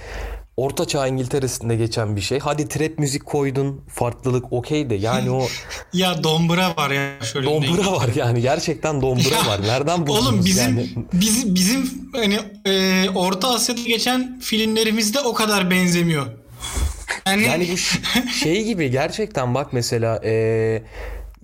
Orta 0.57 0.85
Çağ 0.89 1.07
İngiltere'sinde 1.07 1.77
geçen 1.77 2.17
bir 2.17 2.21
şey. 2.21 2.39
Hadi 2.39 2.69
trap 2.69 2.99
müzik 2.99 3.27
koydun. 3.27 3.81
Farklılık 3.89 4.53
okey 4.53 4.91
de. 4.91 4.95
Yani 4.95 5.31
o 5.31 5.47
Ya 5.93 6.25
dombra 6.25 6.77
var 6.77 6.91
ya 6.91 7.13
şöyle. 7.33 7.47
dombura 7.47 7.93
var 7.93 8.09
yani. 8.15 8.41
Gerçekten 8.41 9.03
dombura 9.03 9.47
var. 9.47 9.63
Nereden 9.63 10.07
buldunuz 10.07 10.27
Oğlum 10.27 10.45
bizim 10.45 10.63
yani? 10.79 10.89
bizim 11.13 11.55
bizim 11.55 12.11
hani 12.13 12.39
e, 12.67 13.09
Orta 13.15 13.55
Asya'da 13.55 13.81
geçen 13.81 14.41
filmlerimizde 14.41 15.21
o 15.21 15.35
kadar 15.35 15.71
benzemiyor. 15.71 16.27
Yani, 17.27 17.43
Yani 17.43 17.69
bu 17.73 17.77
şey 18.33 18.65
gibi 18.65 18.91
gerçekten 18.91 19.55
bak 19.55 19.73
mesela 19.73 20.21
eee, 20.25 20.83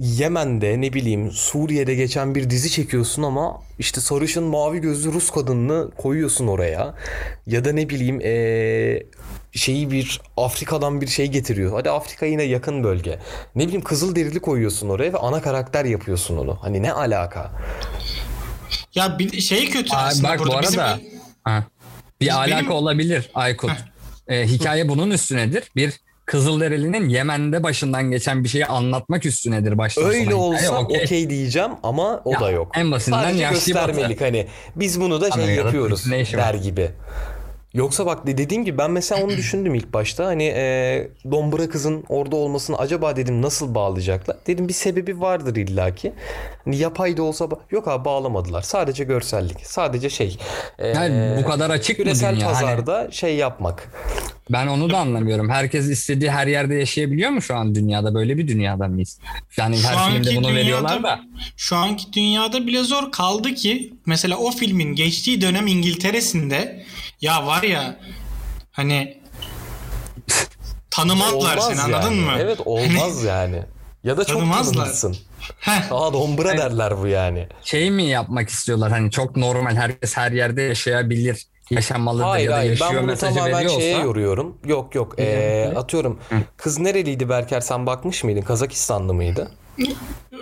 Yemen'de 0.07 0.81
ne 0.81 0.93
bileyim 0.93 1.31
Suriye'de 1.33 1.95
geçen 1.95 2.35
bir 2.35 2.51
dizi 2.51 2.71
çekiyorsun 2.71 3.23
ama 3.23 3.63
işte 3.79 4.01
sarışın 4.01 4.43
mavi 4.45 4.79
gözlü 4.81 5.13
Rus 5.13 5.31
kadınını 5.31 5.91
koyuyorsun 5.91 6.47
oraya. 6.47 6.95
Ya 7.47 7.65
da 7.65 7.73
ne 7.73 7.89
bileyim 7.89 8.21
eee, 8.21 9.07
şeyi 9.53 9.91
bir 9.91 10.21
Afrika'dan 10.37 11.01
bir 11.01 11.07
şey 11.07 11.27
getiriyor. 11.27 11.73
Hadi 11.73 11.91
Afrika 11.91 12.27
yine 12.27 12.43
yakın 12.43 12.85
bölge. 12.85 13.19
Ne 13.55 13.65
bileyim 13.65 13.83
kızıl 13.85 14.17
derili 14.17 14.41
koyuyorsun 14.41 14.89
oraya 14.89 15.13
ve 15.13 15.19
ana 15.19 15.43
karakter 15.43 15.85
yapıyorsun 15.85 16.37
onu. 16.37 16.59
Hani 16.63 16.83
ne 16.83 16.93
alaka? 16.93 17.51
ya 18.95 19.19
bir 19.19 19.41
şey 19.41 19.71
kötü 19.71 19.95
Aa, 19.95 19.99
aslında 20.07 20.29
bak 20.29 20.41
bu 20.41 20.45
burada. 20.45 20.63
Bizim- 20.63 20.81
arada 20.81 21.01
ha, 21.45 21.65
bir 22.21 22.27
Biz- 22.27 22.35
alaka 22.35 22.57
benim- 22.57 22.71
olabilir 22.71 23.31
Aykut. 23.35 23.71
Ee, 24.29 24.47
hikaye 24.47 24.89
bunun 24.89 25.11
üstünedir. 25.11 25.71
Bir 25.77 26.01
Kızılderili'nin 26.33 27.09
Yemen'de 27.09 27.63
başından 27.63 28.11
geçen 28.11 28.45
bir 28.45 28.49
şeyi 28.49 28.67
anlatmak 28.67 29.27
üstünedir 29.27 29.79
baştan 29.79 30.05
Öyle 30.05 30.25
sona. 30.31 30.37
olsa 30.37 30.65
Yani 30.65 30.79
okey 30.85 31.03
okey. 31.03 31.31
diyeceğim 31.31 31.71
ama 31.83 32.21
o 32.25 32.33
Ya, 32.33 32.41
da 32.41 32.51
yok. 32.51 32.73
en 32.75 32.93
basitinden 32.93 33.23
Sadece 33.23 33.49
göstermelik 33.51 34.21
hani 34.21 34.47
biz 34.77 35.01
bunu 35.01 35.21
da 35.21 35.31
şey 35.31 35.43
Anlayalım. 35.43 35.65
yapıyoruz 35.67 36.05
der 36.11 36.55
gibi. 36.55 36.91
Yoksa 37.75 38.07
bak 38.07 38.27
de- 38.27 38.39
dediğim 38.39 38.65
gibi 38.65 38.79
ben 38.79 38.91
mesela 38.91 39.25
onu 39.25 39.31
düşündüm 39.37 39.75
ilk 39.75 39.93
başta. 39.93 40.27
Hani 40.27 40.45
e, 40.45 41.09
Dombra 41.31 41.69
kızın 41.69 42.05
orada 42.09 42.37
olmasını 42.37 42.79
acaba 42.79 43.17
dedim 43.17 43.43
nasıl 43.43 43.75
bağlayacaklar? 43.75 44.37
Dedim 44.47 44.69
bir 44.69 44.73
sebebi 44.73 45.21
vardır 45.21 45.57
illaki. 45.57 46.13
Hani 46.65 46.77
yapay 46.77 47.17
da 47.17 47.23
olsa 47.23 47.49
yok 47.71 47.89
abi 47.89 48.05
bağlamadılar. 48.05 48.63
Sadece 48.63 49.05
görsellik. 49.05 49.67
Sadece 49.67 50.11
şey. 50.11 50.39
e, 50.79 50.89
Yani 50.89 51.43
bu 51.43 51.49
kadar 51.49 51.71
açık 51.71 51.99
mı 51.99 52.05
küresel 52.05 52.35
dünya? 52.37 52.47
Hani 52.47 52.55
pazarda 52.55 53.11
şey 53.11 53.37
yapmak. 53.37 53.89
ben 54.51 54.67
onu 54.67 54.91
da 54.91 54.99
anlamıyorum. 54.99 55.51
Herkes 55.51 55.89
istediği 55.89 56.31
her 56.31 56.47
yerde 56.47 56.75
yaşayabiliyor 56.75 57.31
mu 57.31 57.43
şu 57.43 57.55
an 57.57 57.75
dünyada? 57.75 58.15
Böyle 58.15 58.39
bir 58.39 58.49
dünyada 58.49 58.89
mıyız? 58.89 59.19
Yani 59.57 59.77
Şu 59.77 59.89
her 59.89 59.95
anki 59.97 60.13
filmde 60.23 60.37
bunu 60.37 60.45
dünyada- 60.49 60.55
veriyorlar 60.61 61.03
da. 61.03 61.21
Şu 61.57 61.77
anki 61.77 62.13
dünyada 62.13 62.67
bile 62.67 62.83
zor 62.83 63.13
kaldı 63.13 63.55
ki 63.55 63.93
mesela 64.07 64.37
o 64.37 64.51
filmin 64.51 64.95
geçtiği 64.95 65.41
dönem 65.41 65.67
İngiltere'sinde 65.67 66.83
ya 67.23 67.47
var 67.47 67.63
ya 67.63 67.97
hani 68.73 69.23
tanımazlar 70.91 71.57
Olmaz 71.57 71.67
seni 71.67 71.81
anladın 71.81 72.11
yani. 72.11 72.21
mı? 72.21 72.33
Evet 72.39 72.61
olmaz 72.65 73.25
yani. 73.25 73.63
Ya 74.05 74.17
da 74.17 74.25
çok. 74.25 74.43
Heh, 75.61 75.93
Aa 75.93 76.13
dombra 76.13 76.59
derler 76.59 76.99
bu 76.99 77.07
yani. 77.07 77.49
Şey 77.63 77.91
mi 77.91 78.03
yapmak 78.05 78.49
istiyorlar? 78.49 78.91
Hani 78.91 79.11
çok 79.11 79.37
normal 79.37 79.77
herkes 79.77 80.17
her 80.17 80.33
yerde 80.33 80.63
yaşayabilir. 80.63 81.47
Yaşamalıdır 81.71 82.25
Hayır 82.25 82.45
ya 82.45 82.51
da 82.51 82.57
hayır 82.57 82.71
yaşıyor 82.71 82.91
ben 82.91 82.99
bunu 82.99 83.07
mesajı 83.07 83.35
tamamen 83.35 83.57
veriyorsa. 83.57 83.81
şeye 83.81 83.99
yoruyorum. 83.99 84.59
Yok 84.65 84.95
yok 84.95 85.15
ee, 85.19 85.73
atıyorum. 85.77 86.19
Kız 86.57 86.79
nereliydi 86.79 87.29
Berker 87.29 87.61
sen 87.61 87.87
bakmış 87.87 88.25
mıydın? 88.25 88.43
Kazakistanlı 88.43 89.15
mıydı? 89.15 89.51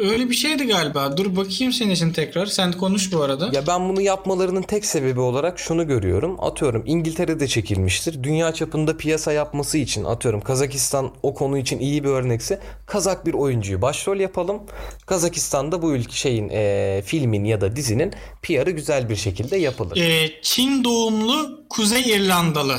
Öyle 0.00 0.30
bir 0.30 0.34
şeydi 0.34 0.66
galiba. 0.66 1.16
Dur 1.16 1.36
bakayım 1.36 1.72
senin 1.72 1.90
için 1.90 2.12
tekrar. 2.12 2.46
Sen 2.46 2.72
konuş 2.72 3.12
bu 3.12 3.22
arada. 3.22 3.50
Ya 3.52 3.66
ben 3.66 3.88
bunu 3.88 4.00
yapmalarının 4.00 4.62
tek 4.62 4.86
sebebi 4.86 5.20
olarak 5.20 5.58
şunu 5.58 5.86
görüyorum. 5.86 6.36
Atıyorum 6.40 6.82
İngiltere'de 6.86 7.48
çekilmiştir. 7.48 8.22
Dünya 8.22 8.54
çapında 8.54 8.96
piyasa 8.96 9.32
yapması 9.32 9.78
için 9.78 10.04
atıyorum 10.04 10.40
Kazakistan 10.40 11.12
o 11.22 11.34
konu 11.34 11.58
için 11.58 11.78
iyi 11.78 12.04
bir 12.04 12.08
örnekse 12.08 12.60
Kazak 12.86 13.26
bir 13.26 13.34
oyuncuyu 13.34 13.82
başrol 13.82 14.16
yapalım. 14.16 14.62
Kazakistan'da 15.06 15.82
bu 15.82 15.92
ülke 15.92 16.12
şeyin 16.12 16.48
ee, 16.52 17.02
filmin 17.06 17.44
ya 17.44 17.60
da 17.60 17.76
dizinin 17.76 18.12
PR'ı 18.42 18.70
güzel 18.70 19.08
bir 19.08 19.16
şekilde 19.16 19.56
yapılır. 19.56 19.96
Ee, 19.96 20.30
Çin 20.42 20.84
doğumlu 20.84 21.60
Kuzey 21.68 22.02
İrlandalı. 22.02 22.78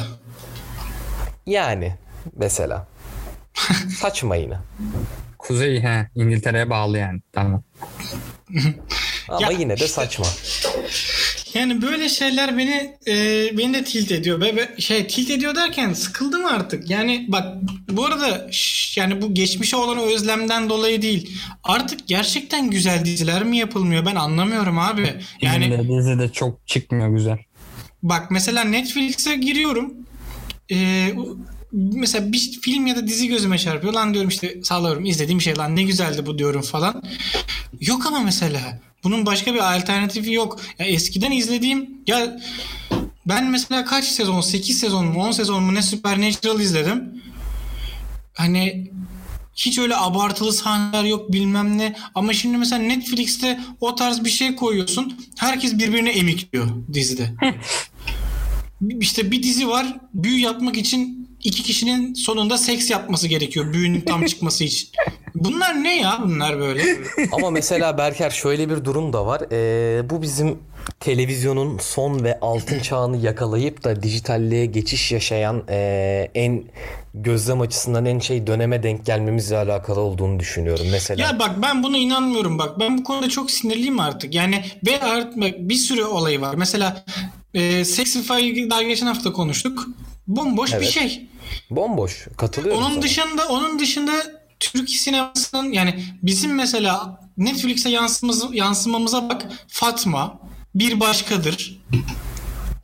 Yani 1.45 1.95
mesela. 2.35 2.87
Saçma 3.99 4.35
yine. 4.35 4.57
Kuzey 5.41 5.81
he, 5.83 6.07
İngiltere'ye 6.15 6.69
bağlı 6.69 6.97
yani. 6.97 7.21
Tamam. 7.33 7.63
Ama 9.29 9.41
Ya 9.41 9.49
yine 9.51 9.69
de 9.69 9.73
işte- 9.73 9.87
saçma. 9.87 10.25
Yani 11.53 11.81
böyle 11.81 12.09
şeyler 12.09 12.57
beni 12.57 12.95
e, 13.07 13.13
beni 13.57 13.73
de 13.73 13.83
tilt 13.83 14.11
ediyor. 14.11 14.41
Ve, 14.41 14.55
ve 14.55 14.69
şey 14.81 15.07
tilt 15.07 15.29
ediyor 15.29 15.55
derken 15.55 15.93
sıkıldım 15.93 16.45
artık. 16.45 16.89
Yani 16.89 17.25
bak 17.29 17.45
bu 17.89 18.05
arada 18.05 18.47
şş, 18.51 18.97
yani 18.97 19.21
bu 19.21 19.33
geçmişe 19.33 19.75
olan 19.77 19.97
özlemden 19.97 20.69
dolayı 20.69 21.01
değil. 21.01 21.37
Artık 21.63 22.07
gerçekten 22.07 22.69
güzel 22.69 23.05
diziler 23.05 23.43
mi 23.43 23.57
yapılmıyor? 23.57 24.05
Ben 24.05 24.15
anlamıyorum 24.15 24.79
abi. 24.79 25.13
Yani 25.41 25.69
Yani 25.69 25.97
dizi 25.97 26.19
de 26.19 26.29
çok 26.31 26.67
çıkmıyor 26.67 27.09
güzel. 27.09 27.37
Bak 28.03 28.31
mesela 28.31 28.63
Netflix'e 28.63 29.35
giriyorum. 29.35 29.93
Ee, 30.71 31.13
mesela 31.73 32.31
bir 32.31 32.59
film 32.61 32.87
ya 32.87 32.95
da 32.95 33.07
dizi 33.07 33.27
gözüme 33.27 33.57
çarpıyor. 33.57 33.93
Lan 33.93 34.13
diyorum 34.13 34.29
işte 34.29 34.61
sağlıyorum 34.63 35.05
izlediğim 35.05 35.41
şey 35.41 35.57
lan 35.57 35.75
ne 35.75 35.83
güzeldi 35.83 36.25
bu 36.25 36.37
diyorum 36.37 36.61
falan. 36.61 37.03
Yok 37.79 38.05
ama 38.05 38.19
mesela 38.19 38.79
bunun 39.03 39.25
başka 39.25 39.53
bir 39.53 39.75
alternatifi 39.75 40.33
yok. 40.33 40.59
Ya 40.79 40.85
eskiden 40.85 41.31
izlediğim 41.31 41.89
ya 42.07 42.37
ben 43.25 43.51
mesela 43.51 43.85
kaç 43.85 44.05
sezon 44.05 44.41
8 44.41 44.79
sezon 44.79 45.05
mu 45.05 45.23
10 45.23 45.31
sezon 45.31 45.63
mu 45.63 45.75
ne 45.75 45.81
Supernatural 45.81 46.59
izledim. 46.59 47.21
Hani 48.33 48.91
hiç 49.55 49.79
öyle 49.79 49.97
abartılı 49.97 50.53
sahneler 50.53 51.03
yok 51.03 51.31
bilmem 51.31 51.77
ne. 51.77 51.95
Ama 52.15 52.33
şimdi 52.33 52.57
mesela 52.57 52.81
Netflix'te 52.81 53.59
o 53.81 53.95
tarz 53.95 54.23
bir 54.23 54.29
şey 54.29 54.55
koyuyorsun. 54.55 55.19
Herkes 55.37 55.73
birbirine 55.73 56.09
emikliyor 56.09 56.67
dizide. 56.93 57.33
işte 58.99 59.31
bir 59.31 59.43
dizi 59.43 59.67
var. 59.67 59.97
Büyü 60.13 60.39
yapmak 60.39 60.77
için 60.77 61.30
iki 61.43 61.63
kişinin 61.63 62.13
sonunda 62.13 62.57
seks 62.57 62.89
yapması 62.89 63.27
gerekiyor. 63.27 63.73
Büyünün 63.73 64.01
tam 64.01 64.25
çıkması 64.25 64.63
için. 64.63 64.89
Bunlar 65.35 65.83
ne 65.83 66.01
ya 66.01 66.19
bunlar 66.23 66.59
böyle? 66.59 66.83
Ama 67.31 67.49
mesela 67.49 67.97
Berker 67.97 68.29
şöyle 68.29 68.69
bir 68.69 68.85
durum 68.85 69.13
da 69.13 69.25
var. 69.25 69.41
Ee, 69.51 70.09
bu 70.09 70.21
bizim 70.21 70.59
televizyonun 70.99 71.77
son 71.77 72.23
ve 72.23 72.39
altın 72.39 72.79
çağını 72.79 73.17
yakalayıp 73.17 73.83
da 73.83 74.03
dijitalliğe 74.03 74.65
geçiş 74.65 75.11
yaşayan 75.11 75.63
ee, 75.69 76.31
en 76.35 76.63
gözlem 77.13 77.61
açısından 77.61 78.05
en 78.05 78.19
şey 78.19 78.47
döneme 78.47 78.83
denk 78.83 79.05
gelmemizle 79.05 79.57
alakalı 79.57 79.99
olduğunu 79.99 80.39
düşünüyorum. 80.39 80.85
Mesela 80.91 81.23
Ya 81.23 81.39
bak 81.39 81.61
ben 81.61 81.83
buna 81.83 81.97
inanmıyorum 81.97 82.59
bak. 82.59 82.79
Ben 82.79 82.97
bu 82.97 83.03
konuda 83.03 83.29
çok 83.29 83.51
sinirliyim 83.51 83.99
artık. 83.99 84.35
Yani 84.35 84.65
ve 84.87 85.01
artık 85.01 85.37
bir 85.59 85.75
sürü 85.75 86.03
olayı 86.03 86.41
var. 86.41 86.55
Mesela 86.55 87.05
e, 87.53 87.85
Sexify'ı 87.85 88.69
daha 88.69 88.83
geçen 88.83 89.07
hafta 89.07 89.33
konuştuk. 89.33 89.87
Bomboş 90.27 90.71
bir 90.71 90.77
Evet. 90.77 90.89
şey. 90.89 91.27
bomboş 91.69 92.27
katılıyorum. 92.37 92.81
Onun 92.83 92.89
sana. 92.91 93.01
dışında 93.01 93.47
onun 93.47 93.79
dışında 93.79 94.11
Türk 94.59 94.89
sinemasının 94.89 95.71
yani 95.71 96.03
bizim 96.23 96.55
mesela 96.55 97.19
Netflix'e 97.37 97.89
yansımamız, 97.89 98.45
yansımamıza 98.51 99.29
bak 99.29 99.45
Fatma 99.67 100.39
bir 100.75 100.99
başkadır. 100.99 101.81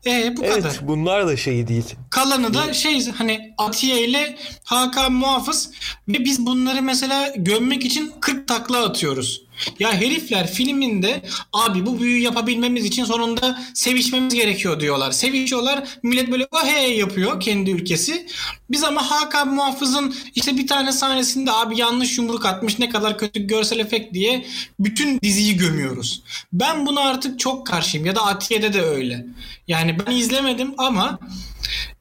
E 0.05 0.37
bu 0.37 0.41
kadar. 0.41 0.53
Evet 0.53 0.79
bunlar 0.83 1.27
da 1.27 1.37
şey 1.37 1.67
değil. 1.67 1.85
Kalanı 2.09 2.53
da 2.53 2.73
şey 2.73 3.11
hani 3.11 3.53
Atiye 3.57 4.07
ile 4.07 4.37
Hakan 4.63 5.11
Muhafız 5.13 5.71
ve 6.07 6.25
biz 6.25 6.45
bunları 6.45 6.81
mesela 6.81 7.33
gömmek 7.35 7.85
için 7.85 8.13
40 8.19 8.47
takla 8.47 8.85
atıyoruz. 8.85 9.46
Ya 9.79 9.93
herifler 9.93 10.47
filminde 10.47 11.21
abi 11.53 11.85
bu 11.85 11.99
büyüyü 11.99 12.21
yapabilmemiz 12.21 12.85
için 12.85 13.05
sonunda 13.05 13.59
sevişmemiz 13.73 14.33
gerekiyor 14.33 14.79
diyorlar. 14.79 15.11
Sevişiyorlar 15.11 15.83
millet 16.03 16.31
böyle 16.31 16.47
oh 16.51 16.65
hey 16.65 16.97
yapıyor 16.97 17.39
kendi 17.39 17.71
ülkesi. 17.71 18.27
Biz 18.71 18.83
ama 18.83 19.11
Hakan 19.11 19.53
Muhafız'ın 19.53 20.15
işte 20.35 20.57
bir 20.57 20.67
tane 20.67 20.91
sahnesinde 20.91 21.51
abi 21.51 21.79
yanlış 21.79 22.17
yumruk 22.17 22.45
atmış 22.45 22.79
ne 22.79 22.89
kadar 22.89 23.17
kötü 23.17 23.47
görsel 23.47 23.79
efekt 23.79 24.13
diye 24.13 24.45
bütün 24.79 25.19
diziyi 25.21 25.57
gömüyoruz. 25.57 26.23
Ben 26.53 26.85
buna 26.85 27.01
artık 27.01 27.39
çok 27.39 27.67
karşıyım 27.67 28.05
ya 28.05 28.15
da 28.15 28.25
Atiye'de 28.25 28.73
de 28.73 28.81
öyle. 28.81 29.25
Yani 29.67 29.97
ben 29.99 30.11
izlemedim 30.11 30.73
ama 30.77 31.19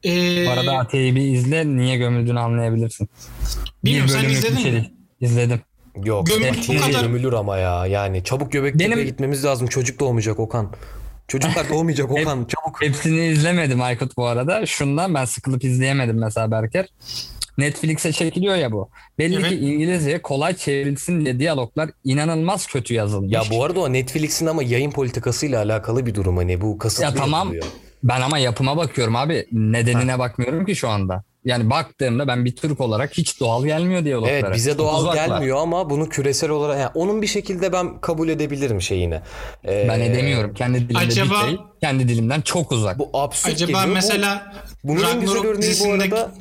ee, 0.05 0.45
Bu 0.47 0.51
arada 0.51 0.77
Atiye'yi 0.77 1.15
bir 1.15 1.21
izle 1.21 1.77
niye 1.77 1.97
gömüldüğünü 1.97 2.39
anlayabilirsin. 2.39 3.09
Bilmiyorum, 3.85 4.09
sen 4.09 4.29
izledin 4.29 4.57
bir 4.57 4.61
şey 4.61 4.71
mi? 4.71 4.91
İzledim. 5.21 5.61
Yok 6.05 6.27
Gömül- 6.27 6.49
Atiye 6.49 6.79
bu 6.79 6.83
kadar- 6.85 7.01
gömülür 7.01 7.33
ama 7.33 7.57
ya. 7.57 7.85
Yani 7.85 8.23
çabuk 8.23 8.51
Göbektepe'ye 8.51 8.91
Benim- 8.91 9.05
gitmemiz 9.05 9.45
lazım. 9.45 9.67
Çocuk 9.67 9.99
doğmayacak 9.99 10.39
Okan. 10.39 10.71
Çocuklar 11.27 11.69
doğmayacak 11.69 12.11
Okan 12.11 12.45
çabuk. 12.45 12.81
Hepsini 12.81 13.25
izlemedim 13.25 13.81
Aykut 13.81 14.17
bu 14.17 14.25
arada. 14.25 14.65
Şundan 14.65 15.13
ben 15.13 15.25
sıkılıp 15.25 15.63
izleyemedim 15.63 16.19
mesela 16.19 16.51
Berker. 16.51 16.85
Netflix'e 17.57 18.11
çekiliyor 18.11 18.55
ya 18.55 18.71
bu. 18.71 18.89
Belli 19.19 19.35
Evet. 19.35 19.49
ki 19.49 19.55
İngilizceye 19.55 20.21
kolay 20.21 20.55
çevrilsin 20.55 21.25
diye 21.25 21.39
diyaloglar 21.39 21.89
inanılmaz 22.03 22.67
kötü 22.67 22.93
yazılmış. 22.93 23.33
Ya 23.33 23.41
bu 23.51 23.63
arada 23.65 23.79
o 23.79 23.93
Netflix'in 23.93 24.45
ama 24.45 24.63
yayın 24.63 24.91
politikasıyla 24.91 25.61
alakalı 25.63 26.05
bir 26.05 26.15
durum 26.15 26.37
hani 26.37 26.61
bu 26.61 26.77
kasıtlı 26.77 27.03
Ya 27.03 27.13
tamam. 27.13 27.39
yapılıyor. 27.47 27.65
Ben 28.03 28.21
ama 28.21 28.37
yapıma 28.37 28.77
bakıyorum 28.77 29.15
abi. 29.15 29.47
Nedenine 29.51 30.19
bakmıyorum 30.19 30.65
ki 30.65 30.75
şu 30.75 30.89
anda. 30.89 31.23
Yani 31.47 31.69
baktığımda 31.69 32.27
ben 32.27 32.45
bir 32.45 32.55
Türk 32.55 32.81
olarak 32.81 33.13
hiç 33.17 33.39
doğal 33.39 33.65
gelmiyor 33.65 34.05
diyaloglara. 34.05 34.33
Evet 34.33 34.45
bize 34.55 34.69
Çok 34.71 34.79
doğal 34.79 35.01
uzaklar. 35.01 35.27
gelmiyor 35.27 35.57
ama 35.57 35.89
bunu 35.89 36.09
küresel 36.09 36.49
olarak 36.49 36.79
yani 36.79 36.91
onun 36.95 37.21
bir 37.21 37.27
şekilde 37.27 37.73
ben 37.73 38.01
kabul 38.01 38.29
edebilirim 38.29 38.81
şeyini. 38.81 39.21
Ee, 39.67 39.85
Ben 39.89 39.99
edemiyorum. 39.99 40.53
Kendi 40.53 40.79
dilimde 40.79 40.97
Acaba- 40.99 41.29
bir 41.43 41.47
şey, 41.47 41.57
kendi 41.81 42.07
dilimden 42.07 42.41
çok 42.41 42.71
uzak. 42.71 42.99
Bu 42.99 43.09
absürt 43.13 43.53
acaba 43.53 43.71
geliyor. 43.71 43.87
Bu- 43.87 43.93
mesela 43.93 44.53
bunun 44.83 45.03
en 45.03 45.19
güzel 45.21 45.35
Ragnarok 45.35 45.45
örneği 45.45 45.57
bu 45.57 45.61
dizisindeki 45.61 46.15
arada 46.15 46.31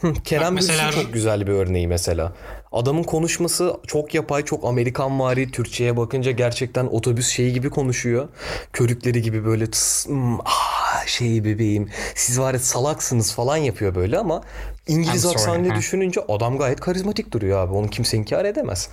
Hı, 0.00 0.12
Kerem 0.24 0.42
Bak 0.44 0.52
mesela- 0.52 0.88
Bürsin 0.88 1.02
çok 1.02 1.12
güzel 1.12 1.46
bir 1.46 1.52
örneği 1.52 1.88
mesela. 1.88 2.32
Adamın 2.72 3.02
konuşması 3.02 3.76
çok 3.86 4.14
yapay, 4.14 4.44
çok 4.44 4.64
Amerikanvari. 4.64 5.50
Türkçe'ye 5.50 5.96
bakınca 5.96 6.30
gerçekten 6.30 6.86
otobüs 6.86 7.28
şeyi 7.28 7.52
gibi 7.52 7.70
konuşuyor. 7.70 8.28
Körükleri 8.72 9.22
gibi 9.22 9.44
böyle 9.44 9.70
tıs, 9.70 10.06
ah, 10.44 11.06
şey 11.06 11.44
bebeğim 11.44 11.88
siz 12.14 12.40
var 12.40 12.54
ya 12.54 12.60
salaksınız 12.60 13.34
falan 13.34 13.56
yapıyor 13.56 13.94
böyle 13.94 14.18
ama 14.18 14.42
İngiliz 14.86 15.24
ha. 15.24 15.76
düşününce 15.76 16.20
adam 16.28 16.58
gayet 16.58 16.80
karizmatik 16.80 17.32
duruyor 17.32 17.58
abi. 17.58 17.74
Onu 17.74 17.90
kimse 17.90 18.16
inkar 18.16 18.44
edemez. 18.44 18.88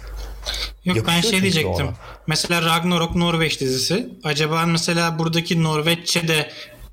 Yok 0.86 0.98
ben 1.08 1.14
Yakışıyor 1.14 1.22
şey 1.22 1.32
çünkü 1.32 1.42
diyecektim. 1.42 1.86
ona. 1.86 1.94
Mesela 2.28 2.62
Ragnarok 2.62 3.16
Norveç 3.16 3.62
dizisi. 3.62 4.10
Acaba 4.24 4.66
mesela 4.66 5.20
buradaki 5.20 5.64
Norveççe 5.64 6.28
de 6.28 6.50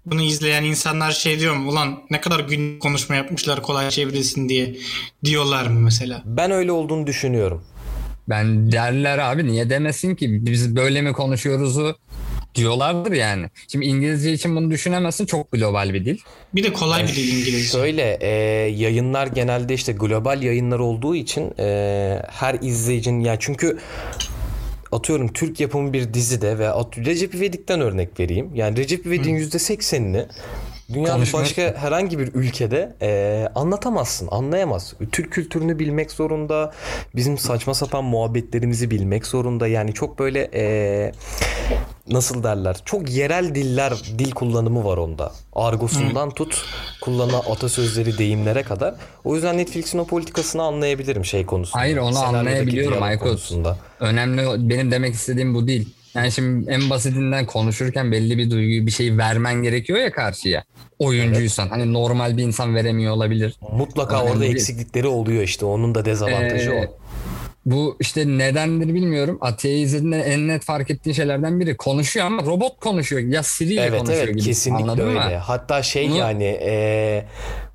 bunu 0.06 0.22
izleyen 0.22 0.64
insanlar 0.64 1.10
şey 1.10 1.40
diyor 1.40 1.56
mu? 1.56 1.70
Ulan 1.70 2.02
ne 2.10 2.20
kadar 2.20 2.40
gün 2.40 2.78
konuşma 2.78 3.16
yapmışlar 3.16 3.62
kolay 3.62 3.90
çevrilsin 3.90 4.48
diye 4.48 4.76
diyorlar 5.24 5.66
mı 5.66 5.80
mesela? 5.80 6.22
Ben 6.24 6.50
öyle 6.50 6.72
olduğunu 6.72 7.06
düşünüyorum. 7.06 7.64
Ben 8.28 8.72
derler 8.72 9.18
abi 9.18 9.46
niye 9.46 9.70
demesin 9.70 10.14
ki 10.14 10.46
biz 10.46 10.76
böyle 10.76 11.02
mi 11.02 11.12
konuşuyoruzu 11.12 11.96
diyorlardır 12.54 13.12
yani. 13.12 13.46
Şimdi 13.68 13.84
İngilizce 13.84 14.32
için 14.32 14.56
bunu 14.56 14.70
düşünemezsin 14.70 15.26
çok 15.26 15.52
global 15.52 15.94
bir 15.94 16.04
dil. 16.04 16.18
Bir 16.54 16.62
de 16.62 16.72
kolay 16.72 17.02
bir 17.02 17.08
dil 17.08 17.28
İngilizce. 17.38 17.78
Şöyle 17.78 18.18
e, 18.20 18.28
yayınlar 18.70 19.26
genelde 19.26 19.74
işte 19.74 19.92
global 19.92 20.42
yayınlar 20.42 20.78
olduğu 20.78 21.14
için 21.14 21.54
e, 21.58 22.22
her 22.30 22.54
izleyicinin 22.62 23.20
ya 23.20 23.36
çünkü 23.38 23.78
atıyorum 24.92 25.32
Türk 25.32 25.60
yapımı 25.60 25.92
bir 25.92 26.14
dizide 26.14 26.58
ve 26.58 26.70
at, 26.70 26.98
Recep 26.98 27.34
İvedik'ten 27.34 27.80
örnek 27.80 28.20
vereyim. 28.20 28.50
Yani 28.54 28.76
Recep 28.76 29.06
İvedik'in 29.06 29.36
%80'ini 29.36 30.26
dünyanın 30.94 31.14
Konuşmak. 31.14 31.42
başka 31.42 31.74
herhangi 31.76 32.18
bir 32.18 32.34
ülkede 32.34 32.96
e, 33.02 33.48
anlatamazsın, 33.54 34.28
anlayamaz. 34.30 34.94
Türk 35.12 35.32
kültürünü 35.32 35.78
bilmek 35.78 36.10
zorunda, 36.10 36.72
bizim 37.16 37.38
saçma 37.38 37.74
sapan 37.74 38.04
muhabbetlerimizi 38.04 38.90
bilmek 38.90 39.26
zorunda. 39.26 39.66
Yani 39.66 39.94
çok 39.94 40.18
böyle 40.18 40.50
e, 40.54 41.12
nasıl 42.10 42.42
derler? 42.42 42.76
Çok 42.84 43.10
yerel 43.10 43.54
diller, 43.54 43.92
dil 44.18 44.30
kullanımı 44.30 44.84
var 44.84 44.96
onda. 44.96 45.32
Argosundan 45.52 46.30
tut, 46.30 46.64
kullanan 47.00 47.42
atasözleri, 47.50 48.18
deyimlere 48.18 48.62
kadar. 48.62 48.94
O 49.24 49.34
yüzden 49.34 49.58
Netflix'in 49.58 49.98
o 49.98 50.04
politikasını 50.04 50.62
anlayabilirim 50.62 51.24
şey 51.24 51.46
konusunda. 51.46 51.78
Hayır, 51.78 51.96
onu 51.96 52.18
anlayabiliyorum 52.18 53.02
Aykut. 53.02 53.28
konusunda. 53.28 53.76
Önemli 54.00 54.70
benim 54.70 54.90
demek 54.90 55.14
istediğim 55.14 55.54
bu 55.54 55.66
değil. 55.66 55.88
Yani 56.14 56.32
şimdi 56.32 56.70
en 56.70 56.90
basitinden 56.90 57.46
konuşurken 57.46 58.12
belli 58.12 58.38
bir 58.38 58.50
duyguyu 58.50 58.86
bir 58.86 58.90
şey 58.90 59.18
vermen 59.18 59.54
gerekiyor 59.62 59.98
ya 59.98 60.12
karşıya. 60.12 60.64
Oyuncuysan 60.98 61.68
hani 61.68 61.92
normal 61.92 62.36
bir 62.36 62.42
insan 62.42 62.74
veremiyor 62.74 63.12
olabilir. 63.12 63.54
Mutlaka 63.72 64.16
Önemli 64.18 64.32
orada 64.32 64.44
eksiklikleri 64.44 65.06
oluyor 65.06 65.42
işte. 65.42 65.64
Onun 65.64 65.94
da 65.94 66.04
dezavantajı 66.04 66.70
Ee, 66.70 66.86
o. 66.86 66.98
Bu 67.66 67.96
işte 68.00 68.28
nedendir 68.28 68.94
bilmiyorum. 68.94 69.38
Atiye 69.40 69.78
izlediğinde 69.78 70.20
en 70.20 70.48
net 70.48 70.64
fark 70.64 70.90
ettiğin 70.90 71.14
şeylerden 71.14 71.60
biri. 71.60 71.76
Konuşuyor 71.76 72.26
ama 72.26 72.42
robot 72.42 72.80
konuşuyor. 72.80 73.22
Ya 73.22 73.42
Siri 73.42 73.72
ile 73.72 73.80
Evet 73.80 73.98
konuşuyor 73.98 74.22
evet 74.24 74.34
gibi. 74.34 74.42
kesinlikle 74.44 74.82
Anladın 74.84 75.08
öyle. 75.08 75.18
mı? 75.18 75.36
Hatta 75.36 75.82
şey 75.82 76.08
Bunu- 76.08 76.16
yani 76.18 76.44
eee, 76.44 77.26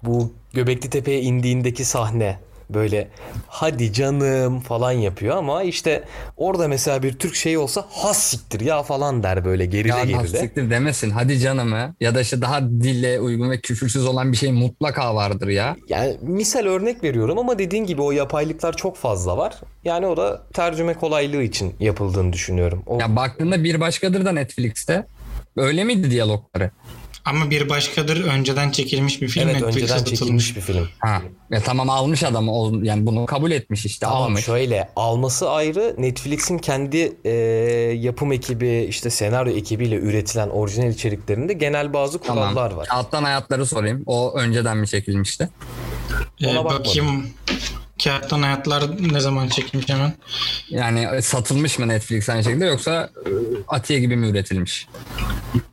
bu 0.03 0.33
Göbekli 0.53 0.89
Tepe'ye 0.89 1.21
indiğindeki 1.21 1.85
sahne 1.85 2.39
böyle 2.69 3.07
hadi 3.47 3.93
canım 3.93 4.59
falan 4.59 4.91
yapıyor 4.91 5.37
ama 5.37 5.63
işte 5.63 6.03
orada 6.37 6.67
mesela 6.67 7.03
bir 7.03 7.13
Türk 7.13 7.35
şey 7.35 7.57
olsa 7.57 7.85
has 7.89 8.17
siktir 8.23 8.59
ya 8.59 8.83
falan 8.83 9.23
der 9.23 9.45
böyle 9.45 9.65
gerile 9.65 9.89
Ya 9.93 10.03
gerile. 10.03 10.17
lastiktir 10.17 10.69
demesin. 10.69 11.09
Hadi 11.09 11.39
canımı. 11.39 11.95
Ya 11.99 12.15
da 12.15 12.21
işte 12.21 12.41
daha 12.41 12.61
dille 12.61 13.19
uygun 13.19 13.49
ve 13.51 13.59
küfürsüz 13.61 14.05
olan 14.05 14.31
bir 14.31 14.37
şey 14.37 14.51
mutlaka 14.51 15.15
vardır 15.15 15.47
ya. 15.47 15.75
Yani 15.89 16.17
misal 16.21 16.65
örnek 16.65 17.03
veriyorum 17.03 17.39
ama 17.39 17.59
dediğin 17.59 17.85
gibi 17.85 18.01
o 18.01 18.11
yapaylıklar 18.11 18.73
çok 18.77 18.97
fazla 18.97 19.37
var. 19.37 19.55
Yani 19.83 20.05
o 20.07 20.17
da 20.17 20.43
tercüme 20.53 20.93
kolaylığı 20.93 21.43
için 21.43 21.75
yapıldığını 21.79 22.33
düşünüyorum. 22.33 22.83
O, 22.85 22.99
Ya 22.99 23.15
baktığında 23.15 23.63
bir 23.63 23.79
başkadır 23.79 24.25
da 24.25 24.31
Netflix'te. 24.31 25.05
Öyle 25.57 25.83
miydi 25.83 26.11
diyalogları? 26.11 26.71
Ama 27.27 27.49
bir 27.49 27.69
başkadır 27.69 28.23
önceden 28.25 28.71
çekilmiş 28.71 29.21
bir 29.21 29.27
film. 29.27 29.43
evet 29.49 29.53
Netflix'e 29.61 29.79
önceden 29.83 29.99
atılmış. 29.99 30.19
çekilmiş 30.19 30.55
bir 30.55 30.61
film. 30.61 30.87
Ha. 30.99 31.21
Ya 31.51 31.61
tamam 31.63 31.89
almış 31.89 32.23
adam 32.23 32.49
o- 32.49 32.79
yani 32.83 33.05
bunu 33.05 33.25
kabul 33.25 33.51
etmiş 33.51 33.85
işte 33.85 34.05
Tamam 34.05 34.23
almış. 34.23 34.45
şöyle 34.45 34.89
alması 34.95 35.49
ayrı 35.49 35.95
Netflix'in 35.97 36.57
kendi 36.57 37.13
e, 37.25 37.31
yapım 37.99 38.31
ekibi 38.31 38.85
işte 38.89 39.09
senaryo 39.09 39.53
ekibiyle 39.53 39.95
üretilen 39.95 40.49
orijinal 40.49 40.89
içeriklerinde 40.89 41.53
genel 41.53 41.93
bazı 41.93 42.19
Tamam. 42.19 42.53
kurallar 42.53 42.71
var. 42.71 42.87
Alttan 42.91 43.23
hayatları 43.23 43.65
sorayım. 43.65 44.03
O 44.05 44.33
önceden 44.37 44.77
mi 44.77 44.87
çekilmişti? 44.87 45.49
Ee, 46.41 46.47
Ona 46.47 46.65
bakmadım. 46.65 46.79
bakayım. 46.85 47.25
Kağıttan 48.03 48.41
Hayatlar 48.41 48.83
ne 49.11 49.19
zaman 49.19 49.47
çekilmiş 49.47 49.89
hemen. 49.89 50.13
Yani 50.69 51.21
satılmış 51.21 51.79
mı 51.79 51.87
Netflix 51.87 52.29
aynı 52.29 52.43
şekilde 52.43 52.65
yoksa 52.65 53.09
e, 53.25 53.29
Atiye 53.67 53.99
gibi 53.99 54.15
mi 54.15 54.27
üretilmiş? 54.27 54.87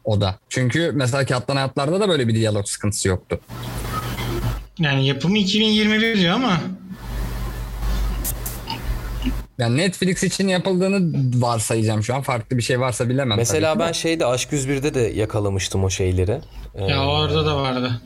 O 0.05 0.21
da. 0.21 0.39
Çünkü 0.49 0.93
mesela 0.95 1.27
Kağıttan 1.27 1.57
Hayatlar'da 1.57 2.01
da 2.01 2.09
böyle 2.09 2.29
bir 2.29 2.35
diyalog 2.35 2.67
sıkıntısı 2.69 3.09
yoktu. 3.09 3.41
Yani 4.79 5.07
yapımı 5.07 5.39
2021 5.39 6.19
diyor 6.19 6.35
ama 6.35 6.61
Yani 9.59 9.77
Netflix 9.77 10.23
için 10.25 10.49
yapıldığını 10.49 11.13
varsayacağım 11.43 12.03
şu 12.03 12.15
an. 12.15 12.23
Farklı 12.23 12.57
bir 12.57 12.63
şey 12.63 12.81
varsa 12.81 13.09
bilemem. 13.09 13.39
Mesela 13.39 13.79
ben 13.79 13.89
de. 13.89 13.95
şeyde 13.95 14.27
Aşk 14.27 14.53
101'de 14.53 14.95
de 14.95 15.01
yakalamıştım 15.01 15.85
o 15.85 15.91
şeyleri. 15.91 16.41
Ee, 16.75 16.85
ya 16.85 17.07
orada 17.07 17.47
da 17.47 17.57
vardı. 17.57 18.01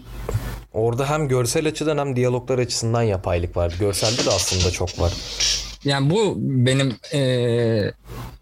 Orada 0.72 1.10
hem 1.10 1.28
görsel 1.28 1.68
açıdan 1.68 1.98
hem 1.98 2.16
diyaloglar 2.16 2.58
açısından 2.58 3.02
yapaylık 3.02 3.56
vardı. 3.56 3.74
Görselde 3.80 4.26
de 4.26 4.30
aslında 4.30 4.70
çok 4.70 5.00
var. 5.00 5.12
Yani 5.84 6.10
bu 6.10 6.34
benim 6.38 6.96
eee, 7.12 7.92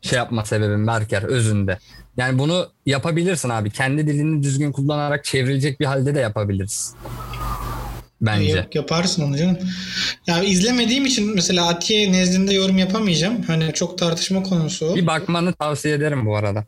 şey 0.03 0.17
yapma 0.17 0.45
sebebim 0.45 0.87
Berker 0.87 1.23
özünde. 1.23 1.79
Yani 2.17 2.39
bunu 2.39 2.69
yapabilirsin 2.87 3.49
abi. 3.49 3.71
Kendi 3.71 4.07
dilini 4.07 4.43
düzgün 4.43 4.73
kullanarak 4.73 5.25
çevrilecek 5.25 5.81
bir 5.81 5.85
halde 5.85 6.15
de 6.15 6.21
yapabiliriz. 6.21 6.95
Bence. 8.21 8.49
Yap- 8.57 8.75
yaparsın 8.75 9.23
onu 9.23 9.37
canım. 9.37 9.59
Ya 10.27 10.43
izlemediğim 10.43 11.07
için 11.07 11.35
mesela 11.35 11.69
Atiye 11.69 12.13
nezdinde 12.13 12.55
yorum 12.55 12.79
yapamayacağım. 12.79 13.43
Hani 13.43 13.73
çok 13.73 13.99
tartışma 13.99 14.43
konusu. 14.43 14.95
Bir 14.97 15.07
bakmanı 15.07 15.53
tavsiye 15.53 15.95
ederim 15.95 16.27
bu 16.27 16.37
arada. 16.37 16.65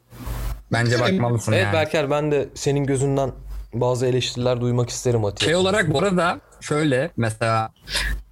Bence 0.72 1.00
bakmalısın 1.00 1.52
Evet 1.52 1.64
yani. 1.64 1.72
Berker 1.72 2.10
ben 2.10 2.32
de 2.32 2.48
senin 2.54 2.86
gözünden 2.86 3.32
bazı 3.74 4.06
eleştiriler 4.06 4.60
duymak 4.60 4.90
isterim 4.90 5.24
Atiye. 5.24 5.46
Şey 5.48 5.56
olarak 5.56 5.92
bu 5.94 5.98
arada 5.98 6.40
şöyle 6.60 7.10
mesela 7.16 7.70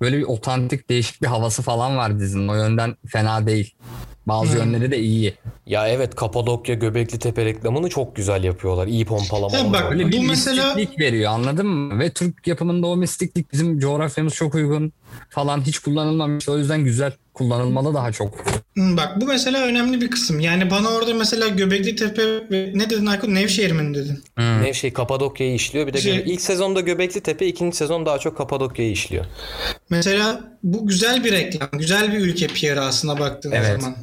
böyle 0.00 0.18
bir 0.18 0.22
otantik 0.24 0.90
değişik 0.90 1.22
bir 1.22 1.26
havası 1.26 1.62
falan 1.62 1.96
var 1.96 2.18
dizinin. 2.20 2.48
O 2.48 2.54
yönden 2.54 2.96
fena 3.06 3.46
değil. 3.46 3.74
Bazı 4.26 4.52
Hmm. 4.52 4.58
yönleri 4.58 4.90
de 4.90 4.98
iyi. 4.98 5.34
Ya 5.66 5.88
evet 5.88 6.14
Kapadokya 6.14 6.74
Göbekli 6.74 7.18
Tepe 7.18 7.44
reklamını 7.44 7.88
çok 7.88 8.16
güzel 8.16 8.44
yapıyorlar. 8.44 8.86
İyi 8.86 9.04
pompalama. 9.04 9.58
Ha, 9.58 9.72
bak. 9.72 9.90
Böyle 9.90 10.06
bir 10.08 10.18
Bu 10.18 10.22
mesela- 10.22 10.74
mistiklik 10.74 11.00
veriyor 11.00 11.32
anladın 11.32 11.66
mı? 11.66 11.98
Ve 12.00 12.10
Türk 12.10 12.46
yapımında 12.46 12.86
o 12.86 12.96
mistiklik 12.96 13.52
bizim 13.52 13.78
coğrafyamız 13.78 14.34
çok 14.34 14.54
uygun 14.54 14.92
falan 15.30 15.60
hiç 15.66 15.78
kullanılmamış. 15.78 16.48
O 16.48 16.58
yüzden 16.58 16.84
güzel 16.84 17.12
kullanılmalı 17.34 17.94
daha 17.94 18.12
çok. 18.12 18.38
Hı, 18.76 18.96
Bak 18.96 19.20
bu 19.20 19.26
mesela 19.26 19.62
önemli 19.66 20.00
bir 20.00 20.10
kısım. 20.10 20.40
Yani 20.40 20.70
bana 20.70 20.88
orada 20.88 21.14
mesela 21.14 21.48
Göbekli 21.48 21.96
Tepe 21.96 22.22
ve 22.50 22.70
ne 22.74 22.90
dedin 22.90 23.06
Aykut? 23.06 23.28
Nevşehir 23.30 23.72
mi 23.72 23.94
dedin? 23.94 24.24
Ne 24.38 24.72
şey 24.74 24.92
Kapadokya'yı 24.92 25.54
işliyor. 25.54 25.86
Bir 25.86 25.92
de 25.92 25.98
Şey- 26.00 26.22
ilk 26.26 26.40
sezonda 26.40 26.80
Göbekli 26.80 27.20
Tepe, 27.20 27.46
ikinci 27.46 27.76
sezon 27.76 28.06
daha 28.06 28.18
çok 28.18 28.36
Kapadokya'yı 28.38 28.92
işliyor. 28.92 29.24
Mesela 29.90 30.40
bu 30.62 30.86
güzel 30.86 31.24
bir 31.24 31.32
reklam. 31.32 31.68
Güzel 31.72 32.12
bir 32.12 32.18
ülke 32.18 32.46
PR'ı 32.46 32.80
aslında 32.80 33.18
baktığın 33.20 33.52
Evet. 33.52 33.80
zaman. 33.82 33.96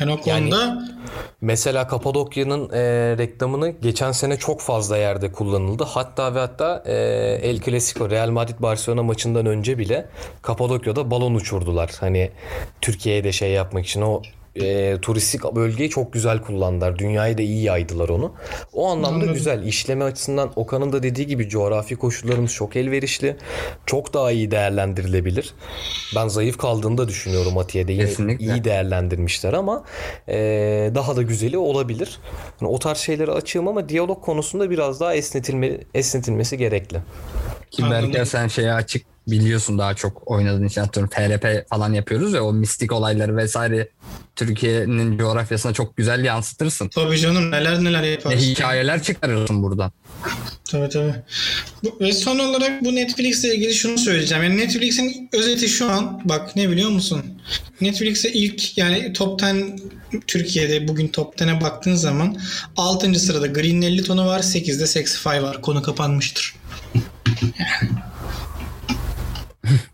Yani 0.00 0.12
o 0.12 0.18
Yani- 0.26 0.50
konuda 0.50 0.82
Mesela 1.40 1.86
Kapadokya'nın 1.88 2.70
e, 2.72 2.80
reklamını 3.18 3.68
geçen 3.70 4.12
sene 4.12 4.36
çok 4.36 4.60
fazla 4.60 4.96
yerde 4.96 5.32
kullanıldı. 5.32 5.84
Hatta 5.84 6.34
ve 6.34 6.38
hatta 6.38 6.82
e, 6.86 6.92
El 7.42 7.60
Clasico 7.60 8.10
Real 8.10 8.30
Madrid 8.30 8.54
Barcelona 8.60 9.02
maçından 9.02 9.46
önce 9.46 9.78
bile 9.78 10.08
Kapadokya'da 10.42 11.10
balon 11.10 11.34
uçurdular. 11.34 11.90
Hani 12.00 12.30
Türkiye'ye 12.80 13.24
de 13.24 13.32
şey 13.32 13.50
yapmak 13.50 13.86
için 13.86 14.02
o 14.02 14.22
e, 14.56 14.98
turistik 15.02 15.44
bölgeyi 15.54 15.90
çok 15.90 16.12
güzel 16.12 16.42
kullandılar. 16.42 16.98
Dünyayı 16.98 17.38
da 17.38 17.42
iyi 17.42 17.62
yaydılar 17.62 18.08
onu. 18.08 18.34
O 18.72 18.88
anlamda 18.88 19.14
Anladım. 19.16 19.34
güzel. 19.34 19.62
İşleme 19.66 20.04
açısından 20.04 20.52
Okan'ın 20.56 20.92
da 20.92 21.02
dediği 21.02 21.26
gibi 21.26 21.48
coğrafi 21.48 21.96
koşullarımız 21.96 22.52
çok 22.52 22.76
elverişli. 22.76 23.36
Çok 23.86 24.14
daha 24.14 24.30
iyi 24.32 24.50
değerlendirilebilir. 24.50 25.54
Ben 26.16 26.28
zayıf 26.28 26.58
kaldığını 26.58 26.98
da 26.98 27.08
düşünüyorum 27.08 27.58
Atiye'de. 27.58 27.92
Yine 27.92 28.04
Kesinlikle. 28.04 28.44
iyi 28.44 28.64
değerlendirmişler 28.64 29.52
ama 29.52 29.84
e, 30.28 30.34
daha 30.94 31.16
da 31.16 31.22
güzeli 31.22 31.58
olabilir. 31.58 32.18
Yani 32.60 32.70
o 32.72 32.78
tarz 32.78 32.98
şeyleri 32.98 33.30
açığım 33.30 33.68
ama 33.68 33.88
diyalog 33.88 34.24
konusunda 34.24 34.70
biraz 34.70 35.00
daha 35.00 35.14
esnetilme, 35.14 35.78
esnetilmesi 35.94 36.58
gerekli. 36.58 36.98
Ki. 37.70 37.82
Berker 37.90 38.24
sen 38.24 38.48
şeye 38.48 38.72
açık 38.72 39.11
biliyorsun 39.26 39.78
daha 39.78 39.94
çok 39.94 40.30
oynadığın 40.30 40.64
için 40.66 40.80
atıyorum 40.80 41.10
FRP 41.10 41.68
falan 41.68 41.92
yapıyoruz 41.92 42.32
ya 42.32 42.44
o 42.44 42.52
mistik 42.52 42.92
olayları 42.92 43.36
vesaire 43.36 43.88
Türkiye'nin 44.36 45.18
coğrafyasına 45.18 45.72
çok 45.72 45.96
güzel 45.96 46.24
yansıtırsın. 46.24 46.88
tabii 46.88 47.18
canım 47.18 47.50
neler 47.50 47.84
neler 47.84 48.02
Ne 48.02 48.06
yaparsın. 48.06 48.38
hikayeler 48.38 49.02
çıkarırsın 49.02 49.62
buradan. 49.62 49.92
Tabii 50.70 50.88
tabii. 50.88 51.14
Bu, 51.84 51.96
ve 52.00 52.12
son 52.12 52.38
olarak 52.38 52.84
bu 52.84 52.94
Netflix'le 52.94 53.44
ilgili 53.44 53.74
şunu 53.74 53.98
söyleyeceğim. 53.98 54.44
Yani 54.44 54.58
Netflix'in 54.58 55.28
özeti 55.32 55.68
şu 55.68 55.90
an 55.90 56.20
bak 56.24 56.56
ne 56.56 56.70
biliyor 56.70 56.90
musun? 56.90 57.22
Netflix'e 57.80 58.32
ilk 58.32 58.78
yani 58.78 59.12
top 59.12 59.42
10 59.42 59.80
Türkiye'de 60.26 60.88
bugün 60.88 61.08
top 61.08 61.40
10'e 61.40 61.60
baktığın 61.60 61.94
zaman 61.94 62.36
6. 62.76 63.14
sırada 63.14 63.46
Green 63.46 63.82
50 63.82 64.04
tonu 64.04 64.26
var 64.26 64.40
8'de 64.40 64.86
Sexify 64.86 65.28
var. 65.28 65.62
Konu 65.62 65.82
kapanmıştır. 65.82 66.54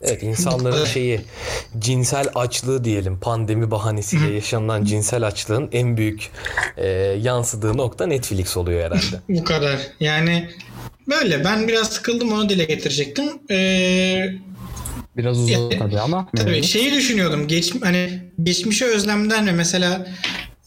Evet 0.02 0.22
insanların 0.22 0.84
şeyi 0.84 1.20
cinsel 1.78 2.26
açlığı 2.34 2.84
diyelim 2.84 3.20
pandemi 3.20 3.70
bahanesiyle 3.70 4.34
yaşanılan 4.34 4.84
cinsel 4.84 5.26
açlığın 5.26 5.68
en 5.72 5.96
büyük 5.96 6.30
e, 6.76 6.88
yansıdığı 7.22 7.76
nokta 7.76 8.06
Netflix 8.06 8.56
oluyor 8.56 8.80
herhalde. 8.84 9.20
Bu 9.28 9.44
kadar. 9.44 9.78
Yani 10.00 10.50
böyle. 11.08 11.44
Ben 11.44 11.68
biraz 11.68 11.88
sıkıldım 11.88 12.32
onu 12.32 12.48
dile 12.48 12.64
getirecektim. 12.64 13.24
Ee, 13.50 14.26
Biraz 15.16 15.38
uzun 15.38 15.70
Ya, 15.70 15.78
tabii 15.78 16.00
ama. 16.00 16.28
tabii 16.36 16.62
şeyi 16.62 16.92
düşünüyordum. 16.94 17.48
Geç, 17.48 17.74
hani 17.82 18.22
geçmişe 18.42 18.84
özlemden 18.84 19.46
ve 19.46 19.52
mesela 19.52 20.06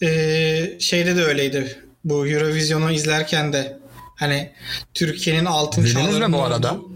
ee, 0.03 0.77
şeyde 0.79 1.15
de 1.15 1.23
öyleydi. 1.23 1.77
Bu 2.03 2.27
Eurovision'u 2.27 2.91
izlerken 2.91 3.53
de 3.53 3.79
hani 4.15 4.51
Türkiye'nin 4.93 5.45
altın 5.45 5.85
çağlarının 5.85 6.33
bu 6.33 6.43
arada? 6.43 6.73
olduğu- 6.73 6.90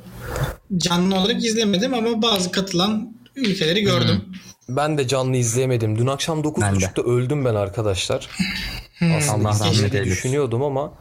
Canlı 0.78 1.15
olarak 1.15 1.43
izlemedim 1.45 1.93
ama 1.93 2.21
bazı 2.21 2.51
katılan 2.51 3.13
ülkeleri 3.36 3.82
gördüm. 3.82 4.21
Ben 4.69 4.97
de 4.97 5.07
canlı 5.07 5.38
izleyemedim. 5.38 5.97
Dün 5.97 6.07
akşam 6.07 6.43
Ben 6.43 6.76
de. 6.76 6.86
9.30'da 6.86 7.01
öldüm 7.01 7.45
ben 7.45 7.55
arkadaşlar. 7.55 8.30
Aslında 9.17 9.49
Allah 9.49 9.59
rahmet 9.59 9.73
izlemeyi 9.73 9.93
eylesin. 9.93 10.11
düşünüyordum 10.11 10.63
ama 10.63 10.93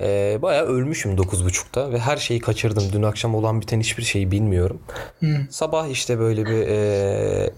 e, 0.00 0.38
bayağı 0.42 0.66
ölmüşüm 0.66 1.16
9.30'da 1.16 1.92
ve 1.92 1.98
her 1.98 2.16
şeyi 2.16 2.40
kaçırdım. 2.40 2.84
Dün 2.92 3.02
akşam 3.02 3.34
olan 3.34 3.60
biten 3.60 3.80
hiçbir 3.80 4.02
şeyi 4.02 4.30
bilmiyorum. 4.30 4.80
Sabah 5.50 5.88
işte 5.88 6.18
böyle 6.18 6.46
bir 6.46 6.66
e, 6.68 7.50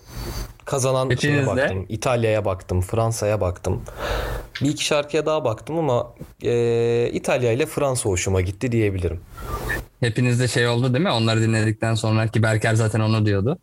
kazanan 0.71 1.11
baktım. 1.47 1.87
İtalya'ya 1.89 2.45
baktım, 2.45 2.81
Fransa'ya 2.81 3.41
baktım. 3.41 3.83
Bir 4.63 4.69
iki 4.69 4.85
şarkıya 4.85 5.27
daha 5.27 5.45
baktım 5.45 5.79
ama 5.79 6.15
e, 6.43 7.11
İtalya 7.13 7.53
ile 7.53 7.67
Fransa 7.67 8.09
hoşuma 8.11 8.41
gitti 8.41 8.73
diyebilirim. 8.73 9.21
Hepinizde 10.01 10.49
şey 10.49 10.69
oldu 10.69 10.95
değil 10.95 11.05
mi? 11.05 11.11
Onları 11.11 11.41
dinledikten 11.43 11.95
sonra 11.95 12.29
ki 12.29 12.43
Berker 12.43 12.75
zaten 12.75 13.01
onu 13.01 13.27
diyordu. 13.27 13.59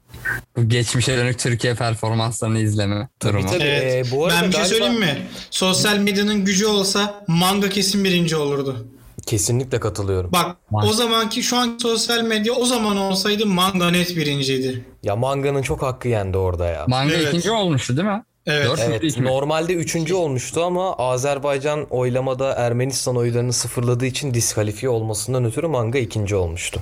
Bu 0.57 0.69
geçmişe 0.69 1.17
dönük 1.17 1.39
Türkiye 1.39 1.73
performanslarını 1.75 2.59
izleme 2.59 3.07
durumu. 3.23 3.47
tabii. 3.49 3.63
Evet. 3.63 4.07
Ee, 4.07 4.11
bu 4.11 4.25
arada 4.25 4.41
ben 4.41 4.47
bir 4.47 4.53
şey 4.53 4.61
galiba- 4.63 4.69
söyleyeyim 4.69 4.99
mi? 4.99 5.17
Sosyal 5.51 5.97
medyanın 5.97 6.45
gücü 6.45 6.65
olsa 6.65 7.23
manga 7.27 7.69
kesin 7.69 8.03
birinci 8.03 8.35
olurdu. 8.35 8.87
Kesinlikle 9.28 9.80
katılıyorum. 9.80 10.32
Bak 10.32 10.57
Vay. 10.71 10.89
o 10.89 10.93
zamanki 10.93 11.43
şu 11.43 11.57
an 11.57 11.78
sosyal 11.82 12.23
medya 12.23 12.53
o 12.53 12.65
zaman 12.65 12.97
olsaydı 12.97 13.45
manga 13.45 13.91
net 13.91 14.15
birinciydi. 14.15 14.86
Ya 15.03 15.15
manganın 15.15 15.61
çok 15.61 15.82
hakkı 15.82 16.07
yendi 16.07 16.38
orada 16.38 16.65
ya. 16.65 16.86
Manga 16.88 17.13
Evet. 17.13 17.28
ikinci 17.28 17.51
olmuştu 17.51 17.97
değil 17.97 18.07
mi? 18.07 18.23
Evet. 18.45 18.65
Dört 18.67 18.80
Evet 18.80 19.19
normalde 19.19 19.73
üçüncü 19.73 20.13
olmuştu 20.13 20.63
ama 20.63 20.95
Azerbaycan 20.95 21.86
oylamada 21.89 22.53
Ermenistan 22.53 23.17
oylarını 23.17 23.53
sıfırladığı 23.53 24.05
için 24.05 24.34
diskalifiye 24.34 24.89
olmasından 24.89 25.45
ötürü 25.45 25.67
manga 25.67 25.99
ikinci 25.99 26.36
olmuştu. 26.36 26.82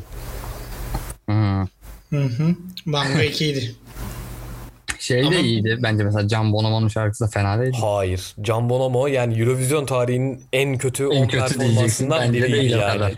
Hı. 1.30 1.68
Hı 2.10 2.22
hı. 2.24 2.56
Manga 2.86 3.24
2'ydi. 3.26 3.72
Şey 5.06 5.24
de 5.24 5.28
Ama- 5.28 5.36
iyiydi. 5.36 5.78
Bence 5.84 6.04
mesela 6.04 6.28
Can 6.28 6.54
Bonomo'nun 6.54 6.88
şarkısı 6.88 7.24
da 7.24 7.28
fena 7.30 7.62
değil. 7.62 7.74
Hayır. 7.82 8.36
Can 8.42 8.70
Bonomo 8.70 9.08
yani 9.08 9.40
Eurovision 9.42 9.86
tarihinin 9.86 10.44
en 10.54 10.78
kötü 10.78 11.04
En 11.04 11.08
10 11.08 11.28
kötü 11.28 11.32
diyeceksin. 11.32 11.60
performansından 11.60 12.22
Bence 12.22 12.34
biriydi 12.40 12.54
değil 12.54 12.72
yani. 12.72 12.94
kadar. 12.94 13.14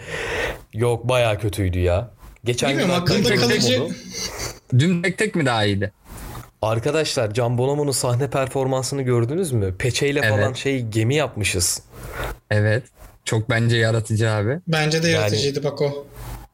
Yok 0.73 1.09
bayağı 1.09 1.39
kötüydü 1.39 1.79
ya. 1.79 2.09
Geçen 2.43 2.69
gün 2.71 2.79
Bilmiyorum, 2.79 3.05
tek 3.07 3.25
tek 3.25 3.39
kalıcı- 3.39 3.83
oldu. 3.83 3.93
Dün 4.79 5.01
tek 5.01 5.17
tek 5.17 5.35
mi 5.35 5.45
daha 5.45 5.65
iyiydi? 5.65 5.91
Arkadaşlar 6.61 7.33
Can 7.33 7.57
Bonomo'nun 7.57 7.91
sahne 7.91 8.29
performansını 8.29 9.01
gördünüz 9.01 9.51
mü? 9.51 9.75
Peçeyle 9.79 10.21
falan 10.21 10.39
Evet. 10.41 10.55
şey 10.57 10.81
gemi 10.81 11.15
yapmışız. 11.15 11.81
Evet. 12.51 12.83
Çok 13.25 13.49
bence 13.49 13.77
yaratıcı 13.77 14.31
abi. 14.31 14.59
Bence 14.67 15.03
de 15.03 15.07
Yani- 15.07 15.15
yaratıcıydı 15.15 15.63
bak 15.63 15.81
o. 15.81 16.07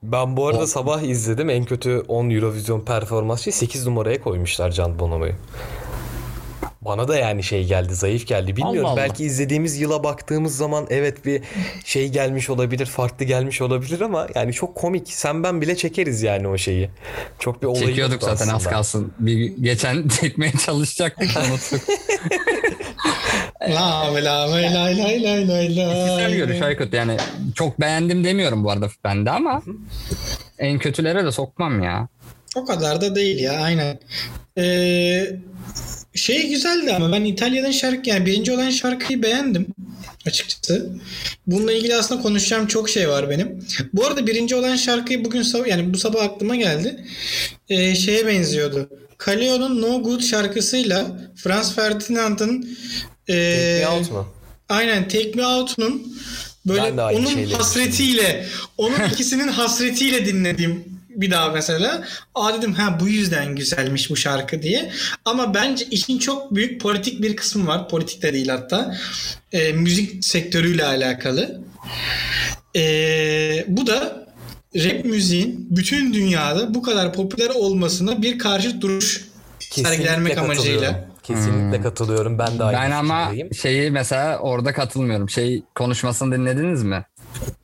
Ben 0.03 0.37
bu 0.37 0.47
arada 0.47 0.63
O- 0.63 0.67
sabah 0.67 1.01
izledim. 1.01 1.49
En 1.49 1.65
kötü 1.65 2.03
10 2.07 2.29
Eurovision 2.29 2.81
performansı 2.81 3.51
8 3.51 3.87
numaraya 3.87 4.21
koymuşlar 4.21 4.71
Can 4.71 4.99
Bonomo'yu. 4.99 5.33
Bana 6.81 7.07
da 7.07 7.17
yani 7.17 7.43
şey 7.43 7.65
geldi, 7.65 7.95
zayıf 7.95 8.27
geldi. 8.27 8.55
Bilmiyorum 8.55 8.85
Allah 8.85 8.89
Allah. 8.93 8.97
belki 8.97 9.23
izlediğimiz 9.25 9.79
yıla 9.81 10.03
baktığımız 10.03 10.57
zaman 10.57 10.87
evet 10.89 11.25
bir 11.25 11.41
şey 11.85 12.09
gelmiş 12.09 12.49
olabilir, 12.49 12.85
farklı 12.85 13.25
gelmiş 13.25 13.61
olabilir 13.61 14.01
ama 14.01 14.27
yani 14.35 14.53
çok 14.53 14.75
komik. 14.75 15.07
Sen 15.13 15.43
ben 15.43 15.61
bile 15.61 15.75
çekeriz 15.75 16.21
yani 16.23 16.47
o 16.47 16.57
şeyi. 16.57 16.89
Çok 17.39 17.61
bir 17.61 17.67
olay 17.67 17.81
Çekiyorduk 17.81 18.23
zaten 18.23 18.47
az 18.47 18.53
aslında. 18.53 18.69
kalsın. 18.69 19.13
Bir 19.19 19.37
geçen 19.57 20.07
çekmeye 20.21 20.51
çalışacaktık 20.65 21.29
unuttuk. 21.49 21.81
La 23.67 24.13
la 24.13 24.21
la 24.23 24.47
la 24.47 24.73
la 24.73 25.17
la 25.23 25.57
la 25.57 25.63
Güzel 25.63 26.31
la. 26.31 26.35
görüş 26.35 26.61
Aykut. 26.61 26.93
Yani 26.93 27.17
çok 27.55 27.81
beğendim 27.81 28.23
demiyorum 28.23 28.63
bu 28.63 28.71
arada 28.71 28.89
ben 29.03 29.25
de 29.25 29.31
ama 29.31 29.63
en 30.59 30.79
kötülere 30.79 31.25
de 31.25 31.31
sokmam 31.31 31.83
ya. 31.83 32.07
O 32.55 32.65
kadar 32.65 33.01
da 33.01 33.15
değil 33.15 33.39
ya 33.39 33.51
aynen. 33.51 33.99
Ee, 34.57 35.25
şey 36.15 36.49
güzeldi 36.49 36.93
ama 36.93 37.11
ben 37.11 37.23
İtalya'dan 37.23 37.71
şarkı 37.71 38.09
yani 38.09 38.25
birinci 38.25 38.51
olan 38.51 38.69
şarkıyı 38.69 39.23
beğendim 39.23 39.67
açıkçası. 40.27 40.89
Bununla 41.47 41.73
ilgili 41.73 41.95
aslında 41.95 42.21
konuşacağım 42.21 42.67
çok 42.67 42.89
şey 42.89 43.09
var 43.09 43.29
benim. 43.29 43.59
Bu 43.93 44.05
arada 44.05 44.27
birinci 44.27 44.55
olan 44.55 44.75
şarkıyı 44.75 45.25
bugün 45.25 45.41
sabah 45.41 45.67
yani 45.67 45.93
bu 45.93 45.97
sabah 45.97 46.23
aklıma 46.23 46.55
geldi. 46.55 47.05
Ee, 47.69 47.95
şeye 47.95 48.27
benziyordu. 48.27 48.89
Kaleo'nun 49.17 49.81
No 49.81 50.03
Good 50.03 50.21
şarkısıyla 50.21 51.05
Franz 51.35 51.75
Ferdinand'ın 51.75 52.77
ee, 53.29 53.33
Take 53.33 53.79
Me 53.79 53.87
Out 53.87 54.11
mu? 54.11 54.27
Aynen 54.69 55.07
Take 55.07 55.31
Me 55.35 55.45
Out'un 55.45 56.17
böyle 56.65 57.01
onun 57.01 57.51
hasretiyle 57.51 58.45
onun 58.77 58.99
ikisinin 59.13 59.47
hasretiyle 59.47 60.25
dinlediğim 60.25 60.83
bir 61.09 61.31
daha 61.31 61.49
mesela. 61.49 62.03
Aa 62.35 62.53
dedim 62.57 62.73
ha 62.73 62.99
bu 62.99 63.07
yüzden 63.07 63.55
güzelmiş 63.55 64.09
bu 64.09 64.15
şarkı 64.15 64.61
diye. 64.61 64.91
Ama 65.25 65.53
bence 65.53 65.85
işin 65.91 66.17
çok 66.17 66.55
büyük 66.55 66.81
politik 66.81 67.21
bir 67.21 67.35
kısmı 67.35 67.67
var. 67.67 67.89
Politik 67.89 68.21
de 68.21 68.33
değil 68.33 68.47
hatta. 68.47 68.97
Ee, 69.51 69.73
müzik 69.73 70.25
sektörüyle 70.25 70.85
alakalı. 70.85 71.61
Ee, 72.75 73.65
bu 73.67 73.87
da 73.87 74.27
rap 74.75 75.05
müziğin 75.05 75.67
bütün 75.69 76.13
dünyada 76.13 76.73
bu 76.73 76.81
kadar 76.81 77.13
popüler 77.13 77.49
olmasına 77.49 78.21
bir 78.21 78.39
karşı 78.39 78.81
duruş 78.81 79.25
sergilenmek 79.59 80.37
amacıyla. 80.37 81.12
Kesinlikle 81.23 81.81
katılıyorum. 81.81 82.39
Ben 82.39 82.59
de 82.59 82.63
aynı 82.63 82.77
Ben 82.77 82.91
ama 82.91 83.31
şeyi 83.61 83.91
mesela 83.91 84.37
orada 84.39 84.73
katılmıyorum. 84.73 85.29
Şey 85.29 85.63
konuşmasını 85.75 86.35
dinlediniz 86.35 86.83
mi? 86.83 87.05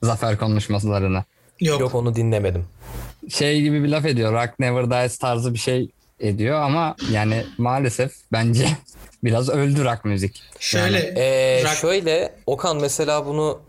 Zafer 0.03 0.37
konuşmalarını. 0.37 1.23
Yok. 1.59 1.79
Yok 1.81 1.95
onu 1.95 2.15
dinlemedim. 2.15 2.65
Şey 3.29 3.61
gibi 3.61 3.83
bir 3.83 3.89
laf 3.89 4.05
ediyor. 4.05 4.33
Rock 4.33 4.59
Never 4.59 4.91
Dies 4.91 5.17
tarzı 5.17 5.53
bir 5.53 5.59
şey 5.59 5.89
ediyor 6.19 6.61
ama 6.61 6.95
yani 7.11 7.45
maalesef 7.57 8.11
bence 8.31 8.67
biraz 9.23 9.49
öldü 9.49 9.83
rock 9.85 10.05
müzik. 10.05 10.43
Şöyle 10.59 10.97
Ee, 11.17 11.63
rock- 11.63 11.75
şöyle 11.81 12.33
Okan 12.45 12.77
mesela 12.81 13.25
bunu 13.25 13.59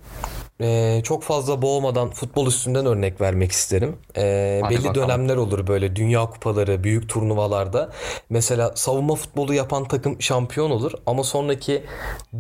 e, 0.61 1.00
çok 1.04 1.22
fazla 1.22 1.62
boğmadan 1.62 2.11
futbol 2.11 2.46
üstünden 2.46 2.86
örnek 2.86 3.20
vermek 3.20 3.52
isterim. 3.52 3.96
E, 4.16 4.61
Hadi 4.62 4.74
belli 4.74 4.84
bakalım. 4.84 5.08
dönemler 5.08 5.36
olur 5.36 5.66
böyle 5.66 5.96
dünya 5.96 6.26
kupaları, 6.26 6.84
büyük 6.84 7.08
turnuvalarda. 7.08 7.90
Mesela 8.30 8.72
savunma 8.74 9.14
futbolu 9.14 9.54
yapan 9.54 9.88
takım 9.88 10.22
şampiyon 10.22 10.70
olur 10.70 10.92
ama 11.06 11.24
sonraki 11.24 11.82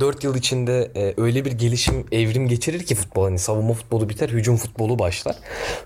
4 0.00 0.24
yıl 0.24 0.34
içinde 0.34 0.90
e, 0.96 1.14
öyle 1.22 1.44
bir 1.44 1.52
gelişim, 1.52 2.06
evrim 2.12 2.48
geçirir 2.48 2.86
ki 2.86 2.94
futbol. 2.94 3.24
Hani 3.24 3.38
savunma 3.38 3.72
futbolu 3.72 4.08
biter, 4.08 4.28
hücum 4.28 4.56
futbolu 4.56 4.98
başlar. 4.98 5.36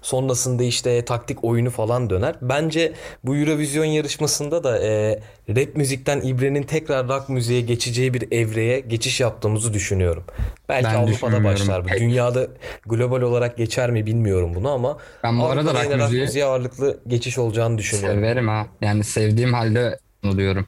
Sonrasında 0.03 0.63
işte 0.63 1.05
taktik 1.05 1.45
oyunu 1.45 1.71
falan 1.71 2.11
döner. 2.11 2.35
Bence 2.43 2.93
bu 3.25 3.37
Eurovision 3.37 3.85
yarışmasında 3.85 4.65
da 4.65 4.79
e, 4.79 5.21
rap 5.49 5.77
müzikten 5.77 6.21
İbre'nin 6.21 6.63
tekrar 6.63 7.09
rock 7.09 7.29
müziğe 7.29 7.61
geçeceği 7.61 8.15
bir 8.15 8.33
evreye 8.33 8.81
geçiş 8.81 9.21
yaptığımızı 9.21 9.73
düşünüyorum. 9.75 10.25
Belki 10.69 10.89
Ben 10.89 10.95
Avrupa'da 10.95 11.45
başlar 11.45 11.85
bu. 11.85 11.89
Pek. 11.89 12.01
Dünyada 12.33 12.47
global 12.87 13.21
olarak 13.21 13.57
geçer 13.57 13.91
mi 13.91 14.07
bilmiyorum 14.07 14.55
bunu 14.55 14.71
ama 14.71 14.99
Ben 15.23 15.39
bu 15.41 15.45
arada 15.47 15.75
rock 15.75 15.85
müziği- 15.93 16.21
müziğe 16.21 16.45
ağırlıklı 16.45 16.99
geçiş 17.07 17.39
olacağını 17.39 17.79
düşünüyorum. 17.79 18.19
Severim 18.21 18.49
ha. 18.49 18.67
Yani 18.81 19.05
sevdiğim 19.05 19.53
halde 19.55 19.99
bunu 20.23 20.37
diyorum. 20.39 20.67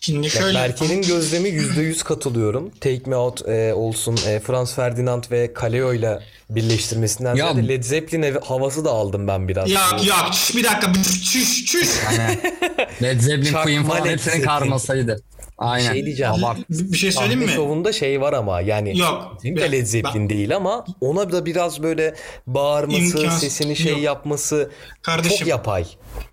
Şimdi 0.00 0.26
Ya 0.26 0.30
şöyle 0.30 0.58
Berke'nin 0.58 1.02
gözlemi 1.02 1.48
%100 1.48 2.02
katılıyorum. 2.04 2.70
Take 2.80 3.02
Me 3.06 3.16
Out 3.16 3.48
e, 3.48 3.74
olsun, 3.74 4.18
e, 4.28 4.40
Franz 4.40 4.74
Ferdinand 4.74 5.24
ve 5.30 5.52
Kaleo 5.52 5.94
ile 5.94 6.18
birleştirmesinden 6.50 7.34
Ya- 7.34 7.52
ziyade 7.52 7.68
Led 7.68 7.82
Zeppelin 7.82 8.36
havası 8.44 8.84
da 8.84 8.90
aldım 8.90 9.28
ben 9.28 9.48
biraz. 9.48 9.70
Yak 9.70 10.32
çüş, 10.32 10.56
bir 10.56 10.64
dakika 10.64 10.92
çüş 11.32 11.64
çüş. 11.64 11.88
Yani 12.18 12.38
Led 13.02 13.20
Zeppelin, 13.20 13.52
Queen 13.52 13.84
falan 13.84 14.06
hepsinin 14.06 14.42
karmasaydı. 14.44 15.22
Aynen. 15.62 15.92
Şey 15.92 16.04
diyeceğim. 16.06 16.32
Abart. 16.32 16.58
Bir 16.70 16.96
şey 16.98 17.12
söyleyeyim 17.12 17.40
mi? 17.40 17.48
şovunda 17.48 17.92
şey 17.92 18.20
var 18.20 18.32
ama 18.32 18.60
yani 18.60 18.98
Yok. 18.98 19.32
kesinlikle 19.34 19.72
Led 19.72 19.86
Zeppelin 19.86 20.28
değil 20.28 20.56
ama 20.56 20.84
ona 21.00 21.32
da 21.32 21.46
biraz 21.46 21.82
böyle 21.82 22.14
bağırması, 22.46 22.98
İmkansız. 23.18 23.40
sesini 23.40 23.76
şey 23.76 23.92
Yok. 23.92 24.02
yapması 24.02 24.70
Kardeşim. 25.02 25.38
çok 25.38 25.48
yapay. 25.48 25.84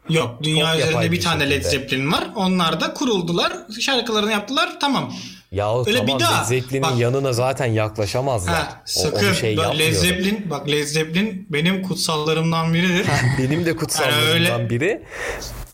Yok 0.10 0.36
dünya 0.44 0.72
Çok 0.74 0.82
üzerinde 0.82 1.02
bir 1.06 1.12
bir 1.12 1.22
tane 1.22 1.50
Led. 1.50 1.64
Zeppelin 1.64 2.12
var. 2.12 2.28
Onlar 2.36 2.82
da 2.82 2.94
kuruldular. 2.94 3.54
Şarkılarını 3.80 4.32
yaptılar. 4.32 4.70
Tamam. 4.82 5.14
Ya 5.52 5.80
Öyle 5.80 6.02
bir 6.02 6.08
tamam 6.08 6.20
daha, 6.20 6.40
Led 6.42 6.46
Zeppelin'in 6.48 6.84
bak- 6.84 6.98
yanına 7.00 7.34
zaten 7.34 7.66
yaklaşamazlar. 7.66 8.54
O- 8.54 9.02
onu 9.02 9.12
sakın. 9.12 9.34
şey 9.34 9.58
bak, 9.58 9.78
Led. 9.80 9.94
Zeppelin, 9.94 10.48
bak 10.50 10.68
Led 10.70 10.86
Zeppelin 10.86 11.48
benim 11.50 11.82
kutsallarımdan 11.84 12.74
biridir. 12.74 13.06
Benim 13.40 13.66
de 13.66 13.70
Yani 13.70 13.78
kutsallarımdan 13.80 14.30
öyle- 14.62 14.70
biri. 14.70 15.02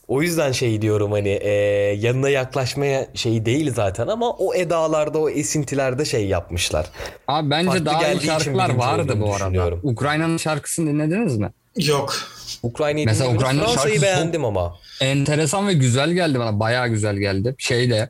O 0.08 0.22
yüzden 0.22 0.52
şey 0.52 0.82
diyorum 0.82 1.12
hani 1.12 1.30
e, 1.30 1.52
yanına 2.00 2.30
yaklaşmaya 2.30 3.08
şey 3.14 3.46
değil 3.46 3.74
zaten 3.74 4.08
ama 4.08 4.30
o 4.30 4.54
edalarda 4.54 5.20
o 5.20 5.30
esintilerde 5.30 6.06
şey 6.06 6.28
yapmışlar. 6.28 6.86
Abi 7.28 7.50
bence 7.50 7.68
Farklı 7.68 7.86
daha 7.86 8.12
iyi 8.12 8.22
şarkılar 8.22 8.70
vardı 8.76 9.16
bu 9.20 9.36
arada. 9.36 9.76
Ukrayna'nın 9.84 10.38
şarkısını 10.38 10.90
dinlediniz 10.90 11.38
mi? 11.38 11.50
Yok. 11.78 12.16
Ukrayna'yı 12.64 13.06
Mesela 13.06 13.30
dinlemedim. 13.30 13.46
Ukrayna 13.46 13.66
Fransa'yı 13.66 13.94
şarkısı 13.96 14.02
beğendim 14.02 14.46
ama. 14.46 14.76
Enteresan 15.02 15.68
ve 15.68 15.74
güzel 15.74 16.12
geldi 16.12 16.40
bana. 16.40 16.60
Bayağı 16.60 16.88
güzel 16.88 17.16
geldi. 17.16 17.56
Şeyde 17.58 18.10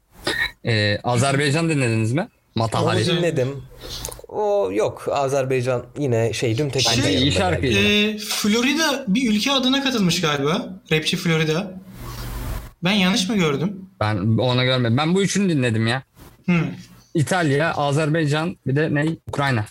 e, 0.65 0.97
Azerbaycan 1.03 1.69
dinlediniz 1.69 2.13
mi? 2.13 2.21
Onu 2.21 2.63
Matahari. 2.63 3.05
dinledim. 3.05 3.63
O 4.27 4.69
yok 4.71 5.07
Azerbaycan 5.11 5.85
yine 5.99 6.33
şey 6.33 6.57
düm 6.57 6.69
tek 6.69 6.85
Bence 6.97 7.13
iyi 7.13 7.31
şarkıydı. 7.31 7.79
Ee, 7.79 8.17
Florida 8.17 9.05
bir 9.07 9.31
ülke 9.31 9.51
adına 9.51 9.83
katılmış 9.83 10.21
galiba. 10.21 10.69
Rapçi 10.91 11.17
Florida. 11.17 11.84
Ben 12.83 12.91
yanlış 12.91 13.29
mı 13.29 13.35
gördüm? 13.35 13.89
Ben 13.99 14.15
onu 14.37 14.63
görmedim. 14.63 14.97
Ben 14.97 15.15
bu 15.15 15.23
üçünü 15.23 15.49
dinledim 15.49 15.87
ya. 15.87 16.03
Hı. 16.45 16.65
İtalya, 17.13 17.73
Azerbaycan 17.73 18.57
bir 18.67 18.75
de 18.75 18.95
ne? 18.95 19.05
Ukrayna. 19.27 19.65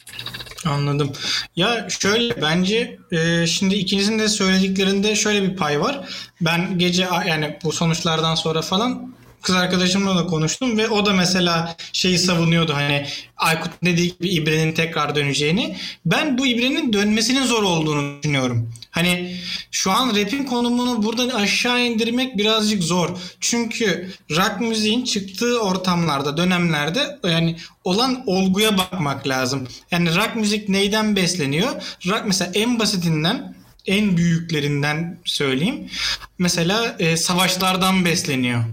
Anladım. 0.66 1.12
Ya 1.56 1.86
şöyle 1.88 2.42
bence 2.42 2.98
e, 3.12 3.46
şimdi 3.46 3.74
ikinizin 3.74 4.18
de 4.18 4.28
söylediklerinde 4.28 5.16
şöyle 5.16 5.42
bir 5.42 5.56
pay 5.56 5.80
var. 5.80 6.08
Ben 6.40 6.78
gece 6.78 7.08
yani 7.26 7.58
bu 7.64 7.72
sonuçlardan 7.72 8.34
sonra 8.34 8.62
falan 8.62 9.14
kız 9.44 9.54
arkadaşımla 9.54 10.16
da 10.16 10.26
konuştum 10.26 10.78
ve 10.78 10.88
o 10.88 11.06
da 11.06 11.12
mesela 11.12 11.76
şeyi 11.92 12.18
savunuyordu 12.18 12.74
hani 12.74 13.06
Aykut 13.36 13.72
dediği 13.84 14.18
gibi 14.18 14.28
İbre'nin 14.28 14.72
tekrar 14.72 15.14
döneceğini. 15.14 15.76
Ben 16.06 16.38
bu 16.38 16.46
İbre'nin 16.46 16.92
dönmesinin 16.92 17.46
zor 17.46 17.62
olduğunu 17.62 18.22
düşünüyorum. 18.22 18.72
Hani 18.90 19.36
şu 19.70 19.90
an 19.90 20.08
rap'in 20.16 20.44
konumunu 20.44 21.02
buradan 21.02 21.28
aşağı 21.28 21.80
indirmek 21.80 22.38
birazcık 22.38 22.82
zor. 22.82 23.10
Çünkü 23.40 24.12
rock 24.30 24.60
müziğin 24.60 25.04
çıktığı 25.04 25.60
ortamlarda, 25.60 26.36
dönemlerde 26.36 27.18
yani 27.24 27.56
olan 27.84 28.22
olguya 28.26 28.78
bakmak 28.78 29.28
lazım. 29.28 29.68
Yani 29.90 30.16
rock 30.16 30.36
müzik 30.36 30.68
neyden 30.68 31.16
besleniyor? 31.16 31.72
Rock 32.06 32.22
mesela 32.26 32.50
en 32.54 32.78
basitinden 32.78 33.54
en 33.86 34.16
büyüklerinden 34.16 35.18
söyleyeyim. 35.24 35.90
Mesela 36.38 36.96
e, 36.98 37.16
savaşlardan 37.16 38.04
besleniyor. 38.04 38.64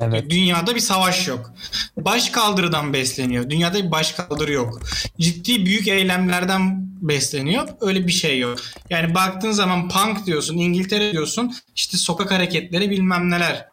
Evet. 0.00 0.30
Dünyada 0.30 0.74
bir 0.74 0.80
savaş 0.80 1.28
yok. 1.28 1.54
Baş 1.96 2.30
kaldırıdan 2.30 2.92
besleniyor. 2.92 3.50
Dünyada 3.50 3.84
bir 3.84 3.90
baş 3.90 4.12
kaldırı 4.12 4.52
yok. 4.52 4.80
Ciddi 5.20 5.66
büyük 5.66 5.88
eylemlerden 5.88 6.90
besleniyor. 7.00 7.68
Öyle 7.80 8.06
bir 8.06 8.12
şey 8.12 8.38
yok. 8.38 8.58
Yani 8.90 9.14
baktığın 9.14 9.52
zaman 9.52 9.88
punk 9.88 10.26
diyorsun, 10.26 10.58
İngiltere 10.58 11.12
diyorsun, 11.12 11.54
işte 11.76 11.96
sokak 11.96 12.30
hareketleri 12.30 12.90
bilmem 12.90 13.30
neler. 13.30 13.68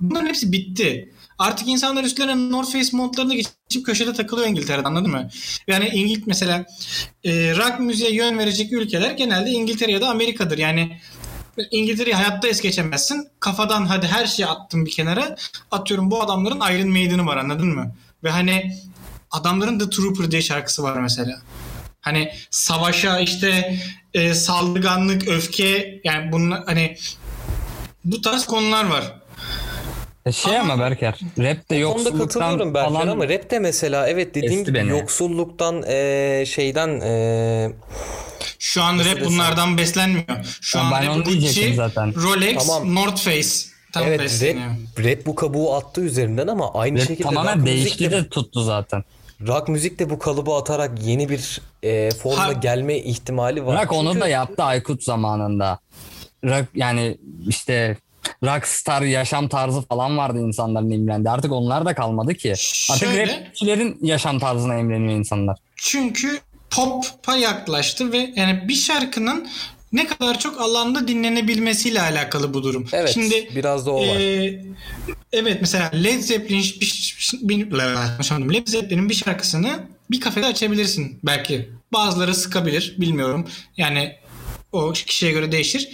Bunların 0.00 0.26
hepsi 0.26 0.52
bitti. 0.52 1.12
Artık 1.38 1.68
insanlar 1.68 2.04
üstlerine 2.04 2.50
North 2.50 2.72
Face 2.72 2.96
montlarını 2.96 3.34
geçip 3.34 3.86
köşede 3.86 4.12
takılıyor 4.12 4.48
İngiltere'de 4.48 4.86
anladın 4.86 5.10
mı? 5.10 5.28
Yani 5.66 5.88
İngilt 5.88 6.26
mesela 6.26 6.66
e, 7.24 7.56
rock 7.56 7.80
müziğe 7.80 8.14
yön 8.14 8.38
verecek 8.38 8.72
ülkeler 8.72 9.10
genelde 9.10 9.50
İngiltere 9.50 9.92
ya 9.92 10.00
da 10.00 10.08
Amerika'dır. 10.08 10.58
Yani 10.58 11.00
İngiltere'yi 11.70 12.14
hayatta 12.14 12.48
es 12.48 12.60
geçemezsin. 12.60 13.28
Kafadan 13.40 13.86
hadi 13.86 14.06
her 14.06 14.26
şeyi 14.26 14.46
attım 14.46 14.86
bir 14.86 14.90
kenara. 14.90 15.36
Atıyorum 15.70 16.10
bu 16.10 16.22
adamların 16.22 16.60
Iron 16.74 16.88
Maiden'ı 16.88 17.26
var 17.26 17.36
anladın 17.36 17.68
mı? 17.68 17.94
Ve 18.24 18.30
hani 18.30 18.76
adamların 19.30 19.78
The 19.78 19.90
Trooper 19.90 20.30
diye 20.30 20.42
şarkısı 20.42 20.82
var 20.82 21.00
mesela. 21.00 21.42
Hani 22.00 22.32
savaşa 22.50 23.20
işte 23.20 23.78
e, 24.14 24.34
saldırganlık, 24.34 25.28
öfke 25.28 26.00
yani 26.04 26.32
bunlar 26.32 26.62
hani 26.66 26.96
bu 28.04 28.20
tarz 28.20 28.46
konular 28.46 28.84
var. 28.84 29.19
E 30.26 30.32
Şey 30.32 30.58
ama 30.58 30.78
Berker, 30.78 31.18
rap 31.38 31.70
de 31.70 31.76
yoksulluktan 31.76 32.18
katılıyorum 32.18 32.74
Berker 32.74 32.92
falan 32.92 33.08
ama 33.08 33.28
rap 33.28 33.50
de 33.50 33.58
mesela 33.58 34.08
evet 34.08 34.34
dediğim 34.34 34.64
gibi 34.64 34.74
beni. 34.78 34.90
yoksulluktan 34.90 35.82
eee, 35.82 36.44
şeyden 36.46 37.00
eee, 37.00 37.72
Şu 38.58 38.82
an 38.82 38.98
rap 38.98 39.04
desem? 39.04 39.24
bunlardan 39.24 39.78
beslenmiyor. 39.78 40.58
Şu 40.60 40.78
Ya 40.78 40.84
an 40.84 40.92
ben 40.92 41.06
rap 41.06 41.16
onu 41.16 41.24
diyecektim 41.24 41.62
Gucci, 41.62 41.74
zaten. 41.76 42.14
Rolex, 42.22 42.66
Tamam. 42.66 42.94
North 42.94 43.20
Face 43.20 43.48
tam 43.92 44.04
evet 44.06 44.20
besleniyor. 44.20 44.66
rap, 44.98 45.04
rap 45.04 45.26
bu 45.26 45.34
kabuğu 45.34 45.74
attı 45.74 46.00
üzerinden 46.00 46.46
ama 46.46 46.74
aynı 46.74 46.98
rap 47.00 47.06
şekilde 47.08 47.28
tamamen 47.28 47.56
rock 47.58 47.66
değişti 47.66 48.04
müzik 48.04 48.10
de, 48.18 48.24
de 48.24 48.28
tuttu 48.28 48.62
zaten. 48.62 49.04
rock 49.46 49.68
müzik 49.68 49.98
de 49.98 50.10
bu 50.10 50.18
kalıbı 50.18 50.54
atarak 50.54 50.90
yeni 51.02 51.28
bir 51.28 51.60
eee 51.82 52.10
forma 52.10 52.46
Ha- 52.46 52.52
gelme 52.52 52.96
ihtimali 52.98 53.66
var. 53.66 53.82
Rock 53.82 53.92
onu 53.92 54.08
Çünkü- 54.08 54.20
da 54.20 54.28
yaptı 54.28 54.62
Aykut 54.62 55.02
zamanında. 55.04 55.78
Rock 56.44 56.64
yani 56.74 57.18
işte 57.48 57.96
rockstar 58.44 59.02
yaşam 59.02 59.48
tarzı 59.48 59.82
falan 59.82 60.18
vardı 60.18 60.38
insanların 60.40 60.90
imrendi. 60.90 61.30
Artık 61.30 61.52
onlar 61.52 61.84
da 61.84 61.94
kalmadı 61.94 62.34
ki. 62.34 62.54
Artık 62.90 63.08
Şöyle- 63.08 63.46
rapçilerin 63.46 63.98
yaşam 64.02 64.38
tarzına 64.38 64.78
imreniyor 64.78 65.18
insanlar. 65.18 65.58
Çünkü 65.76 66.38
pop'a 66.70 67.36
yaklaştı 67.36 68.12
ve 68.12 68.32
yani 68.36 68.68
bir 68.68 68.74
şarkının 68.74 69.48
ne 69.92 70.06
kadar 70.06 70.38
çok 70.38 70.60
alanda 70.60 71.08
dinlenebilmesiyle 71.08 72.00
alakalı 72.00 72.54
bu 72.54 72.62
durum. 72.62 72.86
Evet 72.92 73.10
Şimdi 73.14 73.48
biraz 73.56 73.86
da 73.86 73.90
o 73.90 74.00
var. 74.00 74.16
Ee, 74.20 74.64
evet 75.32 75.58
mesela 75.60 75.90
Led 75.94 76.20
Zeppelin 76.20 76.64
bir. 77.42 77.70
Led 78.54 78.66
Zeppelin'in 78.66 79.08
bir 79.08 79.14
şarkısını 79.14 79.80
bir 80.10 80.20
kafede 80.20 80.46
açabilirsin 80.46 81.18
belki. 81.22 81.70
Bazıları 81.92 82.34
sıkabilir 82.34 82.96
bilmiyorum. 82.98 83.48
Yani 83.76 84.16
o 84.72 84.92
kişiye 84.92 85.32
göre 85.32 85.52
değişir. 85.52 85.88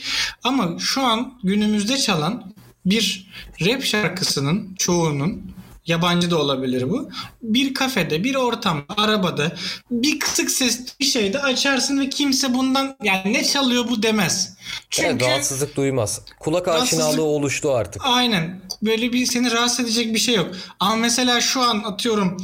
Ama 0.45 0.79
şu 0.79 1.03
an 1.03 1.39
günümüzde 1.43 1.99
çalan 1.99 2.55
bir 2.87 3.27
rap 3.61 3.85
şarkısının 3.85 4.75
çoğunun 4.75 5.57
yabancı 5.87 6.31
da 6.31 6.39
olabilir 6.39 6.91
bu. 6.91 7.11
Bir 7.43 7.75
kafede, 7.75 8.25
bir 8.25 8.35
ortamda, 8.35 8.85
arabada 8.97 9.57
bir 9.91 10.19
kısık 10.19 10.51
ses 10.51 10.81
bir 11.01 11.05
şeyde 11.05 11.39
açarsın 11.39 12.01
ve 12.01 12.09
kimse 12.09 12.55
bundan 12.55 12.97
yani 13.03 13.33
ne 13.33 13.45
çalıyor 13.45 13.85
bu 13.91 14.03
demez. 14.03 14.57
Çünkü 14.91 15.09
Evet, 15.09 15.23
rahatsızlık 15.23 15.77
duymaz. 15.77 16.21
Kulak 16.41 16.69
aşinalığı 16.69 17.23
oluştu 17.23 17.73
artık. 17.73 18.03
Aynen. 18.05 18.61
Böyle 18.83 19.13
bir 19.13 19.27
seni 19.27 19.51
rahatsız 19.51 19.81
edecek 19.81 20.15
bir 20.15 20.19
şey 20.19 20.35
yok. 20.35 20.51
Ama 20.81 20.97
mesela 20.97 21.41
şu 21.41 21.61
an 21.61 21.79
atıyorum 21.79 22.37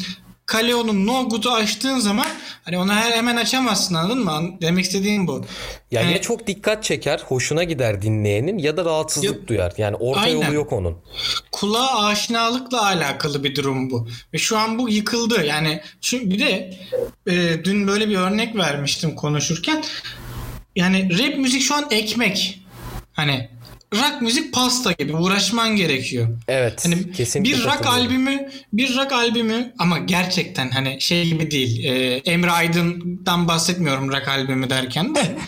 Kaleo'nun 0.53 1.07
No 1.07 1.29
Good'u 1.29 1.51
açtığın 1.51 1.99
zaman 1.99 2.27
hani 2.65 2.79
onu 2.79 2.95
he- 2.95 3.17
hemen 3.17 3.37
açamazsın 3.37 3.95
anladın 3.95 4.25
mı? 4.25 4.43
Demek 4.61 4.85
istediğim 4.85 5.27
bu. 5.27 5.45
Yani 5.91 6.05
Evet. 6.07 6.17
ya 6.17 6.21
çok 6.23 6.47
dikkat 6.47 6.85
çeker, 6.85 7.21
hoşuna 7.29 7.65
gider 7.65 8.03
dinleyenin 8.03 8.59
ya 8.59 8.77
da 8.77 8.85
rahatsızlık 8.85 9.41
Ya- 9.43 9.49
duyar. 9.49 9.73
Yani 9.79 9.97
orta 9.97 10.21
Aynen. 10.21 10.37
yolu 10.47 10.55
yok 10.55 10.73
onun. 10.73 10.99
Kulağa 11.53 12.05
aşinalıkla 12.05 12.85
alakalı 12.87 13.45
bir 13.45 13.57
durum 13.57 13.91
bu. 13.91 14.09
Ve 14.35 14.39
şu 14.39 14.59
an 14.59 14.79
bu 14.79 14.89
yıkıldı. 14.89 15.45
Yani 15.45 15.81
çünkü 16.01 16.31
bir 16.31 16.39
de 16.39 16.75
e, 17.27 17.65
dün 17.65 17.87
böyle 17.89 18.09
bir 18.09 18.17
örnek 18.17 18.57
vermiştim 18.57 19.15
konuşurken. 19.15 19.85
Yani 20.77 21.19
rap 21.19 21.39
müzik 21.39 21.63
şu 21.63 21.75
an 21.75 21.87
ekmek. 21.91 22.63
Hani 23.13 23.49
rock 23.93 24.23
müzik 24.23 24.55
pasta 24.55 24.93
gibi 24.93 25.17
uğraşman 25.17 25.77
gerekiyor. 25.77 26.29
Evet, 26.49 26.85
Hani 26.85 27.13
kesinlikle 27.13 27.53
bir 27.59 27.65
rock 27.65 27.87
albümü, 27.87 28.51
bir 28.73 28.97
rock 28.97 29.13
albümü 29.13 29.73
ama 29.79 29.99
gerçekten 29.99 30.71
hani 30.71 31.01
şey 31.01 31.29
gibi 31.29 31.51
değil. 31.51 31.85
E, 31.85 32.17
Emre 32.17 32.51
Aydın'dan 32.51 33.49
bahsetmiyorum 33.49 34.09
rock 34.13 34.29
albümü 34.29 34.71
derken 34.71 35.15
de. 35.15 35.37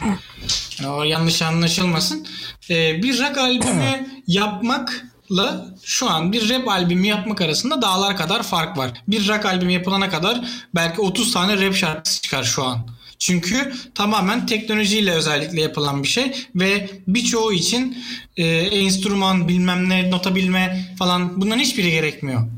O 0.86 1.02
yanlış 1.02 1.42
anlaşılmasın. 1.42 2.26
E, 2.70 3.02
bir 3.02 3.18
rock 3.20 3.38
albümü 3.38 4.06
yapmakla 4.26 5.66
şu 5.84 6.10
an 6.10 6.32
bir 6.32 6.48
rap 6.50 6.68
albümü 6.68 7.06
yapmak 7.06 7.40
arasında 7.40 7.82
dağlar 7.82 8.16
kadar 8.16 8.42
fark 8.42 8.78
var. 8.78 8.90
Bir 9.08 9.28
rock 9.28 9.46
albümü 9.46 9.72
yapılana 9.72 10.08
kadar 10.10 10.40
belki 10.74 11.00
30 11.00 11.32
tane 11.32 11.66
rap 11.66 11.74
şarkısı 11.74 12.22
çıkar 12.22 12.44
şu 12.44 12.64
an. 12.64 12.86
Çünkü 13.24 13.72
tamamen 13.94 14.46
teknolojiyle 14.46 15.12
özellikle 15.12 15.60
yapılan 15.60 16.02
bir 16.02 16.08
şey 16.08 16.32
ve 16.54 16.90
birçoğu 17.06 17.52
için 17.52 17.98
e, 18.36 18.46
enstrüman 18.56 19.48
bilmem 19.48 19.88
ne 19.88 20.10
nota 20.10 20.34
bilme 20.34 20.94
falan 20.98 21.40
bunların 21.40 21.60
hiçbiri 21.60 21.90
gerekmiyor. 21.90 22.48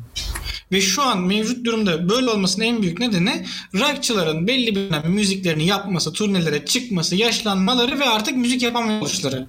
Ve 0.73 0.81
şu 0.81 1.03
an 1.03 1.21
mevcut 1.21 1.65
durumda 1.65 2.09
böyle 2.09 2.31
olmasının 2.31 2.65
en 2.65 2.83
büyük 2.83 2.99
nedeni 2.99 3.47
rockçıların 3.75 4.47
belli 4.47 4.77
bir 4.77 4.91
dönem 4.91 5.13
müziklerini 5.13 5.67
yapması, 5.67 6.13
turnelere 6.13 6.65
çıkması, 6.65 7.17
yaşlanmaları 7.17 7.99
ve 7.99 8.05
artık 8.05 8.37
müzik 8.37 8.63
yapamıyorları. 8.63 9.47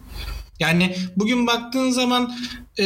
Yani 0.59 0.95
bugün 1.15 1.47
baktığın 1.47 1.91
zaman 1.91 2.35
e, 2.79 2.85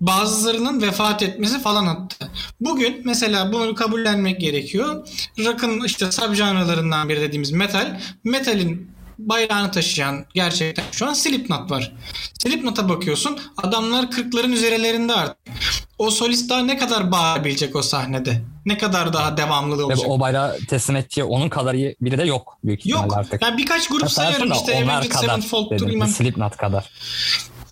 bazılarının 0.00 0.82
vefat 0.82 1.22
etmesi 1.22 1.60
falan 1.60 1.86
hatta. 1.86 2.28
Bugün 2.60 3.02
mesela 3.04 3.52
bunu 3.52 3.74
kabullenmek 3.74 4.40
gerekiyor. 4.40 5.08
Rock'ın 5.38 5.84
işte 5.84 6.12
subjanralarından 6.12 7.08
biri 7.08 7.20
dediğimiz 7.20 7.50
metal. 7.50 8.00
Metalin 8.24 8.90
bayrağını 9.18 9.70
taşıyan 9.70 10.24
gerçekten 10.34 10.84
şu 10.92 11.06
an 11.06 11.12
Slipknot 11.12 11.70
var. 11.70 11.92
Slipknot'a 12.42 12.88
bakıyorsun 12.88 13.38
adamlar 13.56 14.04
40'ların 14.04 14.52
üzerlerinde 14.52 15.12
artık. 15.12 15.38
O 15.98 16.10
solist 16.10 16.50
daha 16.50 16.60
ne 16.60 16.78
kadar 16.78 17.12
bağırabilecek 17.12 17.76
o 17.76 17.82
sahnede? 17.82 18.42
Ne 18.68 18.78
kadar 18.78 19.12
daha 19.12 19.36
devamlı 19.36 19.78
Ve 19.78 19.82
olacak? 19.82 20.08
o 20.08 20.20
bayrağı 20.20 20.58
teslim 20.58 20.96
edeceği 20.96 21.24
onun 21.24 21.48
kadar 21.48 21.74
iyi 21.74 21.96
biri 22.00 22.18
de 22.18 22.24
yok 22.24 22.58
büyük 22.64 22.86
Yok. 22.86 23.16
artık. 23.16 23.42
Yani 23.42 23.58
birkaç 23.58 23.88
grup 23.88 24.02
Hatta 24.02 24.14
sayarım 24.14 24.50
da 24.50 24.54
işte 24.54 24.74
Avenged 24.76 25.10
dedim. 25.70 25.88
bilmem. 25.88 26.08
Slipknot 26.08 26.56
kadar. 26.56 26.90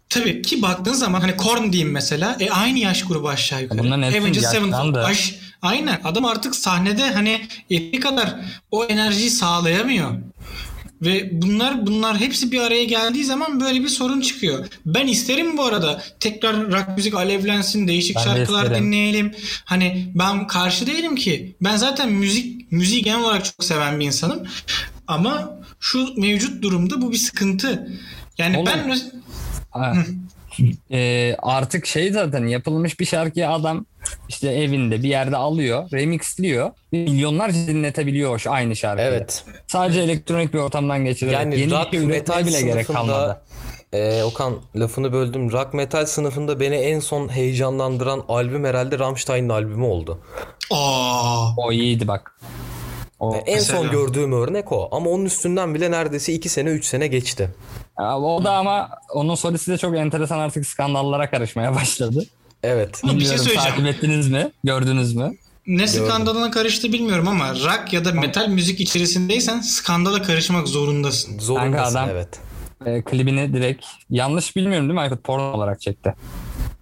Tabii 0.08 0.42
ki 0.42 0.62
baktığın 0.62 0.92
zaman 0.92 1.20
hani 1.20 1.36
Korn 1.36 1.72
diyeyim 1.72 1.92
mesela. 1.92 2.36
E 2.40 2.50
aynı 2.50 2.78
yaş 2.78 3.04
grubu 3.04 3.28
aşağı 3.28 3.62
yukarı. 3.62 3.78
Bunların 3.78 4.02
hepsi 4.02 4.16
yaşlandı. 4.26 4.48
Sevenfold. 4.50 4.94
Aş, 4.94 5.34
aynen. 5.62 6.00
Adam 6.04 6.24
artık 6.24 6.56
sahnede 6.56 7.10
hani 7.12 7.40
yeteri 7.70 8.00
kadar 8.00 8.34
o 8.70 8.84
enerjiyi 8.84 9.30
sağlayamıyor. 9.30 10.10
Ve 11.02 11.42
bunlar 11.42 11.86
bunlar 11.86 12.20
hepsi 12.20 12.52
bir 12.52 12.60
araya 12.60 12.84
geldiği 12.84 13.24
zaman 13.24 13.60
böyle 13.60 13.82
bir 13.82 13.88
sorun 13.88 14.20
çıkıyor. 14.20 14.66
Ben 14.86 15.06
isterim 15.06 15.56
bu 15.56 15.64
arada 15.64 16.02
tekrar 16.20 16.72
rock 16.72 16.88
müzik 16.96 17.14
alevlensin, 17.14 17.88
değişik 17.88 18.16
Ben 18.16 18.22
de 18.22 18.26
şarkılar 18.28 18.62
isterim. 18.64 18.86
dinleyelim. 18.86 19.32
Hani 19.64 20.12
ben 20.14 20.46
karşı 20.46 20.86
değilim 20.86 21.16
ki. 21.16 21.56
Ben 21.60 21.76
zaten 21.76 22.12
müzik 22.12 22.72
müziği 22.72 23.02
genel 23.02 23.20
olarak 23.20 23.44
çok 23.44 23.64
seven 23.64 24.00
bir 24.00 24.06
insanım. 24.06 24.42
Ama 25.06 25.60
şu 25.80 26.20
mevcut 26.20 26.62
durumda 26.62 27.02
bu 27.02 27.12
bir 27.12 27.16
sıkıntı. 27.16 27.92
Yani 28.38 28.58
Oğlum, 28.58 28.66
ben. 28.66 29.00
Ee, 30.90 31.36
artık 31.42 31.86
şey 31.86 32.10
zaten 32.12 32.46
yapılmış 32.46 33.00
bir 33.00 33.04
şarkıyı 33.04 33.50
adam 33.50 33.86
işte 34.28 34.48
evinde 34.52 35.02
bir 35.02 35.08
yerde 35.08 35.36
alıyor, 35.36 35.90
remixliyor. 35.92 36.70
Milyonlarca 36.92 37.66
dinletebiliyor 37.66 38.42
o 38.46 38.50
aynı 38.50 38.76
şarkıyı. 38.76 39.08
Evet. 39.08 39.44
Sadece 39.66 40.00
elektronik 40.00 40.54
bir 40.54 40.58
ortamdan 40.58 41.04
geçirerek. 41.04 41.34
Yani 41.34 41.60
Yeni 41.60 41.70
rock 41.72 41.92
bir 41.92 41.98
metal 42.04 42.46
bile 42.46 42.62
gerek 42.62 42.86
kalmadı. 42.86 43.42
e, 43.92 44.22
Okan 44.22 44.54
lafını 44.76 45.12
böldüm. 45.12 45.52
Rock 45.52 45.74
metal 45.74 46.06
sınıfında 46.06 46.60
beni 46.60 46.74
en 46.74 47.00
son 47.00 47.28
heyecanlandıran 47.28 48.24
albüm 48.28 48.64
herhalde 48.64 48.98
Rammstein'in 48.98 49.48
albümü 49.48 49.84
oldu. 49.84 50.18
Aa, 50.70 51.56
O 51.56 51.72
iyiydi 51.72 52.08
bak. 52.08 52.40
O, 53.20 53.34
E, 53.34 53.38
en 53.38 53.54
Mesela. 53.54 53.78
son 53.78 53.90
gördüğüm 53.90 54.32
örnek 54.32 54.72
o. 54.72 54.88
Ama 54.92 55.10
onun 55.10 55.24
üstünden 55.24 55.74
bile 55.74 55.90
neredeyse 55.90 56.32
2 56.32 56.48
sene 56.48 56.68
3 56.70 56.84
sene 56.84 57.06
geçti. 57.06 57.48
Ya, 58.00 58.18
o 58.18 58.44
da 58.44 58.52
ama 58.56 58.90
onun 59.14 59.34
solisti 59.34 59.70
de 59.70 59.78
çok 59.78 59.96
enteresan 59.96 60.38
artık 60.38 60.66
skandallara 60.66 61.30
karışmaya 61.30 61.74
başladı. 61.74 62.24
Evet. 62.62 63.00
Ama 63.04 63.14
bir 63.18 63.24
şey 63.24 63.54
takip 63.54 63.86
ettiniz 63.86 64.28
mi? 64.30 64.52
Gördünüz 64.64 65.14
mü? 65.14 65.32
ne 65.66 65.86
skandalına 65.88 66.50
karıştı 66.50 66.92
bilmiyorum 66.92 67.28
ama 67.28 67.50
rock 67.54 67.92
ya 67.92 68.04
da 68.04 68.12
metal 68.12 68.48
müzik 68.48 68.80
içerisindeysen 68.80 69.60
skandala 69.60 70.22
karışmak 70.22 70.68
zorundasın. 70.68 71.38
Zorundasın 71.38 71.96
adam- 71.98 72.08
evet. 72.10 72.28
Ee, 72.86 73.02
klibini 73.02 73.52
direkt 73.52 73.86
yanlış 74.10 74.56
bilmiyorum 74.56 74.88
değil 74.88 74.94
mi 74.94 75.00
Aykut? 75.00 75.24
Porno 75.24 75.52
olarak 75.52 75.80
çekti. 75.80 76.14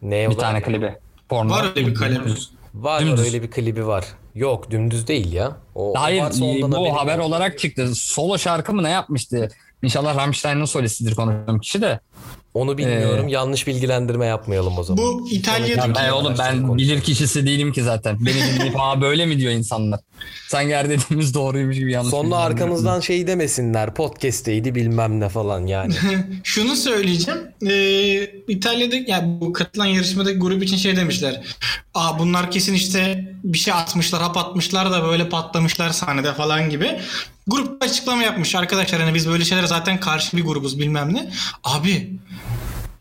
Ne 0.02 0.28
Bir 0.30 0.34
o 0.34 0.36
da- 0.36 0.40
tane 0.40 0.62
klibi. 0.62 0.94
Porno. 1.28 1.50
Var 1.50 1.66
öyle 1.76 1.86
bir 1.86 1.94
kalem. 1.94 2.24
Var 2.74 3.00
Dümdüz. 3.00 3.24
öyle 3.24 3.42
bir 3.42 3.50
klibi 3.50 3.86
var. 3.86 4.04
Yok 4.34 4.70
dümdüz 4.70 5.06
değil 5.08 5.32
ya. 5.32 5.56
O, 5.74 5.94
Hayır 5.96 6.22
varsa 6.22 6.44
ondan 6.44 6.72
bu 6.72 6.96
haber 7.00 7.16
yok. 7.18 7.26
olarak 7.26 7.58
çıktı. 7.58 7.94
Solo 7.94 8.38
şarkı 8.38 8.74
mı 8.74 8.82
ne 8.82 8.90
yapmıştı? 8.90 9.48
İnşallah 9.84 10.16
Rammstein'ın 10.16 10.64
solistidir 10.64 11.14
konuştuğum 11.14 11.60
kişi 11.60 11.82
de. 11.82 12.00
Onu 12.54 12.78
bilmiyorum. 12.78 13.28
Ee, 13.28 13.30
Yanlış 13.30 13.66
bilgilendirme 13.66 14.26
yapmayalım 14.26 14.78
o 14.78 14.82
zaman. 14.82 15.04
Bu 15.04 15.28
İtalya'daki 15.30 15.88
Ya 15.88 15.94
ben 15.94 16.10
oğlum 16.10 16.34
ben 16.38 16.78
bilir 16.78 17.00
kişisi 17.00 17.46
değilim 17.46 17.72
ki 17.72 17.82
zaten. 17.82 18.16
Beni 18.26 18.34
dinleyip 18.34 18.74
aa 18.78 19.00
böyle 19.00 19.26
mi 19.26 19.38
diyor 19.38 19.52
insanlar. 19.52 20.00
Sanki 20.48 20.76
her 20.76 20.90
dediğimiz 20.90 21.34
doğruymuş 21.34 21.76
gibi 21.76 21.92
yanlış. 21.92 22.10
Sonra 22.10 22.36
arkamızdan 22.36 23.00
şey 23.00 23.26
demesinler. 23.26 23.94
Podcast'teydi 23.94 24.74
bilmem 24.74 25.20
ne 25.20 25.28
falan 25.28 25.66
yani. 25.66 25.94
şunu 26.44 26.76
söyleyeceğim. 26.76 27.40
Ee, 27.66 28.22
İtalya'da 28.48 28.96
yani 29.06 29.40
bu 29.40 29.52
katılan 29.52 29.86
yarışmadaki 29.86 30.38
grup 30.38 30.62
için 30.62 30.76
şey 30.76 30.96
demişler. 30.96 31.44
Aa 31.94 32.18
bunlar 32.18 32.50
kesin 32.50 32.74
işte 32.74 33.32
bir 33.44 33.58
şey 33.58 33.74
atmışlar, 33.74 34.22
hap 34.22 34.36
atmışlar 34.36 34.92
da 34.92 35.02
böyle 35.02 35.28
patlamışlar 35.28 35.90
sahnede 35.90 36.34
falan 36.34 36.70
gibi. 36.70 37.00
Grup 37.46 37.82
açıklama 37.82 38.22
yapmış 38.22 38.54
arkadaşlar 38.54 39.00
hani 39.00 39.14
biz 39.14 39.28
böyle 39.28 39.44
şeylere 39.44 39.66
zaten 39.66 40.00
karşı 40.00 40.36
bir 40.36 40.44
grubuz 40.44 40.78
bilmem 40.78 41.14
ne. 41.14 41.30
Abi 41.64 42.10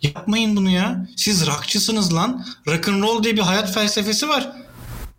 yapmayın 0.01 0.55
bunu 0.55 0.69
ya. 0.69 1.07
Siz 1.17 1.47
rockçısınız 1.47 2.13
lan. 2.13 2.45
Rock 2.67 2.89
and 2.89 3.03
roll 3.03 3.24
diye 3.24 3.36
bir 3.36 3.41
hayat 3.41 3.74
felsefesi 3.74 4.30
var. 4.30 4.51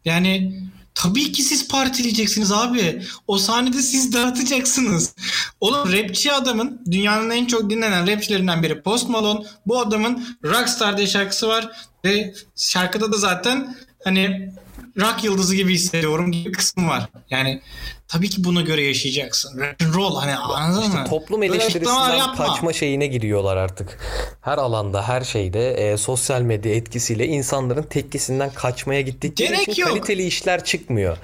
Yani 0.05 0.62
tabii 0.95 1.32
ki 1.32 1.42
siz 1.42 1.68
partileyeceksiniz 1.68 2.53
abi. 2.53 3.03
O 3.26 3.38
sahnede 3.38 3.82
siz 3.82 4.12
dağıtacaksınız. 4.12 5.14
Oğlum 5.61 5.92
rapçi 5.92 6.32
adamın 6.32 6.82
dünyanın 6.90 7.30
en 7.30 7.47
çok 7.47 7.70
dinlenen 7.70 8.07
rapçilerinden 8.07 8.62
biri 8.62 8.82
Post 8.82 9.09
Malone. 9.09 9.47
Bu 9.66 9.80
adamın 9.80 10.26
Rockstar 10.45 10.97
diye 10.97 11.07
şarkısı 11.07 11.49
var 11.49 11.70
ve 12.05 12.34
şarkıda 12.57 13.12
da 13.12 13.16
zaten 13.16 13.76
hani 14.05 14.53
rock 15.01 15.24
yıldızı 15.24 15.57
gibi 15.57 15.74
hissediyorum 15.74 16.32
gibi 16.32 16.53
kısım 16.53 16.88
var. 16.88 17.09
Yani 17.30 17.61
tabii 18.09 18.30
ki 18.30 18.45
buna 18.45 18.61
göre 18.61 18.82
yaşayacaksın. 18.84 19.59
Rock 19.61 19.82
and 19.82 19.95
roll 19.95 20.16
hani 20.16 20.36
anladın 20.36 20.92
mı? 20.92 21.05
Toplum 21.09 21.42
eleştirisinden 21.42 22.34
kaçma 22.36 22.72
şeyine 22.72 23.07
giriyorlar 23.07 23.57
artık. 23.57 23.99
Her 24.40 24.59
alanda, 24.59 25.09
her 25.09 25.20
şeyde 25.24 25.70
e, 25.92 25.97
sosyal 25.97 26.40
medya 26.42 26.74
etkisiyle 26.74 27.26
insanların 27.26 27.82
tekkisinden 27.82 28.51
kaçmaya 28.55 29.01
gittikleri 29.01 29.49
Gerek 29.49 29.68
için 29.68 29.82
yok. 29.82 29.90
kaliteli 29.90 30.26
işler 30.26 30.64
çıkmıyor. 30.64 31.16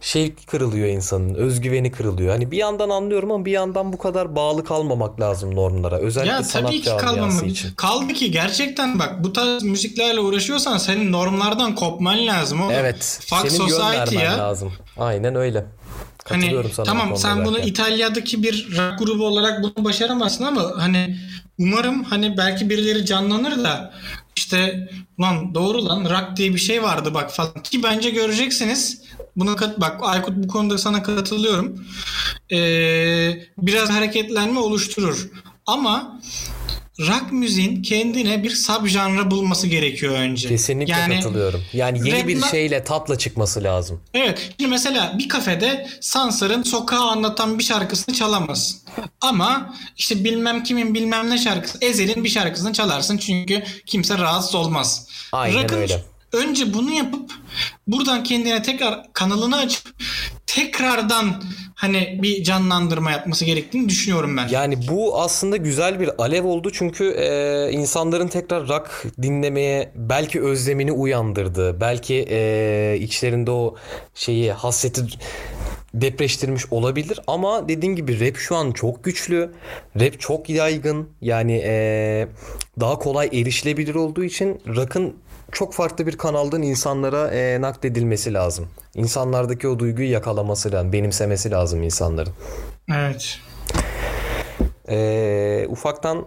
Şey 0.00 0.34
kırılıyor 0.34 0.88
insanın, 0.88 1.34
özgüveni 1.34 1.92
kırılıyor. 1.92 2.30
Hani 2.32 2.50
bir 2.50 2.56
yandan 2.56 2.90
anlıyorum 2.90 3.30
ama 3.32 3.44
bir 3.44 3.52
yandan 3.52 3.92
bu 3.92 3.98
kadar 3.98 4.36
bağlı 4.36 4.64
kalmamak 4.64 5.20
lazım 5.20 5.56
normlara. 5.56 5.98
Özellikle 5.98 6.32
Ya 6.32 6.42
sanat 6.42 6.66
tabii 6.66 6.80
ki 6.80 6.90
kalmamalı. 7.00 7.46
için. 7.46 7.74
Kaldı 7.74 8.12
ki 8.12 8.30
gerçekten 8.30 8.98
bak 8.98 9.24
bu 9.24 9.32
tarz 9.32 9.62
müziklerle 9.62 10.20
uğraşıyorsan 10.20 10.78
senin 10.78 11.12
normlardan 11.12 11.74
kopman 11.74 12.26
lazım 12.26 12.60
oğlum. 12.60 12.72
Evet. 12.74 13.20
Fuck 13.26 13.50
senin 13.50 13.68
society 13.68 14.16
ya. 14.16 14.38
lazım. 14.38 14.72
Aynen 14.98 15.34
öyle. 15.34 15.64
Hani 16.24 16.64
sana. 16.72 16.86
tamam 16.86 17.16
sen 17.16 17.44
bunu 17.44 17.56
zaten. 17.56 17.68
İtalya'daki 17.68 18.42
bir 18.42 18.76
rock 18.76 18.98
grubu 18.98 19.26
olarak 19.26 19.62
bunu 19.62 19.84
başaramazsın 19.84 20.44
ama 20.44 20.72
hani 20.76 21.16
umarım 21.58 22.04
hani 22.04 22.36
belki 22.36 22.70
birileri 22.70 23.06
canlanır 23.06 23.64
da 23.64 23.92
işte 24.36 24.88
lan 25.20 25.54
doğru 25.54 25.84
lan 25.84 26.04
rock 26.04 26.36
diye 26.36 26.54
bir 26.54 26.58
şey 26.58 26.82
vardı 26.82 27.14
bak 27.14 27.30
falan 27.32 27.62
ki 27.62 27.82
bence 27.82 28.10
göreceksiniz. 28.10 29.02
Buna 29.36 29.56
kat 29.56 29.80
bak 29.80 29.96
Aykut 30.02 30.36
bu 30.36 30.48
konuda 30.48 30.78
sana 30.78 31.02
katılıyorum. 31.02 31.84
Ee, 32.52 33.42
biraz 33.58 33.90
hareketlenme 33.90 34.60
oluşturur. 34.60 35.28
Ama 35.66 36.20
rock 37.00 37.32
müziğin 37.32 37.82
kendine 37.82 38.42
bir 38.42 38.50
subjanra 38.50 39.30
bulması 39.30 39.66
gerekiyor 39.66 40.12
önce. 40.14 40.48
Kesinlikle 40.48 40.92
Yani- 40.92 41.14
katılıyorum. 41.14 41.62
Yani 41.72 42.08
yeni 42.08 42.28
bir 42.28 42.36
Rap'la- 42.36 42.50
şeyle 42.50 42.84
tatla 42.84 43.18
çıkması 43.18 43.62
lazım. 43.64 44.00
Evet. 44.14 44.52
Şimdi 44.58 44.70
mesela 44.70 45.14
bir 45.18 45.28
kafede 45.28 45.88
Sansar'ın 46.00 46.62
sokağı 46.62 47.00
anlatan 47.10 47.58
bir 47.58 47.64
şarkısını 47.64 48.14
çalamazsın. 48.14 48.80
Ama 49.20 49.74
işte 49.96 50.24
bilmem 50.24 50.62
kimin 50.62 50.94
bilmem 50.94 51.30
ne 51.30 51.38
şarkısı 51.38 51.78
Ezel'in 51.80 52.24
bir 52.24 52.28
şarkısını 52.28 52.72
çalarsın 52.72 53.18
çünkü 53.18 53.62
kimse 53.86 54.18
rahatsız 54.18 54.54
olmaz. 54.54 55.06
Aynen 55.32 55.62
Rock'ın 55.62 55.76
öyle. 55.76 56.04
Önce 56.32 56.74
bunu 56.74 56.90
yapıp 56.90 57.32
buradan 57.86 58.22
kendine 58.22 58.62
tekrar 58.62 59.12
kanalını 59.12 59.56
açıp 59.56 59.94
tekrardan 60.46 61.42
hani 61.74 62.18
bir 62.22 62.44
canlandırma 62.44 63.10
yapması 63.10 63.44
gerektiğini 63.44 63.88
düşünüyorum 63.88 64.36
ben. 64.36 64.48
Yani 64.48 64.88
bu 64.88 65.20
aslında 65.20 65.56
güzel 65.56 66.00
bir 66.00 66.22
alev 66.22 66.44
oldu 66.44 66.70
çünkü 66.72 67.04
e, 67.04 67.72
insanların 67.72 68.28
tekrar 68.28 68.68
rock 68.68 69.04
dinlemeye 69.22 69.92
belki 69.94 70.42
özlemini 70.42 70.92
uyandırdı. 70.92 71.80
Belki 71.80 72.26
e, 72.30 72.96
içlerinde 73.00 73.50
o 73.50 73.76
şeyi 74.14 74.52
hasreti 74.52 75.02
depreştirmiş 75.94 76.72
olabilir 76.72 77.20
ama 77.26 77.68
dediğin 77.68 77.96
gibi 77.96 78.20
rap 78.20 78.36
şu 78.36 78.56
an 78.56 78.72
çok 78.72 79.04
güçlü. 79.04 79.52
Rap 80.00 80.20
çok 80.20 80.50
yaygın. 80.50 81.08
Yani 81.20 81.62
e, 81.64 82.28
daha 82.80 82.98
kolay 82.98 83.26
erişilebilir 83.26 83.94
olduğu 83.94 84.24
için 84.24 84.60
rock'ın 84.76 85.16
çok 85.52 85.74
farklı 85.74 86.06
bir 86.06 86.16
kanaldan 86.18 86.62
insanlara 86.62 87.30
e, 87.30 87.60
nakledilmesi 87.60 88.34
lazım. 88.34 88.68
İnsanlardaki 88.94 89.68
o 89.68 89.78
duyguyu 89.78 90.10
yakalaması 90.10 90.72
lazım, 90.72 90.92
benimsemesi 90.92 91.50
lazım 91.50 91.82
insanların. 91.82 92.32
Evet. 92.94 93.38
Ee, 94.88 95.66
ufaktan 95.68 96.24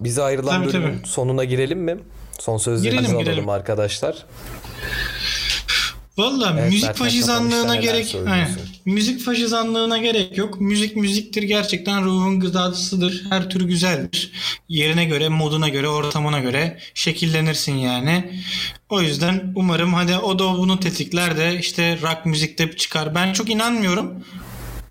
bize 0.00 0.22
ayrılan 0.22 0.62
Tabii, 0.62 0.72
bölümün 0.72 0.98
tabii. 0.98 1.08
sonuna 1.08 1.44
girelim 1.44 1.78
mi? 1.80 1.98
Son 2.38 2.56
sözlerinizi 2.56 3.00
Girelim, 3.02 3.16
alalım 3.16 3.24
girelim. 3.32 3.48
arkadaşlar. 3.48 4.26
Valla 6.20 6.56
Evet, 6.58 6.72
müzik 6.72 6.94
faşizanlığına 6.94 7.76
gerek? 7.76 8.16
Aynen. 8.28 8.50
müzik 8.84 9.20
faşizanlığına 9.20 9.98
gerek 9.98 10.38
yok. 10.38 10.60
Müzik 10.60 10.96
müziktir 10.96 11.42
gerçekten 11.42 12.04
ruhun 12.04 12.40
gıdasıdır. 12.40 13.24
Her 13.30 13.50
tür 13.50 13.60
güzeldir. 13.60 14.32
Yerine 14.68 15.04
göre, 15.04 15.28
moduna 15.28 15.68
göre, 15.68 15.88
ortamına 15.88 16.38
göre 16.38 16.78
şekillenirsin 16.94 17.74
yani. 17.74 18.42
O 18.88 19.02
yüzden 19.02 19.52
umarım 19.56 19.94
hadi 19.94 20.16
o 20.16 20.38
da 20.38 20.58
bunu 20.58 20.80
tetikler 20.80 21.36
de 21.36 21.58
işte 21.58 21.98
rock 22.02 22.26
müzikte 22.26 22.76
çıkar. 22.76 23.14
Ben 23.14 23.32
çok 23.32 23.50
inanmıyorum. 23.50 24.24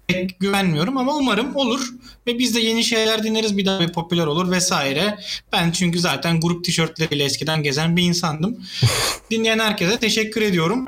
Pek 0.09 0.39
güvenmiyorum 0.39 0.97
ama 0.97 1.15
umarım 1.15 1.55
olur 1.55 1.89
ve 2.27 2.39
biz 2.39 2.55
de 2.55 2.59
yeni 2.59 2.83
şeyler 2.83 3.23
dinleriz 3.23 3.57
bir 3.57 3.65
daha 3.65 3.79
bir 3.79 3.93
popüler 3.93 4.25
olur 4.25 4.51
vesaire. 4.51 5.19
Ben 5.51 5.71
çünkü 5.71 5.99
zaten 5.99 6.39
grup 6.39 6.65
tişörtleriyle 6.65 7.23
eskiden 7.23 7.63
gezen 7.63 7.97
bir 7.97 8.03
insandım. 8.03 8.57
Dinleyen 9.31 9.59
herkese 9.59 9.99
teşekkür 9.99 10.41
ediyorum. 10.41 10.85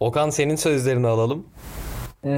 Okan 0.00 0.30
senin 0.30 0.56
sözlerini 0.56 1.06
alalım. 1.06 1.46
Ee, 2.24 2.30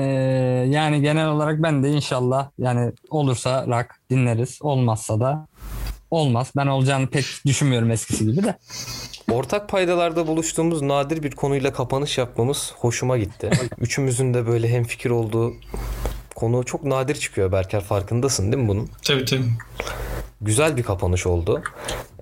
yani 0.69 1.01
genel 1.01 1.29
olarak 1.29 1.63
ben 1.63 1.83
de 1.83 1.91
inşallah 1.91 2.51
yani 2.59 2.93
olursa 3.11 3.67
rock 3.67 3.87
dinleriz. 4.11 4.59
Olmazsa 4.63 5.21
da 5.21 5.47
olmaz. 6.11 6.53
Ben 6.57 6.67
olacağını 6.67 7.07
pek 7.07 7.25
düşünmüyorum 7.47 7.91
eskisi 7.91 8.27
gibi 8.27 8.43
de. 8.43 8.59
Ortak 9.31 9.69
paydalarda 9.69 10.27
buluştuğumuz 10.27 10.83
nadir 10.83 11.23
bir 11.23 11.31
konuyla 11.31 11.73
kapanış 11.73 12.19
yapmamız 12.19 12.73
hoşuma 12.77 13.19
gitti. 13.19 13.51
Üçümüzün 13.79 14.35
de 14.35 14.47
böyle 14.47 14.69
hemfikir 14.69 15.11
olduğu 15.11 15.55
konu 16.35 16.65
çok 16.65 16.85
nadir 16.85 17.15
çıkıyor 17.15 17.53
Berker 17.53 17.81
farkındasın 17.81 18.53
değil 18.53 18.63
mi 18.63 18.69
bunun? 18.69 18.91
tabii 19.03 19.25
tabii. 19.25 19.45
Güzel 20.41 20.77
bir 20.77 20.83
kapanış 20.83 21.27
oldu. 21.27 21.63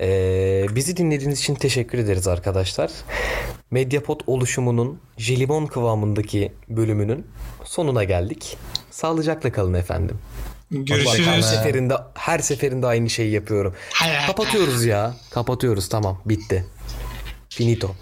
Ee, 0.01 0.66
bizi 0.70 0.97
dinlediğiniz 0.97 1.39
için 1.39 1.55
teşekkür 1.55 1.99
ederiz 1.99 2.28
arkadaşlar. 2.28 2.91
Mediapod 3.70 4.20
oluşumunun 4.26 5.01
jelibon 5.16 5.66
kıvamındaki 5.66 6.53
bölümünün 6.68 7.26
sonuna 7.64 8.05
geldik. 8.05 8.57
Sağlıcakla 8.91 9.53
kalın 9.53 9.74
efendim. 9.74 10.18
Bak, 10.75 10.89
her 10.91 10.97
Görüşürüz. 10.97 11.47
seferinde 11.47 11.95
her 12.14 12.39
seferinde 12.39 12.87
aynı 12.87 13.11
şeyi 13.11 13.31
yapıyorum. 13.33 13.75
Kapatıyoruz 14.27 14.85
ya. 14.85 15.14
Kapatıyoruz 15.31 15.89
tamam 15.89 16.20
bitti. 16.27 16.64
Finito. 17.49 17.95